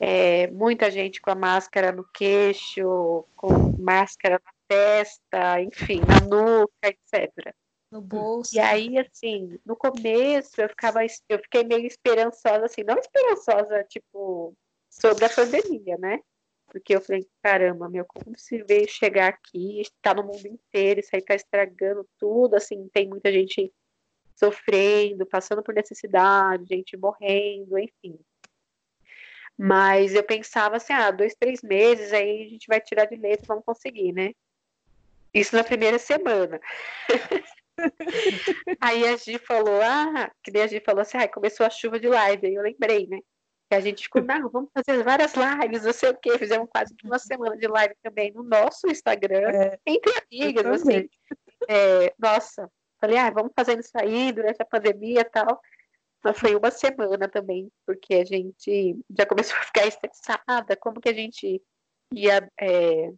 é, 0.00 0.48
muita 0.48 0.90
gente 0.90 1.20
com 1.20 1.30
a 1.30 1.34
máscara 1.34 1.92
no 1.92 2.04
queixo, 2.04 3.24
com 3.36 3.74
máscara 3.78 4.40
na 4.44 4.52
testa, 4.66 5.60
enfim, 5.60 6.00
na 6.00 6.20
nuca, 6.26 6.88
etc 6.88 7.54
no 7.94 8.00
bolso. 8.00 8.54
E 8.54 8.58
aí, 8.58 8.98
assim, 8.98 9.58
no 9.64 9.76
começo 9.76 10.60
eu 10.60 10.68
ficava, 10.68 11.00
eu 11.28 11.38
fiquei 11.38 11.62
meio 11.62 11.86
esperançosa, 11.86 12.66
assim, 12.66 12.82
não 12.82 12.98
esperançosa, 12.98 13.84
tipo, 13.84 14.52
sobre 14.90 15.24
a 15.24 15.30
pandemia, 15.30 15.96
né? 15.96 16.20
Porque 16.66 16.96
eu 16.96 17.00
falei, 17.00 17.24
caramba, 17.40 17.88
meu, 17.88 18.04
como 18.04 18.36
se 18.36 18.62
veio 18.64 18.88
chegar 18.88 19.28
aqui, 19.28 19.80
está 19.80 20.12
no 20.12 20.24
mundo 20.24 20.44
inteiro, 20.46 20.98
isso 20.98 21.10
aí 21.14 21.22
tá 21.22 21.36
estragando 21.36 22.04
tudo, 22.18 22.56
assim, 22.56 22.88
tem 22.92 23.08
muita 23.08 23.30
gente 23.30 23.72
sofrendo, 24.34 25.24
passando 25.24 25.62
por 25.62 25.72
necessidade, 25.72 26.66
gente 26.66 26.96
morrendo, 26.96 27.78
enfim. 27.78 28.18
Mas 29.56 30.14
eu 30.14 30.22
pensava 30.22 30.76
assim, 30.76 30.92
ah, 30.92 31.10
dois, 31.10 31.34
três 31.34 31.62
meses, 31.62 32.12
aí 32.12 32.42
a 32.42 32.48
gente 32.48 32.66
vai 32.66 32.80
tirar 32.80 33.04
de 33.04 33.16
letra, 33.16 33.46
vamos 33.46 33.64
conseguir, 33.64 34.12
né? 34.12 34.32
Isso 35.32 35.54
na 35.54 35.64
primeira 35.64 35.98
semana. 35.98 36.60
Aí 38.80 39.06
a 39.06 39.16
Gi 39.16 39.38
falou, 39.38 39.80
ah, 39.82 40.30
que 40.42 40.52
nem 40.52 40.62
a 40.62 40.66
Gi 40.66 40.80
falou 40.80 41.02
assim, 41.02 41.18
ah, 41.18 41.26
começou 41.26 41.66
a 41.66 41.70
chuva 41.70 41.98
de 41.98 42.08
live, 42.08 42.46
aí 42.46 42.54
eu 42.54 42.62
lembrei, 42.62 43.06
né? 43.08 43.18
Que 43.68 43.76
a 43.76 43.80
gente 43.80 44.04
ficou, 44.04 44.22
não, 44.22 44.48
vamos 44.48 44.70
fazer 44.72 45.02
várias 45.02 45.34
lives, 45.34 45.82
não 45.82 45.92
sei 45.92 46.10
o 46.10 46.16
quê, 46.16 46.38
fizemos 46.38 46.68
quase 46.70 46.94
uma 47.02 47.18
semana 47.18 47.56
de 47.56 47.66
live 47.66 47.94
também 48.02 48.32
no 48.32 48.44
nosso 48.44 48.86
Instagram, 48.88 49.50
é, 49.50 49.78
entre 49.86 50.12
amigas, 50.22 50.66
assim. 50.66 51.08
É, 51.68 52.14
nossa, 52.18 52.70
falei, 53.00 53.18
ah, 53.18 53.30
vamos 53.30 53.52
fazendo 53.56 53.80
isso 53.80 53.92
aí 53.94 54.30
durante 54.30 54.62
a 54.62 54.66
pandemia 54.66 55.22
e 55.22 55.24
tal. 55.24 55.60
Mas 56.24 56.38
foi 56.38 56.56
uma 56.56 56.70
semana 56.70 57.28
também, 57.28 57.70
porque 57.86 58.14
a 58.14 58.24
gente 58.24 58.98
já 59.16 59.26
começou 59.26 59.56
a 59.60 59.64
ficar 59.64 59.86
estressada, 59.86 60.74
como 60.76 61.00
que 61.00 61.10
a 61.10 61.12
gente 61.12 61.62
ia 62.14 62.50
é, 62.58 63.12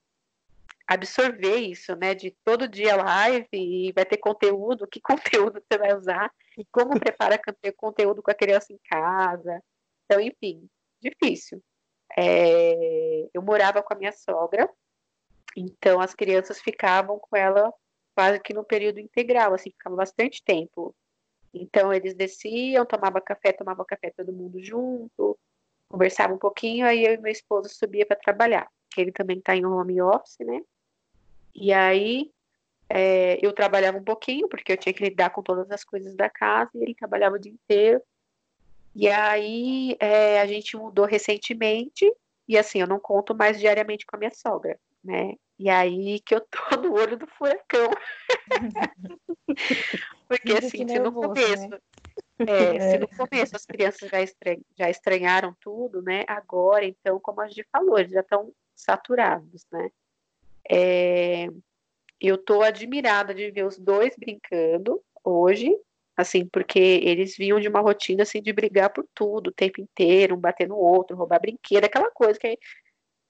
absorver 0.88 1.56
isso, 1.56 1.94
né? 1.94 2.14
De 2.14 2.36
todo 2.44 2.68
dia 2.68 2.96
live 2.96 3.48
e 3.52 3.92
vai 3.92 4.04
ter 4.04 4.16
conteúdo, 4.18 4.88
que 4.88 5.00
conteúdo 5.48 5.62
você 5.62 5.78
vai 5.78 5.94
usar, 5.94 6.32
e 6.58 6.64
como 6.72 6.98
prepara 6.98 7.40
conteúdo 7.76 8.22
com 8.22 8.30
a 8.30 8.34
criança 8.34 8.72
em 8.72 8.78
casa. 8.88 9.62
Então, 10.04 10.20
enfim, 10.20 10.68
difícil. 11.00 11.62
É, 12.18 13.28
eu 13.32 13.42
morava 13.42 13.82
com 13.82 13.94
a 13.94 13.96
minha 13.96 14.12
sogra, 14.12 14.68
então 15.56 16.00
as 16.00 16.14
crianças 16.14 16.60
ficavam 16.60 17.18
com 17.18 17.36
ela 17.36 17.72
quase 18.16 18.40
que 18.40 18.54
no 18.54 18.64
período 18.64 18.98
integral, 18.98 19.54
assim, 19.54 19.70
ficava 19.70 19.94
bastante 19.94 20.42
tempo. 20.42 20.94
Então 21.62 21.92
eles 21.92 22.14
desciam, 22.14 22.84
tomava 22.84 23.20
café, 23.20 23.52
tomava 23.52 23.84
café 23.84 24.10
todo 24.10 24.32
mundo 24.32 24.62
junto, 24.62 25.38
conversava 25.88 26.34
um 26.34 26.38
pouquinho, 26.38 26.86
aí 26.86 27.04
eu 27.04 27.14
e 27.14 27.18
meu 27.18 27.32
esposo 27.32 27.68
subia 27.68 28.04
para 28.04 28.16
trabalhar, 28.16 28.68
que 28.90 29.00
ele 29.00 29.12
também 29.12 29.38
está 29.38 29.56
em 29.56 29.64
home 29.64 30.00
office, 30.02 30.38
né? 30.40 30.60
E 31.54 31.72
aí 31.72 32.30
é, 32.88 33.38
eu 33.44 33.52
trabalhava 33.52 33.98
um 33.98 34.04
pouquinho, 34.04 34.48
porque 34.48 34.72
eu 34.72 34.76
tinha 34.76 34.92
que 34.92 35.02
lidar 35.02 35.30
com 35.30 35.42
todas 35.42 35.70
as 35.70 35.82
coisas 35.84 36.14
da 36.14 36.28
casa, 36.28 36.70
e 36.74 36.82
ele 36.82 36.94
trabalhava 36.94 37.36
o 37.36 37.38
dia 37.38 37.52
inteiro. 37.52 38.02
E 38.94 39.08
aí 39.08 39.96
é, 39.98 40.40
a 40.40 40.46
gente 40.46 40.76
mudou 40.76 41.06
recentemente, 41.06 42.10
e 42.48 42.56
assim, 42.56 42.80
eu 42.80 42.86
não 42.86 43.00
conto 43.00 43.34
mais 43.34 43.58
diariamente 43.58 44.06
com 44.06 44.16
a 44.16 44.18
minha 44.18 44.30
sogra, 44.30 44.78
né? 45.06 45.34
E 45.58 45.70
aí 45.70 46.20
que 46.20 46.34
eu 46.34 46.40
tô 46.40 46.76
no 46.82 46.94
olho 46.94 47.16
do 47.16 47.26
furacão. 47.26 47.90
porque 50.28 50.52
assim, 50.52 50.86
se 50.86 50.98
no 50.98 51.12
começo. 51.12 51.68
Né? 51.68 51.78
É, 52.38 52.80
se 52.92 52.98
no 52.98 53.08
começo 53.08 53.56
as 53.56 53.64
crianças 53.64 54.10
já, 54.10 54.20
estran 54.20 54.56
já 54.78 54.90
estranharam 54.90 55.56
tudo, 55.60 56.02
né? 56.02 56.24
Agora, 56.26 56.84
então, 56.84 57.18
como 57.20 57.40
a 57.40 57.48
gente 57.48 57.66
falou, 57.72 57.98
eles 57.98 58.12
já 58.12 58.20
estão 58.20 58.52
saturados, 58.74 59.66
né? 59.72 59.90
É, 60.70 61.48
eu 62.20 62.36
tô 62.36 62.62
admirada 62.62 63.34
de 63.34 63.50
ver 63.50 63.64
os 63.64 63.78
dois 63.78 64.14
brincando 64.18 65.02
hoje, 65.24 65.74
assim, 66.16 66.46
porque 66.46 66.78
eles 66.78 67.36
vinham 67.36 67.60
de 67.60 67.68
uma 67.68 67.80
rotina 67.80 68.22
assim 68.22 68.42
de 68.42 68.52
brigar 68.52 68.90
por 68.90 69.06
tudo 69.14 69.48
o 69.48 69.52
tempo 69.52 69.80
inteiro, 69.80 70.34
um 70.34 70.40
bater 70.40 70.68
no 70.68 70.76
outro, 70.76 71.16
roubar 71.16 71.40
brinquedo, 71.40 71.84
aquela 71.84 72.10
coisa 72.10 72.38
que, 72.38 72.58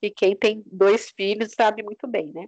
que 0.00 0.10
quem 0.10 0.36
tem 0.36 0.62
dois 0.66 1.10
filhos 1.10 1.52
sabe 1.52 1.82
muito 1.82 2.06
bem, 2.06 2.32
né? 2.32 2.46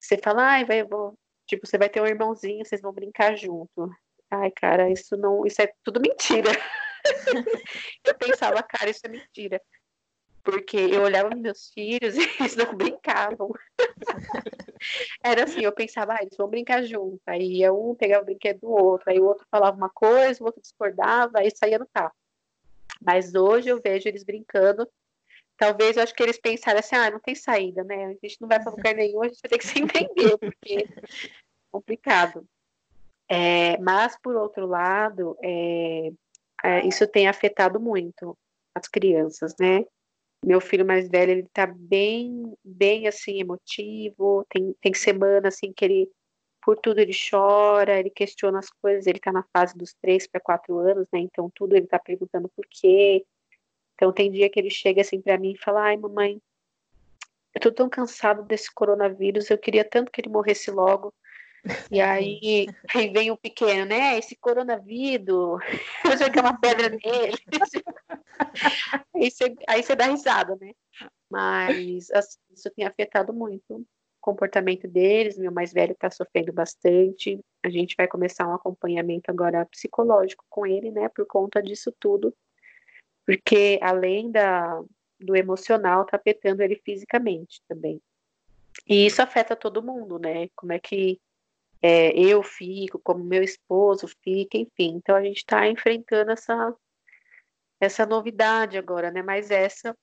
Você 0.00 0.18
fala, 0.18 0.42
ai, 0.44 0.64
vai, 0.64 0.82
vou, 0.82 1.16
tipo, 1.46 1.66
você 1.66 1.78
vai 1.78 1.88
ter 1.88 2.00
um 2.00 2.06
irmãozinho, 2.06 2.64
vocês 2.64 2.80
vão 2.80 2.92
brincar 2.92 3.36
junto. 3.36 3.90
Ai, 4.30 4.50
cara, 4.50 4.90
isso 4.90 5.16
não, 5.16 5.46
isso 5.46 5.60
é 5.62 5.72
tudo 5.84 6.00
mentira. 6.00 6.50
eu 8.04 8.14
pensava, 8.16 8.62
cara, 8.62 8.90
isso 8.90 9.00
é 9.04 9.08
mentira. 9.08 9.60
Porque 10.42 10.76
eu 10.76 11.02
olhava 11.02 11.30
meus 11.36 11.70
filhos 11.70 12.16
e 12.16 12.20
eles 12.40 12.56
não 12.56 12.74
brincavam. 12.74 13.50
Era 15.22 15.44
assim, 15.44 15.60
eu 15.60 15.72
pensava, 15.72 16.14
ah, 16.14 16.22
eles 16.22 16.36
vão 16.36 16.48
brincar 16.48 16.82
junto. 16.82 17.20
Aí 17.26 17.58
ia 17.58 17.72
um 17.72 17.94
pegar 17.94 18.20
o 18.20 18.24
brinquedo 18.24 18.60
do 18.60 18.70
outro, 18.70 19.08
aí 19.08 19.20
o 19.20 19.26
outro 19.26 19.46
falava 19.50 19.76
uma 19.76 19.90
coisa, 19.90 20.42
o 20.42 20.46
outro 20.46 20.60
discordava, 20.60 21.38
aí 21.38 21.50
saía 21.54 21.78
no 21.78 21.86
carro. 21.86 22.12
Mas 23.00 23.34
hoje 23.34 23.68
eu 23.68 23.80
vejo 23.80 24.08
eles 24.08 24.24
brincando. 24.24 24.88
Talvez 25.62 25.96
eu 25.96 26.02
acho 26.02 26.12
que 26.12 26.20
eles 26.24 26.40
pensaram 26.40 26.80
assim, 26.80 26.96
ah, 26.96 27.08
não 27.08 27.20
tem 27.20 27.36
saída, 27.36 27.84
né? 27.84 28.06
A 28.06 28.08
gente 28.26 28.36
não 28.40 28.48
vai 28.48 28.60
para 28.60 28.72
lugar 28.72 28.96
nenhum, 28.96 29.22
a 29.22 29.28
gente 29.28 29.38
vai 29.40 29.48
ter 29.48 29.58
que 29.58 29.66
se 29.68 29.78
entender, 29.78 30.36
porque 30.36 30.74
é 30.74 31.38
complicado. 31.70 32.44
É, 33.28 33.78
mas, 33.78 34.18
por 34.20 34.34
outro 34.34 34.66
lado, 34.66 35.36
é, 35.40 36.10
é, 36.64 36.84
isso 36.84 37.06
tem 37.06 37.28
afetado 37.28 37.78
muito 37.78 38.36
as 38.74 38.88
crianças, 38.88 39.54
né? 39.56 39.84
Meu 40.44 40.60
filho 40.60 40.84
mais 40.84 41.08
velho, 41.08 41.30
ele 41.30 41.48
tá 41.52 41.64
bem, 41.64 42.52
bem 42.64 43.06
assim, 43.06 43.38
emotivo, 43.38 44.44
tem, 44.50 44.74
tem 44.80 44.92
semana 44.92 45.46
assim 45.46 45.72
que 45.72 45.84
ele, 45.84 46.10
por 46.60 46.76
tudo 46.76 46.98
ele 46.98 47.12
chora, 47.30 48.00
ele 48.00 48.10
questiona 48.10 48.58
as 48.58 48.68
coisas, 48.68 49.06
ele 49.06 49.20
tá 49.20 49.30
na 49.30 49.44
fase 49.56 49.78
dos 49.78 49.94
três 50.02 50.26
para 50.26 50.40
quatro 50.40 50.76
anos, 50.78 51.06
né? 51.12 51.20
Então 51.20 51.48
tudo 51.54 51.76
ele 51.76 51.86
tá 51.86 52.00
perguntando 52.00 52.48
por 52.48 52.66
quê. 52.68 53.24
Então 54.02 54.12
tem 54.12 54.32
dia 54.32 54.50
que 54.50 54.58
ele 54.58 54.68
chega 54.68 55.00
assim 55.00 55.20
para 55.20 55.38
mim 55.38 55.52
e 55.52 55.62
fala, 55.62 55.82
ai 55.82 55.96
mamãe, 55.96 56.42
eu 57.54 57.60
tô 57.60 57.70
tão 57.70 57.88
cansado 57.88 58.42
desse 58.42 58.68
coronavírus, 58.74 59.48
eu 59.48 59.56
queria 59.56 59.84
tanto 59.84 60.10
que 60.10 60.20
ele 60.20 60.28
morresse 60.28 60.72
logo. 60.72 61.14
E 61.88 62.00
aí, 62.00 62.66
aí 62.96 63.12
vem 63.12 63.30
o 63.30 63.36
pequeno, 63.36 63.84
né? 63.84 64.18
Esse 64.18 64.34
coronavírus, 64.34 65.60
eu 66.04 66.18
joguei 66.18 66.42
uma 66.42 66.58
pedra 66.58 66.88
nele. 66.88 67.38
aí, 69.14 69.30
você, 69.30 69.54
aí 69.68 69.84
você 69.84 69.94
dá 69.94 70.06
risada, 70.06 70.58
né? 70.60 70.72
Mas 71.30 72.10
assim, 72.10 72.40
isso 72.52 72.68
tem 72.74 72.84
afetado 72.84 73.32
muito 73.32 73.72
o 73.72 73.86
comportamento 74.20 74.88
deles. 74.88 75.38
Meu 75.38 75.52
mais 75.52 75.72
velho 75.72 75.92
está 75.92 76.10
sofrendo 76.10 76.52
bastante. 76.52 77.38
A 77.64 77.70
gente 77.70 77.94
vai 77.96 78.08
começar 78.08 78.48
um 78.48 78.54
acompanhamento 78.54 79.30
agora 79.30 79.64
psicológico 79.66 80.44
com 80.50 80.66
ele, 80.66 80.90
né? 80.90 81.08
Por 81.08 81.24
conta 81.24 81.62
disso 81.62 81.94
tudo. 82.00 82.34
Porque 83.26 83.78
além 83.82 84.30
da, 84.30 84.82
do 85.20 85.36
emocional, 85.36 86.04
tá 86.04 86.16
afetando 86.16 86.62
ele 86.62 86.80
fisicamente 86.84 87.62
também. 87.68 88.00
E 88.86 89.06
isso 89.06 89.22
afeta 89.22 89.54
todo 89.54 89.82
mundo, 89.82 90.18
né? 90.18 90.48
Como 90.56 90.72
é 90.72 90.78
que 90.78 91.20
é, 91.80 92.16
eu 92.18 92.42
fico, 92.42 92.98
como 92.98 93.24
meu 93.24 93.42
esposo 93.42 94.06
fica, 94.22 94.56
enfim. 94.56 94.94
Então 94.96 95.16
a 95.16 95.22
gente 95.22 95.38
está 95.38 95.68
enfrentando 95.68 96.30
essa, 96.30 96.74
essa 97.80 98.06
novidade 98.06 98.78
agora, 98.78 99.10
né? 99.10 99.22
Mas 99.22 99.50
essa, 99.50 99.96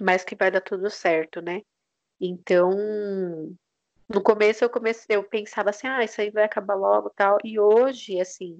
mas 0.00 0.24
que 0.24 0.34
vai 0.34 0.50
dar 0.50 0.60
tudo 0.60 0.90
certo, 0.90 1.40
né? 1.40 1.62
Então, 2.20 2.70
no 4.08 4.22
começo 4.22 4.64
eu 4.64 4.70
comecei, 4.70 5.16
eu 5.16 5.24
pensava 5.24 5.70
assim, 5.70 5.86
ah, 5.86 6.02
isso 6.02 6.20
aí 6.20 6.30
vai 6.30 6.44
acabar 6.44 6.74
logo, 6.74 7.10
tal. 7.10 7.38
E 7.44 7.58
hoje, 7.58 8.20
assim, 8.20 8.58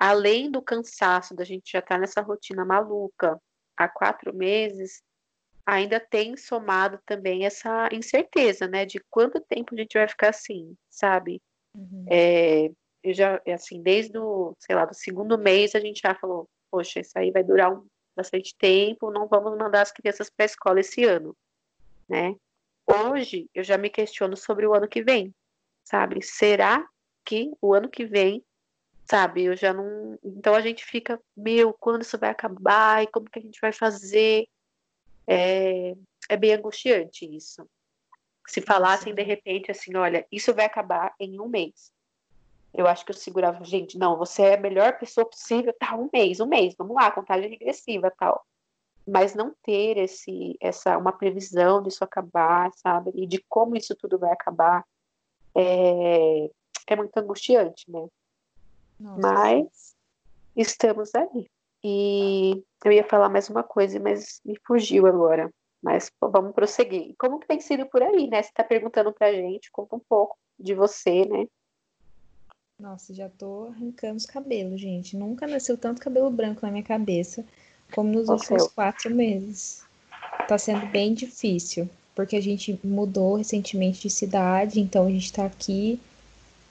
além 0.00 0.50
do 0.50 0.62
cansaço 0.62 1.34
da 1.34 1.44
gente 1.44 1.72
já 1.72 1.80
estar 1.80 1.96
tá 1.96 2.00
nessa 2.00 2.22
rotina 2.22 2.64
maluca 2.64 3.38
há 3.76 3.86
quatro 3.86 4.34
meses, 4.34 5.02
ainda 5.66 6.00
tem 6.00 6.38
somado 6.38 6.98
também 7.04 7.44
essa 7.44 7.86
incerteza, 7.92 8.66
né? 8.66 8.86
De 8.86 8.98
quanto 9.10 9.38
tempo 9.42 9.74
a 9.74 9.78
gente 9.78 9.98
vai 9.98 10.08
ficar 10.08 10.30
assim, 10.30 10.74
sabe? 10.88 11.42
Uhum. 11.76 12.06
É, 12.08 12.70
eu 13.02 13.12
já, 13.12 13.42
assim, 13.46 13.82
desde 13.82 14.18
o, 14.18 14.54
sei 14.58 14.74
lá, 14.74 14.86
do 14.86 14.94
segundo 14.94 15.36
mês 15.36 15.74
a 15.74 15.80
gente 15.80 16.00
já 16.02 16.14
falou, 16.14 16.48
poxa, 16.70 17.00
isso 17.00 17.18
aí 17.18 17.30
vai 17.30 17.44
durar 17.44 17.70
um, 17.70 17.86
bastante 18.16 18.56
tempo, 18.56 19.10
não 19.10 19.28
vamos 19.28 19.56
mandar 19.58 19.82
as 19.82 19.92
crianças 19.92 20.30
para 20.30 20.44
a 20.44 20.46
escola 20.46 20.80
esse 20.80 21.04
ano, 21.04 21.36
né? 22.08 22.34
Hoje 22.86 23.50
eu 23.54 23.62
já 23.62 23.76
me 23.76 23.90
questiono 23.90 24.34
sobre 24.34 24.66
o 24.66 24.74
ano 24.74 24.88
que 24.88 25.02
vem, 25.02 25.34
sabe? 25.84 26.22
Será 26.22 26.88
que 27.22 27.52
o 27.60 27.74
ano 27.74 27.88
que 27.88 28.06
vem, 28.06 28.42
sabe? 29.10 29.44
Eu 29.44 29.56
já 29.56 29.72
não. 29.74 30.18
Então 30.24 30.54
a 30.54 30.60
gente 30.60 30.84
fica, 30.84 31.20
meu, 31.36 31.72
quando 31.74 32.02
isso 32.02 32.16
vai 32.18 32.30
acabar 32.30 33.02
e 33.02 33.08
como 33.08 33.28
que 33.28 33.40
a 33.40 33.42
gente 33.42 33.60
vai 33.60 33.72
fazer? 33.72 34.46
É, 35.26 35.94
é 36.28 36.36
bem 36.36 36.54
angustiante 36.54 37.24
isso. 37.24 37.68
Se 38.46 38.60
falassem 38.60 39.14
de 39.14 39.22
repente 39.22 39.70
assim, 39.70 39.96
olha, 39.96 40.26
isso 40.30 40.54
vai 40.54 40.66
acabar 40.66 41.14
em 41.18 41.40
um 41.40 41.48
mês. 41.48 41.92
Eu 42.72 42.86
acho 42.86 43.04
que 43.04 43.10
eu 43.10 43.16
segurava, 43.16 43.64
gente, 43.64 43.98
não, 43.98 44.16
você 44.16 44.42
é 44.42 44.54
a 44.54 44.60
melhor 44.60 44.98
pessoa 44.98 45.26
possível, 45.28 45.74
tá, 45.78 45.96
um 45.96 46.08
mês, 46.12 46.38
um 46.40 46.46
mês, 46.46 46.74
vamos 46.78 46.94
lá, 46.94 47.10
contagem 47.10 47.50
regressiva, 47.50 48.12
tal. 48.16 48.44
Mas 49.06 49.34
não 49.34 49.54
ter 49.64 49.98
esse, 49.98 50.56
essa, 50.60 50.96
uma 50.96 51.12
previsão 51.12 51.82
disso 51.82 52.04
acabar, 52.04 52.70
sabe, 52.74 53.10
e 53.14 53.26
de 53.26 53.44
como 53.48 53.76
isso 53.76 53.96
tudo 53.96 54.18
vai 54.18 54.30
acabar, 54.32 54.84
é, 55.54 56.50
é 56.86 56.96
muito 56.96 57.16
angustiante, 57.16 57.90
né? 57.90 58.06
Nossa. 59.00 59.20
Mas 59.20 59.96
estamos 60.54 61.10
aí. 61.14 61.46
E 61.82 62.62
eu 62.84 62.92
ia 62.92 63.04
falar 63.04 63.30
mais 63.30 63.48
uma 63.48 63.62
coisa, 63.62 63.98
mas 63.98 64.40
me 64.44 64.58
fugiu 64.66 65.06
agora. 65.06 65.50
Mas 65.82 66.10
pô, 66.20 66.28
vamos 66.28 66.52
prosseguir. 66.52 67.14
Como 67.18 67.40
que 67.40 67.48
tem 67.48 67.60
sido 67.60 67.86
por 67.86 68.02
aí, 68.02 68.28
né? 68.28 68.42
Você 68.42 68.50
está 68.50 68.62
perguntando 68.62 69.12
pra 69.12 69.32
gente, 69.32 69.70
conta 69.72 69.96
um 69.96 70.02
pouco 70.06 70.36
de 70.58 70.74
você, 70.74 71.24
né? 71.24 71.46
Nossa, 72.78 73.14
já 73.14 73.28
tô 73.28 73.68
arrancando 73.74 74.16
os 74.16 74.26
cabelos, 74.26 74.80
gente. 74.80 75.16
Nunca 75.16 75.46
nasceu 75.46 75.76
tanto 75.78 76.02
cabelo 76.02 76.30
branco 76.30 76.60
na 76.62 76.70
minha 76.70 76.84
cabeça 76.84 77.44
como 77.94 78.10
nos 78.10 78.28
últimos 78.28 78.68
quatro 78.68 79.14
meses. 79.14 79.84
Tá 80.46 80.58
sendo 80.58 80.86
bem 80.86 81.14
difícil, 81.14 81.88
porque 82.14 82.36
a 82.36 82.40
gente 82.40 82.78
mudou 82.84 83.36
recentemente 83.36 84.02
de 84.02 84.10
cidade, 84.10 84.80
então 84.80 85.06
a 85.06 85.10
gente 85.10 85.32
tá 85.32 85.44
aqui 85.44 86.00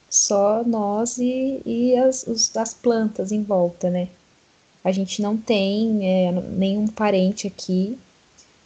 só 0.10 0.64
nós 0.64 1.18
e, 1.18 1.62
e 1.66 1.96
as, 1.96 2.24
os, 2.24 2.56
as 2.58 2.74
plantas 2.74 3.32
em 3.32 3.44
volta, 3.44 3.90
né? 3.90 4.08
A 4.84 4.92
gente 4.92 5.22
não 5.22 5.38
tem 5.38 6.00
é, 6.08 6.32
nenhum 6.32 6.88
parente 6.88 7.48
aqui, 7.48 7.98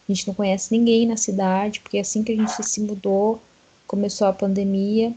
a 0.07 0.11
gente 0.11 0.27
não 0.27 0.33
conhece 0.33 0.71
ninguém 0.71 1.07
na 1.07 1.17
cidade, 1.17 1.79
porque 1.79 1.97
assim 1.97 2.23
que 2.23 2.31
a 2.31 2.35
gente 2.35 2.63
se 2.63 2.81
mudou, 2.81 3.41
começou 3.87 4.27
a 4.27 4.33
pandemia 4.33 5.13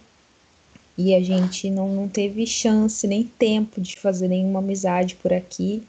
e 0.96 1.14
a 1.14 1.20
gente 1.22 1.68
não, 1.70 1.88
não 1.88 2.08
teve 2.08 2.46
chance 2.46 3.06
nem 3.06 3.24
tempo 3.24 3.80
de 3.80 3.96
fazer 3.96 4.28
nenhuma 4.28 4.60
amizade 4.60 5.14
por 5.16 5.32
aqui. 5.32 5.82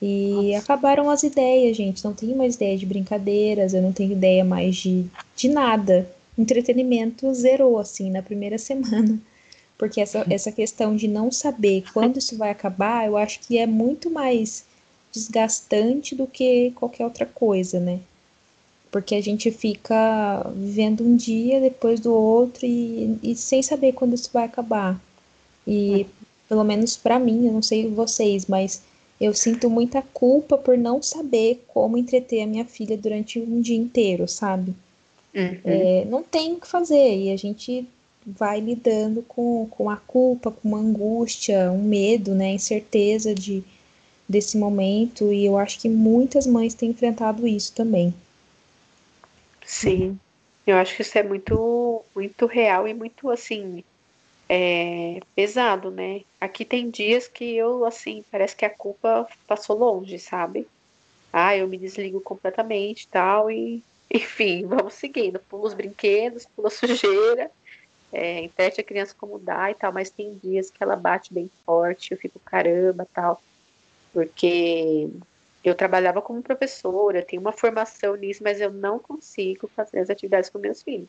E 0.00 0.52
Nossa. 0.52 0.58
acabaram 0.58 1.10
as 1.10 1.22
ideias, 1.22 1.76
gente. 1.76 2.04
Não 2.04 2.12
tenho 2.12 2.36
mais 2.36 2.54
ideia 2.54 2.76
de 2.76 2.86
brincadeiras, 2.86 3.74
eu 3.74 3.82
não 3.82 3.92
tenho 3.92 4.12
ideia 4.12 4.44
mais 4.44 4.76
de, 4.76 5.06
de 5.34 5.48
nada. 5.48 6.08
Entretenimento 6.38 7.32
zerou, 7.34 7.78
assim, 7.78 8.10
na 8.10 8.22
primeira 8.22 8.56
semana. 8.58 9.20
Porque 9.78 10.00
essa, 10.00 10.26
essa 10.30 10.50
questão 10.50 10.96
de 10.96 11.06
não 11.06 11.30
saber 11.30 11.84
quando 11.92 12.18
isso 12.18 12.36
vai 12.36 12.50
acabar, 12.50 13.06
eu 13.06 13.16
acho 13.16 13.40
que 13.40 13.58
é 13.58 13.66
muito 13.66 14.10
mais 14.10 14.64
desgastante 15.12 16.14
do 16.14 16.26
que 16.26 16.72
qualquer 16.72 17.04
outra 17.04 17.26
coisa, 17.26 17.78
né? 17.78 18.00
Porque 18.90 19.14
a 19.14 19.20
gente 19.20 19.50
fica 19.50 20.50
vivendo 20.54 21.04
um 21.04 21.16
dia 21.16 21.60
depois 21.60 22.00
do 22.00 22.14
outro 22.14 22.64
e, 22.64 23.18
e 23.22 23.34
sem 23.34 23.62
saber 23.62 23.92
quando 23.92 24.14
isso 24.14 24.30
vai 24.32 24.44
acabar. 24.44 24.98
E 25.66 26.02
é. 26.02 26.06
pelo 26.48 26.64
menos 26.64 26.96
para 26.96 27.18
mim, 27.18 27.46
eu 27.46 27.52
não 27.52 27.62
sei 27.62 27.88
vocês, 27.88 28.46
mas 28.46 28.82
eu 29.20 29.34
sinto 29.34 29.68
muita 29.68 30.02
culpa 30.02 30.56
por 30.56 30.78
não 30.78 31.02
saber 31.02 31.64
como 31.68 31.98
entreter 31.98 32.42
a 32.42 32.46
minha 32.46 32.64
filha 32.64 32.96
durante 32.96 33.38
um 33.38 33.60
dia 33.60 33.76
inteiro, 33.76 34.28
sabe? 34.28 34.74
Uhum. 35.34 35.58
É, 35.64 36.04
não 36.06 36.22
tem 36.22 36.54
o 36.54 36.60
que 36.60 36.66
fazer 36.66 37.18
e 37.18 37.30
a 37.30 37.36
gente 37.36 37.86
vai 38.26 38.60
lidando 38.60 39.22
com, 39.22 39.68
com 39.70 39.88
a 39.88 39.96
culpa, 39.96 40.50
com 40.50 40.68
uma 40.68 40.78
angústia, 40.78 41.70
um 41.70 41.82
medo, 41.82 42.34
né, 42.34 42.50
incerteza 42.50 43.34
de 43.34 43.62
desse 44.28 44.58
momento 44.58 45.32
e 45.32 45.44
eu 45.44 45.56
acho 45.56 45.78
que 45.78 45.88
muitas 45.88 46.48
mães 46.48 46.74
têm 46.74 46.90
enfrentado 46.90 47.46
isso 47.46 47.72
também. 47.72 48.12
Sim, 49.64 50.18
eu 50.66 50.76
acho 50.76 50.96
que 50.96 51.02
isso 51.02 51.16
é 51.16 51.22
muito, 51.22 52.04
muito 52.14 52.46
real 52.46 52.88
e 52.88 52.94
muito 52.94 53.30
assim 53.30 53.84
é, 54.48 55.20
pesado, 55.34 55.90
né? 55.90 56.22
Aqui 56.40 56.64
tem 56.64 56.90
dias 56.90 57.28
que 57.28 57.56
eu 57.56 57.84
assim 57.84 58.24
parece 58.30 58.56
que 58.56 58.64
a 58.64 58.70
culpa 58.70 59.28
passou 59.46 59.76
longe, 59.76 60.18
sabe? 60.18 60.66
Ah, 61.32 61.56
eu 61.56 61.68
me 61.68 61.78
desligo 61.78 62.20
completamente 62.20 63.08
tal 63.08 63.50
e 63.50 63.82
enfim, 64.12 64.66
vamos 64.66 64.94
seguindo. 64.94 65.38
Pula 65.48 65.66
os 65.66 65.74
brinquedos, 65.74 66.46
pula 66.54 66.68
a 66.68 66.70
sujeira, 66.70 67.50
é, 68.16 68.50
a 68.58 68.82
criança 68.82 69.14
como 69.16 69.38
dá 69.38 69.70
e 69.70 69.74
tal, 69.74 69.92
mas 69.92 70.10
tem 70.10 70.38
dias 70.42 70.70
que 70.70 70.82
ela 70.82 70.96
bate 70.96 71.34
bem 71.34 71.50
forte, 71.64 72.12
eu 72.12 72.18
fico 72.18 72.38
caramba 72.40 73.06
tal, 73.12 73.40
porque 74.12 75.08
eu 75.62 75.74
trabalhava 75.74 76.22
como 76.22 76.42
professora, 76.42 77.22
tenho 77.22 77.42
uma 77.42 77.52
formação 77.52 78.16
nisso, 78.16 78.42
mas 78.42 78.60
eu 78.60 78.72
não 78.72 78.98
consigo 78.98 79.68
fazer 79.68 79.98
as 79.98 80.08
atividades 80.08 80.48
com 80.48 80.58
meus 80.58 80.82
filhos. 80.82 81.08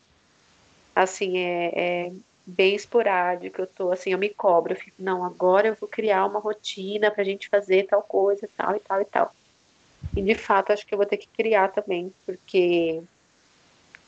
Assim, 0.93 1.38
é, 1.38 2.08
é 2.08 2.12
bem 2.45 2.76
esporádico, 2.76 3.62
eu 3.62 3.68
tô 3.68 3.91
assim, 3.91 4.12
eu 4.12 4.18
me 4.18 4.30
cobro, 4.30 4.74
eu 4.74 4.78
fico, 4.78 4.95
não, 4.99 5.24
agora 5.24 5.68
eu 5.68 5.76
vou 5.76 5.88
criar 5.88 6.26
uma 6.26 6.39
rotina 6.39 7.12
pra 7.12 7.24
gente 7.24 7.49
fazer 7.49 7.86
tal 7.86 8.01
coisa, 8.01 8.49
tal 8.58 8.76
e 8.76 8.80
tal 8.80 9.01
e 9.01 9.05
tal. 9.05 9.36
E 10.16 10.22
de 10.22 10.36
fato, 10.36 10.74
acho 10.74 10.86
que 10.86 10.93
eu 10.93 10.97
vou 10.97 11.08
ter 11.08 11.18
que 11.18 11.28
criar 11.28 11.70
também, 11.70 12.14
porque 12.26 13.01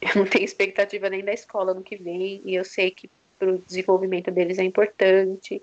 eu 0.01 0.15
não 0.15 0.25
tenho 0.25 0.45
expectativa 0.45 1.09
nem 1.09 1.23
da 1.23 1.33
escola 1.33 1.73
no 1.73 1.83
que 1.83 1.95
vem, 1.95 2.41
e 2.45 2.55
eu 2.55 2.63
sei 2.63 2.91
que 2.91 3.09
para 3.37 3.51
o 3.51 3.57
desenvolvimento 3.57 4.31
deles 4.31 4.57
é 4.57 4.63
importante. 4.63 5.61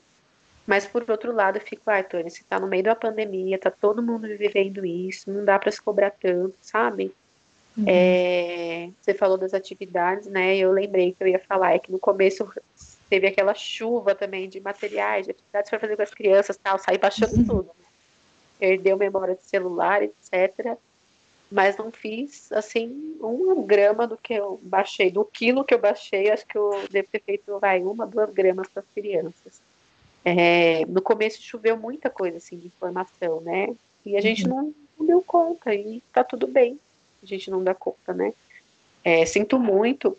Mas 0.67 0.87
por 0.87 1.09
outro 1.09 1.33
lado, 1.33 1.59
eu 1.59 1.63
fico, 1.63 1.83
ai, 1.87 2.03
Tony, 2.03 2.31
você 2.31 2.43
tá 2.49 2.59
no 2.59 2.67
meio 2.67 2.83
da 2.83 2.95
pandemia, 2.95 3.59
tá 3.59 3.71
todo 3.71 4.03
mundo 4.03 4.27
vivendo 4.37 4.85
isso, 4.85 5.31
não 5.31 5.45
dá 5.45 5.59
para 5.59 5.71
se 5.71 5.81
cobrar 5.81 6.11
tanto, 6.11 6.55
sabe? 6.61 7.15
Uhum. 7.77 7.85
É, 7.87 8.89
você 9.01 9.15
falou 9.15 9.37
das 9.39 9.55
atividades, 9.55 10.27
né? 10.27 10.57
Eu 10.57 10.73
lembrei 10.73 11.13
que 11.13 11.23
eu 11.23 11.29
ia 11.29 11.39
falar, 11.39 11.75
é 11.75 11.79
que 11.79 11.93
no 11.93 11.99
começo 11.99 12.51
teve 13.09 13.29
aquela 13.29 13.55
chuva 13.55 14.15
também 14.15 14.49
de 14.49 14.59
materiais, 14.61 15.27
de 15.27 15.33
atividades 15.33 15.71
para 15.71 15.79
fazer 15.79 15.95
com 15.95 16.03
as 16.03 16.11
crianças, 16.15 16.57
tal, 16.57 16.79
sair 16.79 16.99
baixando 16.99 17.37
uhum. 17.37 17.47
tudo. 17.47 17.71
Né? 17.79 17.87
Perdeu 18.59 18.97
memória 18.97 19.37
de 19.37 19.45
celular, 19.45 20.03
etc 20.03 20.77
mas 21.51 21.77
não 21.77 21.93
fiz 21.93 22.51
assim 22.51 23.17
uma 23.21 23.55
grama 23.63 24.07
do 24.07 24.17
que 24.17 24.35
eu 24.35 24.59
baixei, 24.63 25.11
do 25.11 25.25
quilo 25.25 25.65
que 25.65 25.75
eu 25.75 25.79
baixei, 25.79 26.31
acho 26.31 26.47
que 26.47 26.59
eu 26.59 26.71
devo 26.91 27.09
ter 27.11 27.23
feito 27.23 27.59
vai 27.61 27.83
uma, 27.83 28.07
duas 28.07 28.31
gramas 28.33 28.69
para 28.69 28.83
as 28.83 28.89
crianças. 28.95 29.61
É, 30.25 30.85
no 30.87 31.01
começo 31.01 31.41
choveu 31.41 31.77
muita 31.77 32.11
coisa 32.11 32.39
assim 32.39 32.59
de 32.59 32.67
informação, 32.67 33.41
né? 33.41 33.69
E 34.05 34.17
a 34.17 34.21
gente 34.21 34.45
uhum. 34.49 34.57
não, 34.57 34.75
não, 34.99 35.07
deu 35.07 35.23
conta 35.23 35.73
e 35.73 36.03
tá 36.13 36.25
tudo 36.25 36.49
bem. 36.49 36.81
A 37.23 37.27
gente 37.27 37.49
não 37.49 37.63
dá 37.63 37.75
conta, 37.75 38.13
né? 38.13 38.33
É, 39.05 39.25
sinto 39.25 39.57
muito 39.57 40.19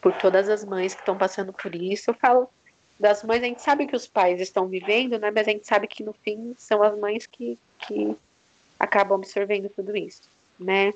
por 0.00 0.12
todas 0.14 0.48
as 0.48 0.64
mães 0.64 0.94
que 0.94 1.00
estão 1.00 1.16
passando 1.16 1.52
por 1.52 1.72
isso. 1.76 2.10
Eu 2.10 2.14
falo 2.14 2.48
das 2.98 3.22
mães, 3.22 3.40
a 3.42 3.46
gente 3.46 3.62
sabe 3.62 3.86
que 3.86 3.94
os 3.94 4.08
pais 4.08 4.40
estão 4.40 4.66
vivendo, 4.66 5.16
né? 5.16 5.30
Mas 5.30 5.46
a 5.46 5.52
gente 5.52 5.66
sabe 5.66 5.86
que 5.86 6.02
no 6.02 6.12
fim 6.12 6.54
são 6.58 6.82
as 6.82 6.98
mães 6.98 7.24
que, 7.24 7.56
que 7.78 8.16
acabam 8.80 9.16
absorvendo 9.16 9.68
tudo 9.68 9.96
isso 9.96 10.28
né? 10.64 10.92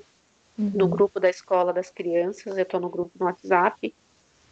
Uhum. 0.57 0.71
No 0.73 0.87
grupo 0.87 1.19
da 1.19 1.29
escola 1.29 1.73
das 1.73 1.89
crianças, 1.89 2.57
eu 2.57 2.63
estou 2.63 2.79
no 2.79 2.89
grupo 2.89 3.11
no 3.19 3.25
WhatsApp, 3.25 3.93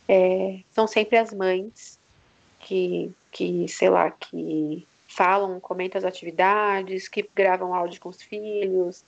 é, 0.07 0.59
são 0.71 0.85
sempre 0.85 1.17
as 1.17 1.33
mães 1.33 1.97
que, 2.59 3.11
que, 3.31 3.67
sei 3.67 3.89
lá, 3.89 4.11
que 4.11 4.85
falam, 5.07 5.59
comentam 5.59 5.99
as 5.99 6.05
atividades, 6.05 7.07
que 7.07 7.27
gravam 7.35 7.73
áudio 7.73 8.01
com 8.01 8.09
os 8.09 8.21
filhos, 8.21 9.03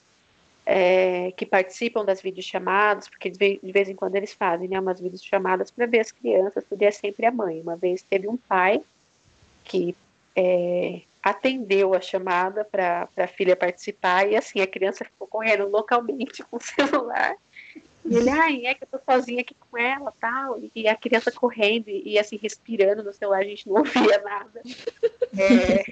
é, 0.66 1.32
que 1.32 1.45
participam 1.45 2.03
das 2.03 2.22
videochamadas, 2.22 3.08
porque 3.08 3.30
de 3.30 3.60
vez 3.72 3.89
em 3.89 3.95
quando 3.95 4.16
eles 4.16 4.34
fazem 4.34 4.68
né, 4.68 4.80
umas 4.80 4.99
videochamadas 4.99 5.70
para 5.70 5.86
ver 5.86 5.99
as 5.99 6.12
crianças, 6.12 6.64
tudo 6.68 6.82
é 6.82 6.91
sempre 6.91 7.26
a 7.26 7.32
mãe. 7.32 7.62
Uma 7.62 7.76
vez 7.76 8.01
teve 8.01 8.28
um 8.28 8.38
pai 8.38 8.82
que 9.64 9.95
é, 10.36 11.01
atendeu 11.26 11.94
a 11.96 12.02
chamada 12.02 12.64
para 12.64 13.10
a 13.18 13.28
filha 13.28 13.56
participar 13.56 14.30
e 14.30 14.36
assim 14.36 14.62
a 14.62 14.68
criança 14.68 15.04
ficou 15.04 15.28
correndo 15.28 15.68
localmente 15.68 16.44
com 16.44 16.58
o 16.58 16.62
celular. 16.62 17.36
E 18.06 18.16
ele, 18.16 18.30
ai, 18.30 18.68
é 18.68 18.76
que 18.76 18.84
eu 18.84 18.88
tô 18.88 19.00
sozinha 19.12 19.42
aqui 19.42 19.56
com 19.56 19.76
ela, 19.76 20.14
tal, 20.22 20.62
e 20.76 20.88
a 20.88 20.96
criança 20.96 21.32
correndo 21.32 21.90
e, 21.90 22.20
assim 22.20 22.38
respirando 22.38 23.02
no 23.02 23.12
celular, 23.12 23.40
a 23.40 23.44
gente 23.44 23.68
não 23.68 23.78
ouvia 23.82 24.22
nada. 24.22 24.62
É, 25.36 25.84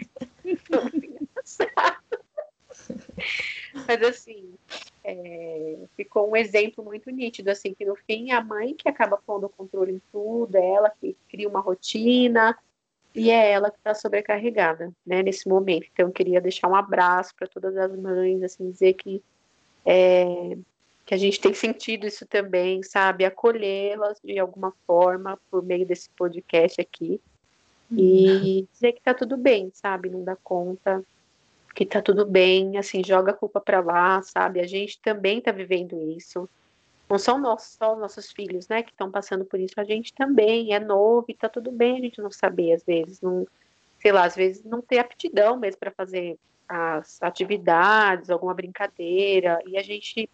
Mas 3.88 4.04
assim, 4.04 4.54
é, 5.04 5.80
ficou 5.96 6.30
um 6.30 6.36
exemplo 6.36 6.84
muito 6.84 7.10
nítido, 7.10 7.50
assim, 7.50 7.74
que 7.74 7.84
no 7.84 7.96
fim 7.96 8.30
a 8.30 8.44
mãe 8.44 8.76
que 8.76 8.88
acaba 8.88 9.18
pondo 9.18 9.48
o 9.48 9.50
controle 9.50 9.94
em 9.94 10.02
tudo, 10.12 10.56
é 10.56 10.74
ela 10.74 10.92
que 10.92 11.18
cria 11.28 11.50
uma 11.50 11.60
rotina, 11.60 12.56
e 13.16 13.30
é 13.30 13.52
ela 13.52 13.70
que 13.70 13.78
está 13.78 13.94
sobrecarregada, 13.94 14.92
né, 15.06 15.22
nesse 15.22 15.48
momento. 15.48 15.88
Então, 15.92 16.08
eu 16.08 16.12
queria 16.12 16.42
deixar 16.42 16.68
um 16.68 16.76
abraço 16.76 17.34
para 17.36 17.48
todas 17.48 17.76
as 17.78 17.96
mães, 17.96 18.42
assim, 18.42 18.72
dizer 18.72 18.94
que 18.94 19.24
é, 19.86 20.58
que 21.06 21.14
a 21.14 21.18
gente 21.18 21.40
tem 21.40 21.54
sentido 21.54 22.08
isso 22.08 22.26
também, 22.26 22.82
sabe, 22.82 23.26
acolhê-las 23.26 24.20
de 24.24 24.40
alguma 24.40 24.74
forma 24.88 25.38
por 25.52 25.62
meio 25.62 25.86
desse 25.86 26.10
podcast 26.12 26.80
aqui. 26.80 27.20
E 27.92 28.28
uhum. 28.62 28.68
dizer 28.72 28.94
que 28.94 29.02
tá 29.02 29.14
tudo 29.14 29.38
bem, 29.38 29.70
sabe, 29.74 30.10
não 30.10 30.24
dá 30.24 30.36
conta, 30.36 31.04
que 31.76 31.86
tá 31.86 32.02
tudo 32.02 32.26
bem, 32.26 32.78
assim, 32.78 33.04
joga 33.04 33.32
a 33.32 33.36
culpa 33.36 33.60
para 33.60 33.82
lá, 33.82 34.22
sabe, 34.22 34.60
a 34.60 34.68
gente 34.68 35.00
também 35.02 35.42
tá 35.42 35.52
vivendo 35.52 36.02
isso 36.18 36.50
não 37.10 37.18
são 37.20 37.40
nossos, 37.40 37.74
só 37.74 37.96
nossos 37.96 38.32
filhos, 38.32 38.68
né, 38.68 38.82
que 38.82 38.92
estão 38.92 39.12
passando 39.12 39.46
por 39.46 39.60
isso. 39.60 39.74
A 39.78 39.84
gente 39.84 40.14
também 40.14 40.74
é 40.74 40.80
novo 40.80 41.26
e 41.30 41.34
tá 41.34 41.50
tudo 41.50 41.72
bem 41.72 41.98
a 41.98 42.02
gente 42.02 42.22
não 42.22 42.32
saber, 42.32 42.74
às 42.74 42.84
vezes, 42.84 43.22
não, 43.22 43.46
sei 44.00 44.12
lá, 44.12 44.26
às 44.26 44.36
vezes 44.36 44.64
não 44.64 44.82
ter 44.82 45.00
aptidão 45.00 45.58
mesmo 45.58 45.80
para 45.80 45.92
fazer 45.92 46.38
as 46.68 47.22
atividades, 47.22 48.30
alguma 48.30 48.54
brincadeira, 48.54 49.60
e 49.68 49.78
a 49.78 49.84
gente 49.84 50.30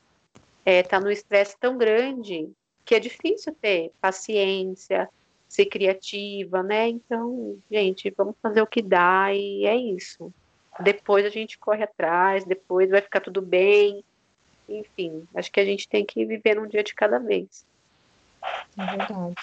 é, 0.66 0.84
tá 0.84 1.00
no 1.00 1.12
estresse 1.12 1.58
tão 1.60 1.78
grande 1.78 2.50
que 2.86 2.96
é 2.96 3.00
difícil 3.00 3.54
ter 3.62 3.92
paciência, 4.00 5.10
ser 5.48 5.66
criativa, 5.66 6.64
né? 6.64 6.88
Então, 6.88 7.58
gente, 7.70 8.14
vamos 8.16 8.36
fazer 8.42 8.62
o 8.62 8.68
que 8.68 8.82
dá 8.82 9.34
e 9.34 9.66
é 9.66 9.76
isso. 9.76 10.32
Depois 10.80 11.26
a 11.26 11.30
gente 11.30 11.58
corre 11.58 11.84
atrás, 11.84 12.46
depois 12.46 12.90
vai 12.90 13.02
ficar 13.02 13.20
tudo 13.20 13.42
bem 13.42 14.04
enfim, 14.70 15.24
acho 15.36 15.52
que 15.52 15.60
a 15.60 15.66
gente 15.66 15.88
tem 15.88 16.06
que 16.06 16.26
viver 16.26 16.60
um 16.60 16.68
dia 16.68 16.84
de 16.84 16.94
cada 16.94 17.20
vez. 17.20 17.66
É 18.78 18.86
verdade. 18.86 19.36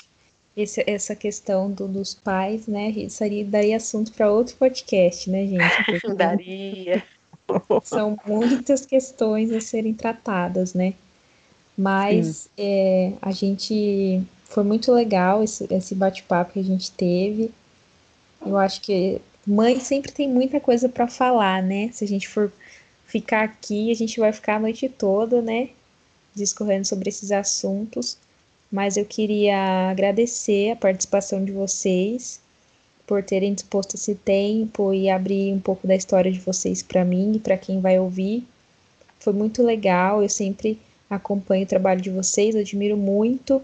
Esse, 0.56 0.82
essa 0.86 1.14
questão 1.14 1.70
do, 1.70 1.86
dos 1.86 2.14
pais, 2.14 2.66
né? 2.66 2.88
Isso 2.88 3.22
aí 3.22 3.44
daria 3.44 3.76
assunto 3.76 4.12
para 4.12 4.30
outro 4.30 4.56
podcast, 4.56 5.28
né, 5.30 5.46
gente? 5.46 6.16
Daria. 6.16 7.04
São 7.84 8.16
muitas 8.26 8.86
questões 8.86 9.52
a 9.52 9.60
serem 9.60 9.92
tratadas, 9.92 10.72
né? 10.72 10.94
Mas 11.76 12.48
é, 12.56 13.12
a 13.20 13.32
gente 13.32 14.22
foi 14.44 14.64
muito 14.64 14.90
legal 14.92 15.44
esse, 15.44 15.66
esse 15.70 15.94
bate-papo 15.94 16.54
que 16.54 16.60
a 16.60 16.64
gente 16.64 16.90
teve. 16.92 17.50
Eu 18.44 18.56
acho 18.56 18.80
que 18.80 19.20
mãe 19.46 19.78
sempre 19.78 20.10
tem 20.10 20.28
muita 20.28 20.58
coisa 20.58 20.88
para 20.88 21.06
falar, 21.06 21.62
né? 21.62 21.90
Se 21.92 22.02
a 22.02 22.08
gente 22.08 22.26
for 22.26 22.50
ficar 23.06 23.44
aqui, 23.44 23.90
a 23.90 23.94
gente 23.94 24.20
vai 24.20 24.32
ficar 24.32 24.56
a 24.56 24.60
noite 24.60 24.88
toda, 24.88 25.40
né, 25.40 25.70
discorrendo 26.34 26.86
sobre 26.86 27.08
esses 27.08 27.32
assuntos, 27.32 28.18
mas 28.70 28.96
eu 28.96 29.04
queria 29.04 29.90
agradecer 29.90 30.72
a 30.72 30.76
participação 30.76 31.44
de 31.44 31.52
vocês 31.52 32.40
por 33.06 33.22
terem 33.22 33.54
disposto 33.54 33.94
esse 33.94 34.14
tempo 34.16 34.92
e 34.92 35.08
abrir 35.08 35.52
um 35.52 35.60
pouco 35.60 35.86
da 35.86 35.94
história 35.94 36.30
de 36.30 36.40
vocês 36.40 36.82
para 36.82 37.04
mim 37.04 37.36
e 37.36 37.38
para 37.38 37.56
quem 37.56 37.80
vai 37.80 37.98
ouvir. 37.98 38.44
Foi 39.20 39.32
muito 39.32 39.62
legal, 39.62 40.22
eu 40.22 40.28
sempre 40.28 40.78
acompanho 41.08 41.64
o 41.64 41.68
trabalho 41.68 42.00
de 42.00 42.10
vocês, 42.10 42.56
admiro 42.56 42.96
muito, 42.96 43.62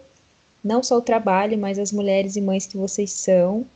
não 0.62 0.82
só 0.82 0.96
o 0.96 1.02
trabalho, 1.02 1.58
mas 1.58 1.78
as 1.78 1.90
mulheres 1.90 2.36
e 2.36 2.40
mães 2.40 2.66
que 2.66 2.76
vocês 2.76 3.10
são. 3.10 3.66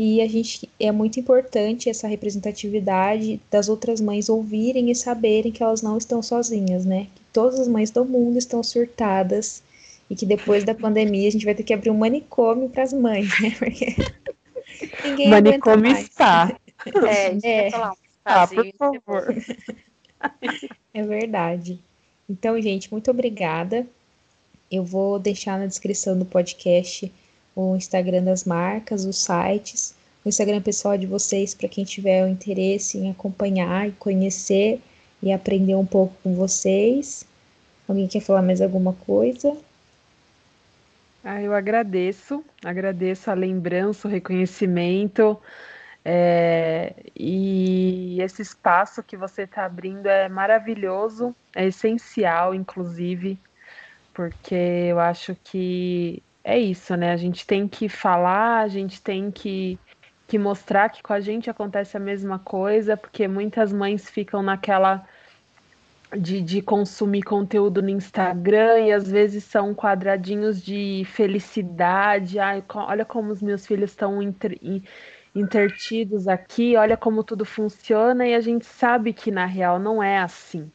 E 0.00 0.20
a 0.20 0.28
gente 0.28 0.70
é 0.78 0.92
muito 0.92 1.18
importante 1.18 1.90
essa 1.90 2.06
representatividade 2.06 3.40
das 3.50 3.68
outras 3.68 4.00
mães 4.00 4.28
ouvirem 4.28 4.92
e 4.92 4.94
saberem 4.94 5.50
que 5.50 5.60
elas 5.60 5.82
não 5.82 5.98
estão 5.98 6.22
sozinhas, 6.22 6.84
né? 6.84 7.08
Que 7.16 7.22
todas 7.32 7.58
as 7.58 7.66
mães 7.66 7.90
do 7.90 8.04
mundo 8.04 8.38
estão 8.38 8.62
surtadas 8.62 9.60
e 10.08 10.14
que 10.14 10.24
depois 10.24 10.62
da 10.62 10.72
pandemia 10.72 11.26
a 11.26 11.32
gente 11.32 11.44
vai 11.44 11.52
ter 11.52 11.64
que 11.64 11.74
abrir 11.74 11.90
um 11.90 11.98
manicômio 11.98 12.68
para 12.68 12.84
as 12.84 12.92
mães, 12.92 13.28
né? 13.40 13.50
Porque 13.58 13.96
ninguém 15.04 15.30
manicômio 15.30 15.90
está. 15.90 16.56
É, 17.04 17.66
é. 17.66 17.70
Falar, 17.72 17.92
ah, 18.24 18.46
por 18.46 18.72
favor. 18.78 19.34
É 20.94 21.02
verdade. 21.02 21.80
Então, 22.30 22.60
gente, 22.62 22.92
muito 22.92 23.10
obrigada. 23.10 23.84
Eu 24.70 24.84
vou 24.84 25.18
deixar 25.18 25.58
na 25.58 25.66
descrição 25.66 26.16
do 26.16 26.24
podcast 26.24 27.12
o 27.58 27.74
Instagram 27.74 28.22
das 28.22 28.44
marcas, 28.44 29.04
os 29.04 29.18
sites, 29.18 29.92
o 30.24 30.28
Instagram 30.28 30.62
pessoal 30.62 30.96
de 30.96 31.06
vocês 31.06 31.54
para 31.54 31.68
quem 31.68 31.84
tiver 31.84 32.24
o 32.24 32.28
interesse 32.28 32.98
em 32.98 33.10
acompanhar 33.10 33.88
e 33.88 33.92
conhecer 33.92 34.80
e 35.20 35.32
aprender 35.32 35.74
um 35.74 35.84
pouco 35.84 36.14
com 36.22 36.36
vocês. 36.36 37.26
Alguém 37.88 38.06
quer 38.06 38.20
falar 38.20 38.42
mais 38.42 38.60
alguma 38.60 38.92
coisa? 38.92 39.56
Ah, 41.24 41.42
eu 41.42 41.52
agradeço, 41.52 42.44
agradeço 42.64 43.28
a 43.28 43.34
lembrança, 43.34 44.06
o 44.06 44.10
reconhecimento. 44.10 45.36
É, 46.04 46.94
e 47.16 48.18
esse 48.22 48.40
espaço 48.40 49.02
que 49.02 49.16
você 49.16 49.42
está 49.42 49.64
abrindo 49.64 50.06
é 50.06 50.28
maravilhoso, 50.28 51.34
é 51.56 51.66
essencial, 51.66 52.54
inclusive, 52.54 53.36
porque 54.14 54.54
eu 54.54 55.00
acho 55.00 55.36
que 55.42 56.22
é 56.48 56.58
isso, 56.58 56.96
né? 56.96 57.12
A 57.12 57.16
gente 57.16 57.46
tem 57.46 57.68
que 57.68 57.90
falar, 57.90 58.60
a 58.60 58.68
gente 58.68 59.02
tem 59.02 59.30
que, 59.30 59.78
que 60.26 60.38
mostrar 60.38 60.88
que 60.88 61.02
com 61.02 61.12
a 61.12 61.20
gente 61.20 61.50
acontece 61.50 61.94
a 61.94 62.00
mesma 62.00 62.38
coisa, 62.38 62.96
porque 62.96 63.28
muitas 63.28 63.70
mães 63.70 64.08
ficam 64.08 64.42
naquela 64.42 65.06
de, 66.16 66.40
de 66.40 66.62
consumir 66.62 67.22
conteúdo 67.22 67.82
no 67.82 67.90
Instagram 67.90 68.78
e 68.78 68.92
às 68.92 69.10
vezes 69.10 69.44
são 69.44 69.74
quadradinhos 69.74 70.62
de 70.62 71.04
felicidade. 71.12 72.38
Ai, 72.38 72.64
olha 72.74 73.04
como 73.04 73.30
os 73.30 73.42
meus 73.42 73.66
filhos 73.66 73.90
estão 73.90 74.22
inter, 74.22 74.58
intertidos 75.34 76.26
aqui, 76.26 76.76
olha 76.76 76.96
como 76.96 77.22
tudo 77.22 77.44
funciona, 77.44 78.26
e 78.26 78.34
a 78.34 78.40
gente 78.40 78.64
sabe 78.64 79.12
que 79.12 79.30
na 79.30 79.44
real 79.44 79.78
não 79.78 80.02
é 80.02 80.18
assim. 80.18 80.70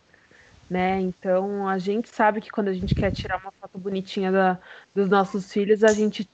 Né? 0.70 1.02
Então 1.02 1.68
a 1.68 1.78
gente 1.78 2.10
sabe 2.10 2.42
que 2.42 2.50
quando 2.50 2.70
a 2.70 2.74
gente 2.74 2.96
quer 2.96 3.12
tirar 3.12 3.38
uma 3.38 3.52
foto 3.52 3.78
bonitinha 3.78 4.32
da, 4.32 4.60
dos 4.96 5.10
nossos 5.10 5.52
filhos, 5.52 5.84
a 5.84 5.94
gente 5.94 6.28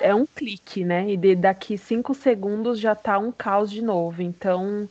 é 0.00 0.14
um 0.14 0.26
clique, 0.26 0.84
né? 0.84 1.10
E 1.10 1.16
de, 1.16 1.34
daqui 1.34 1.78
cinco 1.78 2.14
segundos 2.14 2.78
já 2.78 2.94
tá 2.94 3.18
um 3.18 3.32
caos 3.32 3.70
de 3.70 3.82
novo. 3.82 4.22
Então 4.22 4.88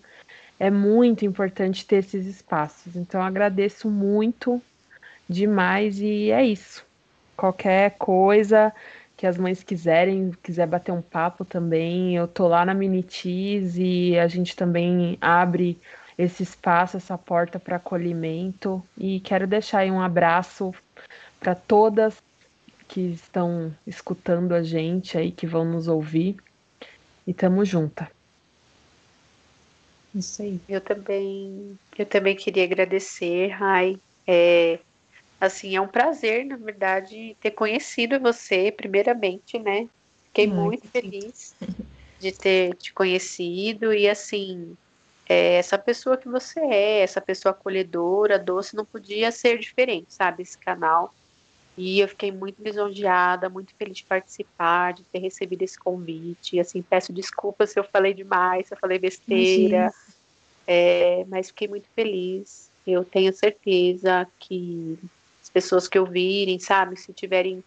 é 0.60 0.70
muito 0.70 1.26
importante 1.26 1.86
ter 1.86 1.98
esses 1.98 2.26
espaços. 2.26 2.96
Então, 2.96 3.22
agradeço 3.22 3.90
muito 3.90 4.62
demais 5.30 6.00
e 6.00 6.32
é 6.32 6.46
isso. 6.46 6.86
Qualquer 7.36 7.98
coisa 7.98 8.74
que 9.16 9.26
as 9.28 9.38
mães 9.38 9.64
quiserem, 9.64 10.32
quiser 10.44 10.68
bater 10.68 10.92
um 10.92 11.02
papo 11.02 11.44
também, 11.46 12.16
eu 12.16 12.28
tô 12.28 12.48
lá 12.48 12.66
na 12.66 12.74
Minitis 12.74 13.78
e 13.78 14.18
a 14.18 14.28
gente 14.28 14.56
também 14.56 15.18
abre 15.22 15.80
esse 16.18 16.44
espaço, 16.44 16.98
essa 16.98 17.18
porta 17.18 17.60
para 17.60 17.76
acolhimento 17.76 18.84
e 18.98 19.20
quero 19.20 19.46
deixar 19.46 19.80
aí 19.80 19.92
um 19.92 20.02
abraço 20.02 20.72
para 21.40 21.54
todas 21.54 22.18
que 22.88 23.02
estão 23.02 23.76
escutando 23.86 24.54
a 24.54 24.64
gente 24.64 25.18
aí, 25.18 25.32
que 25.32 25.46
vão 25.46 25.64
nos 25.66 25.88
ouvir. 25.88 26.36
E 27.28 27.34
tamo 27.34 27.64
junta. 27.66 28.10
Isso 30.16 30.42
aí. 30.42 30.60
Eu 30.68 30.82
também, 30.82 31.76
eu 31.98 32.06
também 32.06 32.36
queria 32.36 32.64
agradecer, 32.64 33.50
Rai. 33.50 33.98
É, 34.26 34.80
assim, 35.40 35.76
é 35.76 35.82
um 35.82 35.88
prazer, 35.88 36.46
na 36.46 36.56
verdade, 36.56 37.36
ter 37.40 37.52
conhecido 37.52 38.20
você, 38.20 38.72
primeiramente, 38.72 39.60
né? 39.60 39.88
Fiquei 40.28 40.48
muito 40.48 40.88
feliz 40.90 41.56
de 42.20 42.32
ter 42.32 42.76
te 42.76 42.94
conhecido 42.94 43.94
e 43.94 44.10
assim, 44.10 44.76
é, 45.30 45.56
essa 45.56 45.78
pessoa 45.78 46.18
que 46.18 46.30
você 46.30 46.60
é, 46.60 47.02
essa 47.02 47.20
pessoa 47.20 47.52
acolhedora, 47.52 48.40
doce, 48.40 48.76
não 48.76 48.86
podia 48.86 49.32
ser 49.32 49.60
diferente, 49.60 50.14
sabe? 50.14 50.44
Esse 50.44 50.58
canal. 50.58 51.14
E 51.78 52.00
eu 52.00 52.08
fiquei 52.08 52.32
muito 52.32 52.64
lisonjeada, 52.64 53.50
muito 53.50 53.74
feliz 53.76 53.98
de 53.98 54.04
participar, 54.06 54.94
de 54.94 55.04
ter 55.04 55.20
recebido 55.20 55.62
esse 55.62 55.78
convite. 55.78 56.56
E, 56.56 56.60
assim, 56.60 56.82
peço 56.82 57.14
desculpas 57.14 57.72
se 57.72 57.80
eu 57.80 57.84
falei 57.84 58.14
demais, 58.14 58.68
se 58.68 58.74
eu 58.74 58.78
falei 58.80 58.98
besteira. 58.98 59.94
É, 60.66 61.24
mas 61.28 61.50
fiquei 61.50 61.68
muito 61.68 61.88
feliz. 61.96 62.72
Eu 62.86 63.04
tenho 63.06 63.32
certeza 63.34 64.28
que 64.40 64.98
as 65.44 65.50
pessoas 65.50 65.88
que 65.88 66.00
ouvirem, 66.00 66.58
sabe, 66.58 66.98
se 66.98 67.14
tiverem 67.14 67.64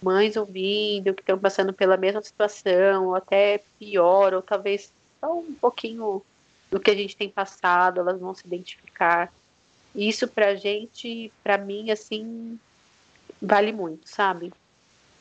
mães 0.00 0.36
ouvindo, 0.36 1.12
que 1.12 1.20
estão 1.20 1.38
passando 1.38 1.72
pela 1.72 1.96
mesma 1.96 2.22
situação, 2.22 3.08
ou 3.08 3.14
até 3.14 3.62
pior, 3.78 4.32
ou 4.32 4.40
talvez 4.40 4.90
só 5.20 5.38
um 5.38 5.52
pouquinho 5.52 6.22
do 6.70 6.78
que 6.78 6.90
a 6.90 6.94
gente 6.94 7.16
tem 7.16 7.28
passado, 7.28 8.00
elas 8.00 8.20
vão 8.20 8.34
se 8.34 8.46
identificar. 8.46 9.32
Isso 9.94 10.28
pra 10.28 10.54
gente, 10.54 11.32
pra 11.42 11.58
mim, 11.58 11.90
assim, 11.90 12.58
vale 13.42 13.72
muito, 13.72 14.08
sabe? 14.08 14.52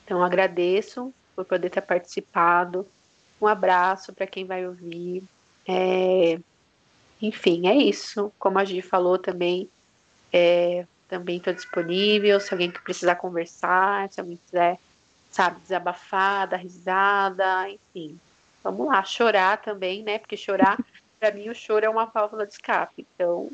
Então 0.06 0.24
agradeço 0.24 1.14
por 1.36 1.46
poder 1.46 1.70
ter 1.70 1.82
participado. 1.82 2.86
Um 3.42 3.48
abraço 3.48 4.14
para 4.14 4.28
quem 4.28 4.46
vai 4.46 4.68
ouvir. 4.68 5.24
É, 5.68 6.40
enfim, 7.22 7.68
é 7.68 7.76
isso. 7.76 8.32
Como 8.38 8.60
a 8.60 8.66
Gi 8.66 8.82
falou 8.82 9.18
também, 9.18 9.70
é, 10.32 10.86
também 11.08 11.38
estou 11.38 11.54
disponível. 11.54 12.40
Se 12.40 12.54
alguém 12.54 12.70
precisar 12.72 13.16
conversar, 13.16 14.12
se 14.12 14.20
alguém 14.20 14.38
quiser, 14.46 14.78
sabe, 15.32 15.60
desabafar, 15.62 16.48
dar 16.48 16.58
risada, 16.58 17.70
enfim. 17.70 18.20
Vamos 18.64 18.88
lá, 18.88 19.04
chorar 19.04 19.62
também, 19.62 20.04
né? 20.04 20.20
Porque 20.20 20.36
chorar, 20.36 20.78
para 21.20 21.32
mim, 21.32 21.50
o 21.50 21.56
choro 21.56 21.86
é 21.86 21.90
uma 21.90 22.06
válvula 22.06 22.46
de 22.46 22.54
escape. 22.54 23.06
Então, 23.14 23.52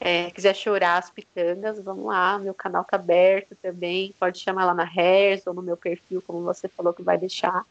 é, 0.00 0.30
quiser 0.30 0.54
chorar 0.54 0.98
as 0.98 1.10
pitangas, 1.10 1.80
vamos 1.82 2.06
lá, 2.06 2.38
meu 2.38 2.52
canal 2.52 2.84
tá 2.84 2.96
aberto 2.96 3.56
também, 3.62 4.14
pode 4.18 4.38
chamar 4.38 4.66
lá 4.66 4.74
na 4.74 4.84
Hairs 4.84 5.46
ou 5.46 5.54
no 5.54 5.62
meu 5.62 5.76
perfil, 5.76 6.22
como 6.26 6.42
você 6.42 6.68
falou 6.68 6.92
que 6.92 7.02
vai 7.02 7.16
deixar. 7.16 7.64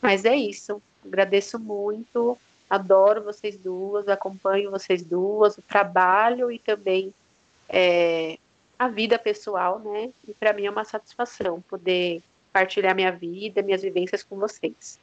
Mas 0.00 0.24
é 0.24 0.34
isso, 0.34 0.82
agradeço 1.04 1.58
muito, 1.58 2.36
adoro 2.68 3.22
vocês 3.22 3.56
duas, 3.56 4.08
acompanho 4.08 4.70
vocês 4.70 5.04
duas, 5.04 5.56
o 5.56 5.62
trabalho 5.62 6.50
e 6.50 6.58
também 6.58 7.14
é, 7.68 8.38
a 8.78 8.88
vida 8.88 9.18
pessoal, 9.18 9.78
né? 9.78 10.10
E 10.26 10.34
para 10.34 10.52
mim 10.52 10.66
é 10.66 10.70
uma 10.70 10.84
satisfação 10.84 11.60
poder 11.68 12.22
partilhar 12.52 12.94
minha 12.94 13.12
vida, 13.12 13.62
minhas 13.62 13.82
vivências 13.82 14.22
com 14.24 14.36
vocês. 14.36 14.98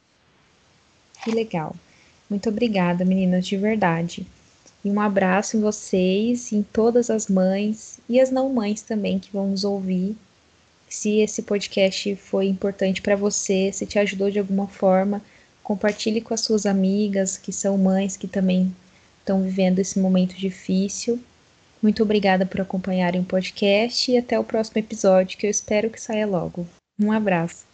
Que 1.23 1.31
legal. 1.31 1.73
Muito 2.29 2.49
obrigada, 2.49 3.03
meninas, 3.03 3.47
de 3.47 3.57
verdade. 3.57 4.27
E 4.83 4.89
um 4.89 4.99
abraço 4.99 5.57
em 5.57 5.61
vocês, 5.61 6.53
em 6.53 6.63
todas 6.63 7.09
as 7.09 7.27
mães 7.27 7.99
e 8.07 8.19
as 8.19 8.31
não 8.31 8.49
mães 8.53 8.81
também 8.81 9.19
que 9.19 9.31
vão 9.31 9.49
nos 9.49 9.63
ouvir. 9.63 10.15
Se 10.87 11.19
esse 11.19 11.41
podcast 11.41 12.15
foi 12.15 12.47
importante 12.47 13.01
para 13.01 13.15
você, 13.15 13.71
se 13.73 13.85
te 13.85 13.99
ajudou 13.99 14.31
de 14.31 14.39
alguma 14.39 14.67
forma, 14.67 15.21
compartilhe 15.61 16.21
com 16.21 16.33
as 16.33 16.41
suas 16.41 16.65
amigas 16.65 17.37
que 17.37 17.51
são 17.51 17.77
mães 17.77 18.17
que 18.17 18.27
também 18.27 18.73
estão 19.19 19.41
vivendo 19.43 19.79
esse 19.79 19.99
momento 19.99 20.35
difícil. 20.35 21.19
Muito 21.81 22.01
obrigada 22.01 22.45
por 22.45 22.61
acompanharem 22.61 23.21
o 23.21 23.25
podcast 23.25 24.11
e 24.11 24.17
até 24.17 24.39
o 24.39 24.43
próximo 24.43 24.79
episódio, 24.79 25.37
que 25.37 25.45
eu 25.45 25.51
espero 25.51 25.89
que 25.89 26.01
saia 26.01 26.25
logo. 26.25 26.67
Um 26.99 27.11
abraço. 27.11 27.68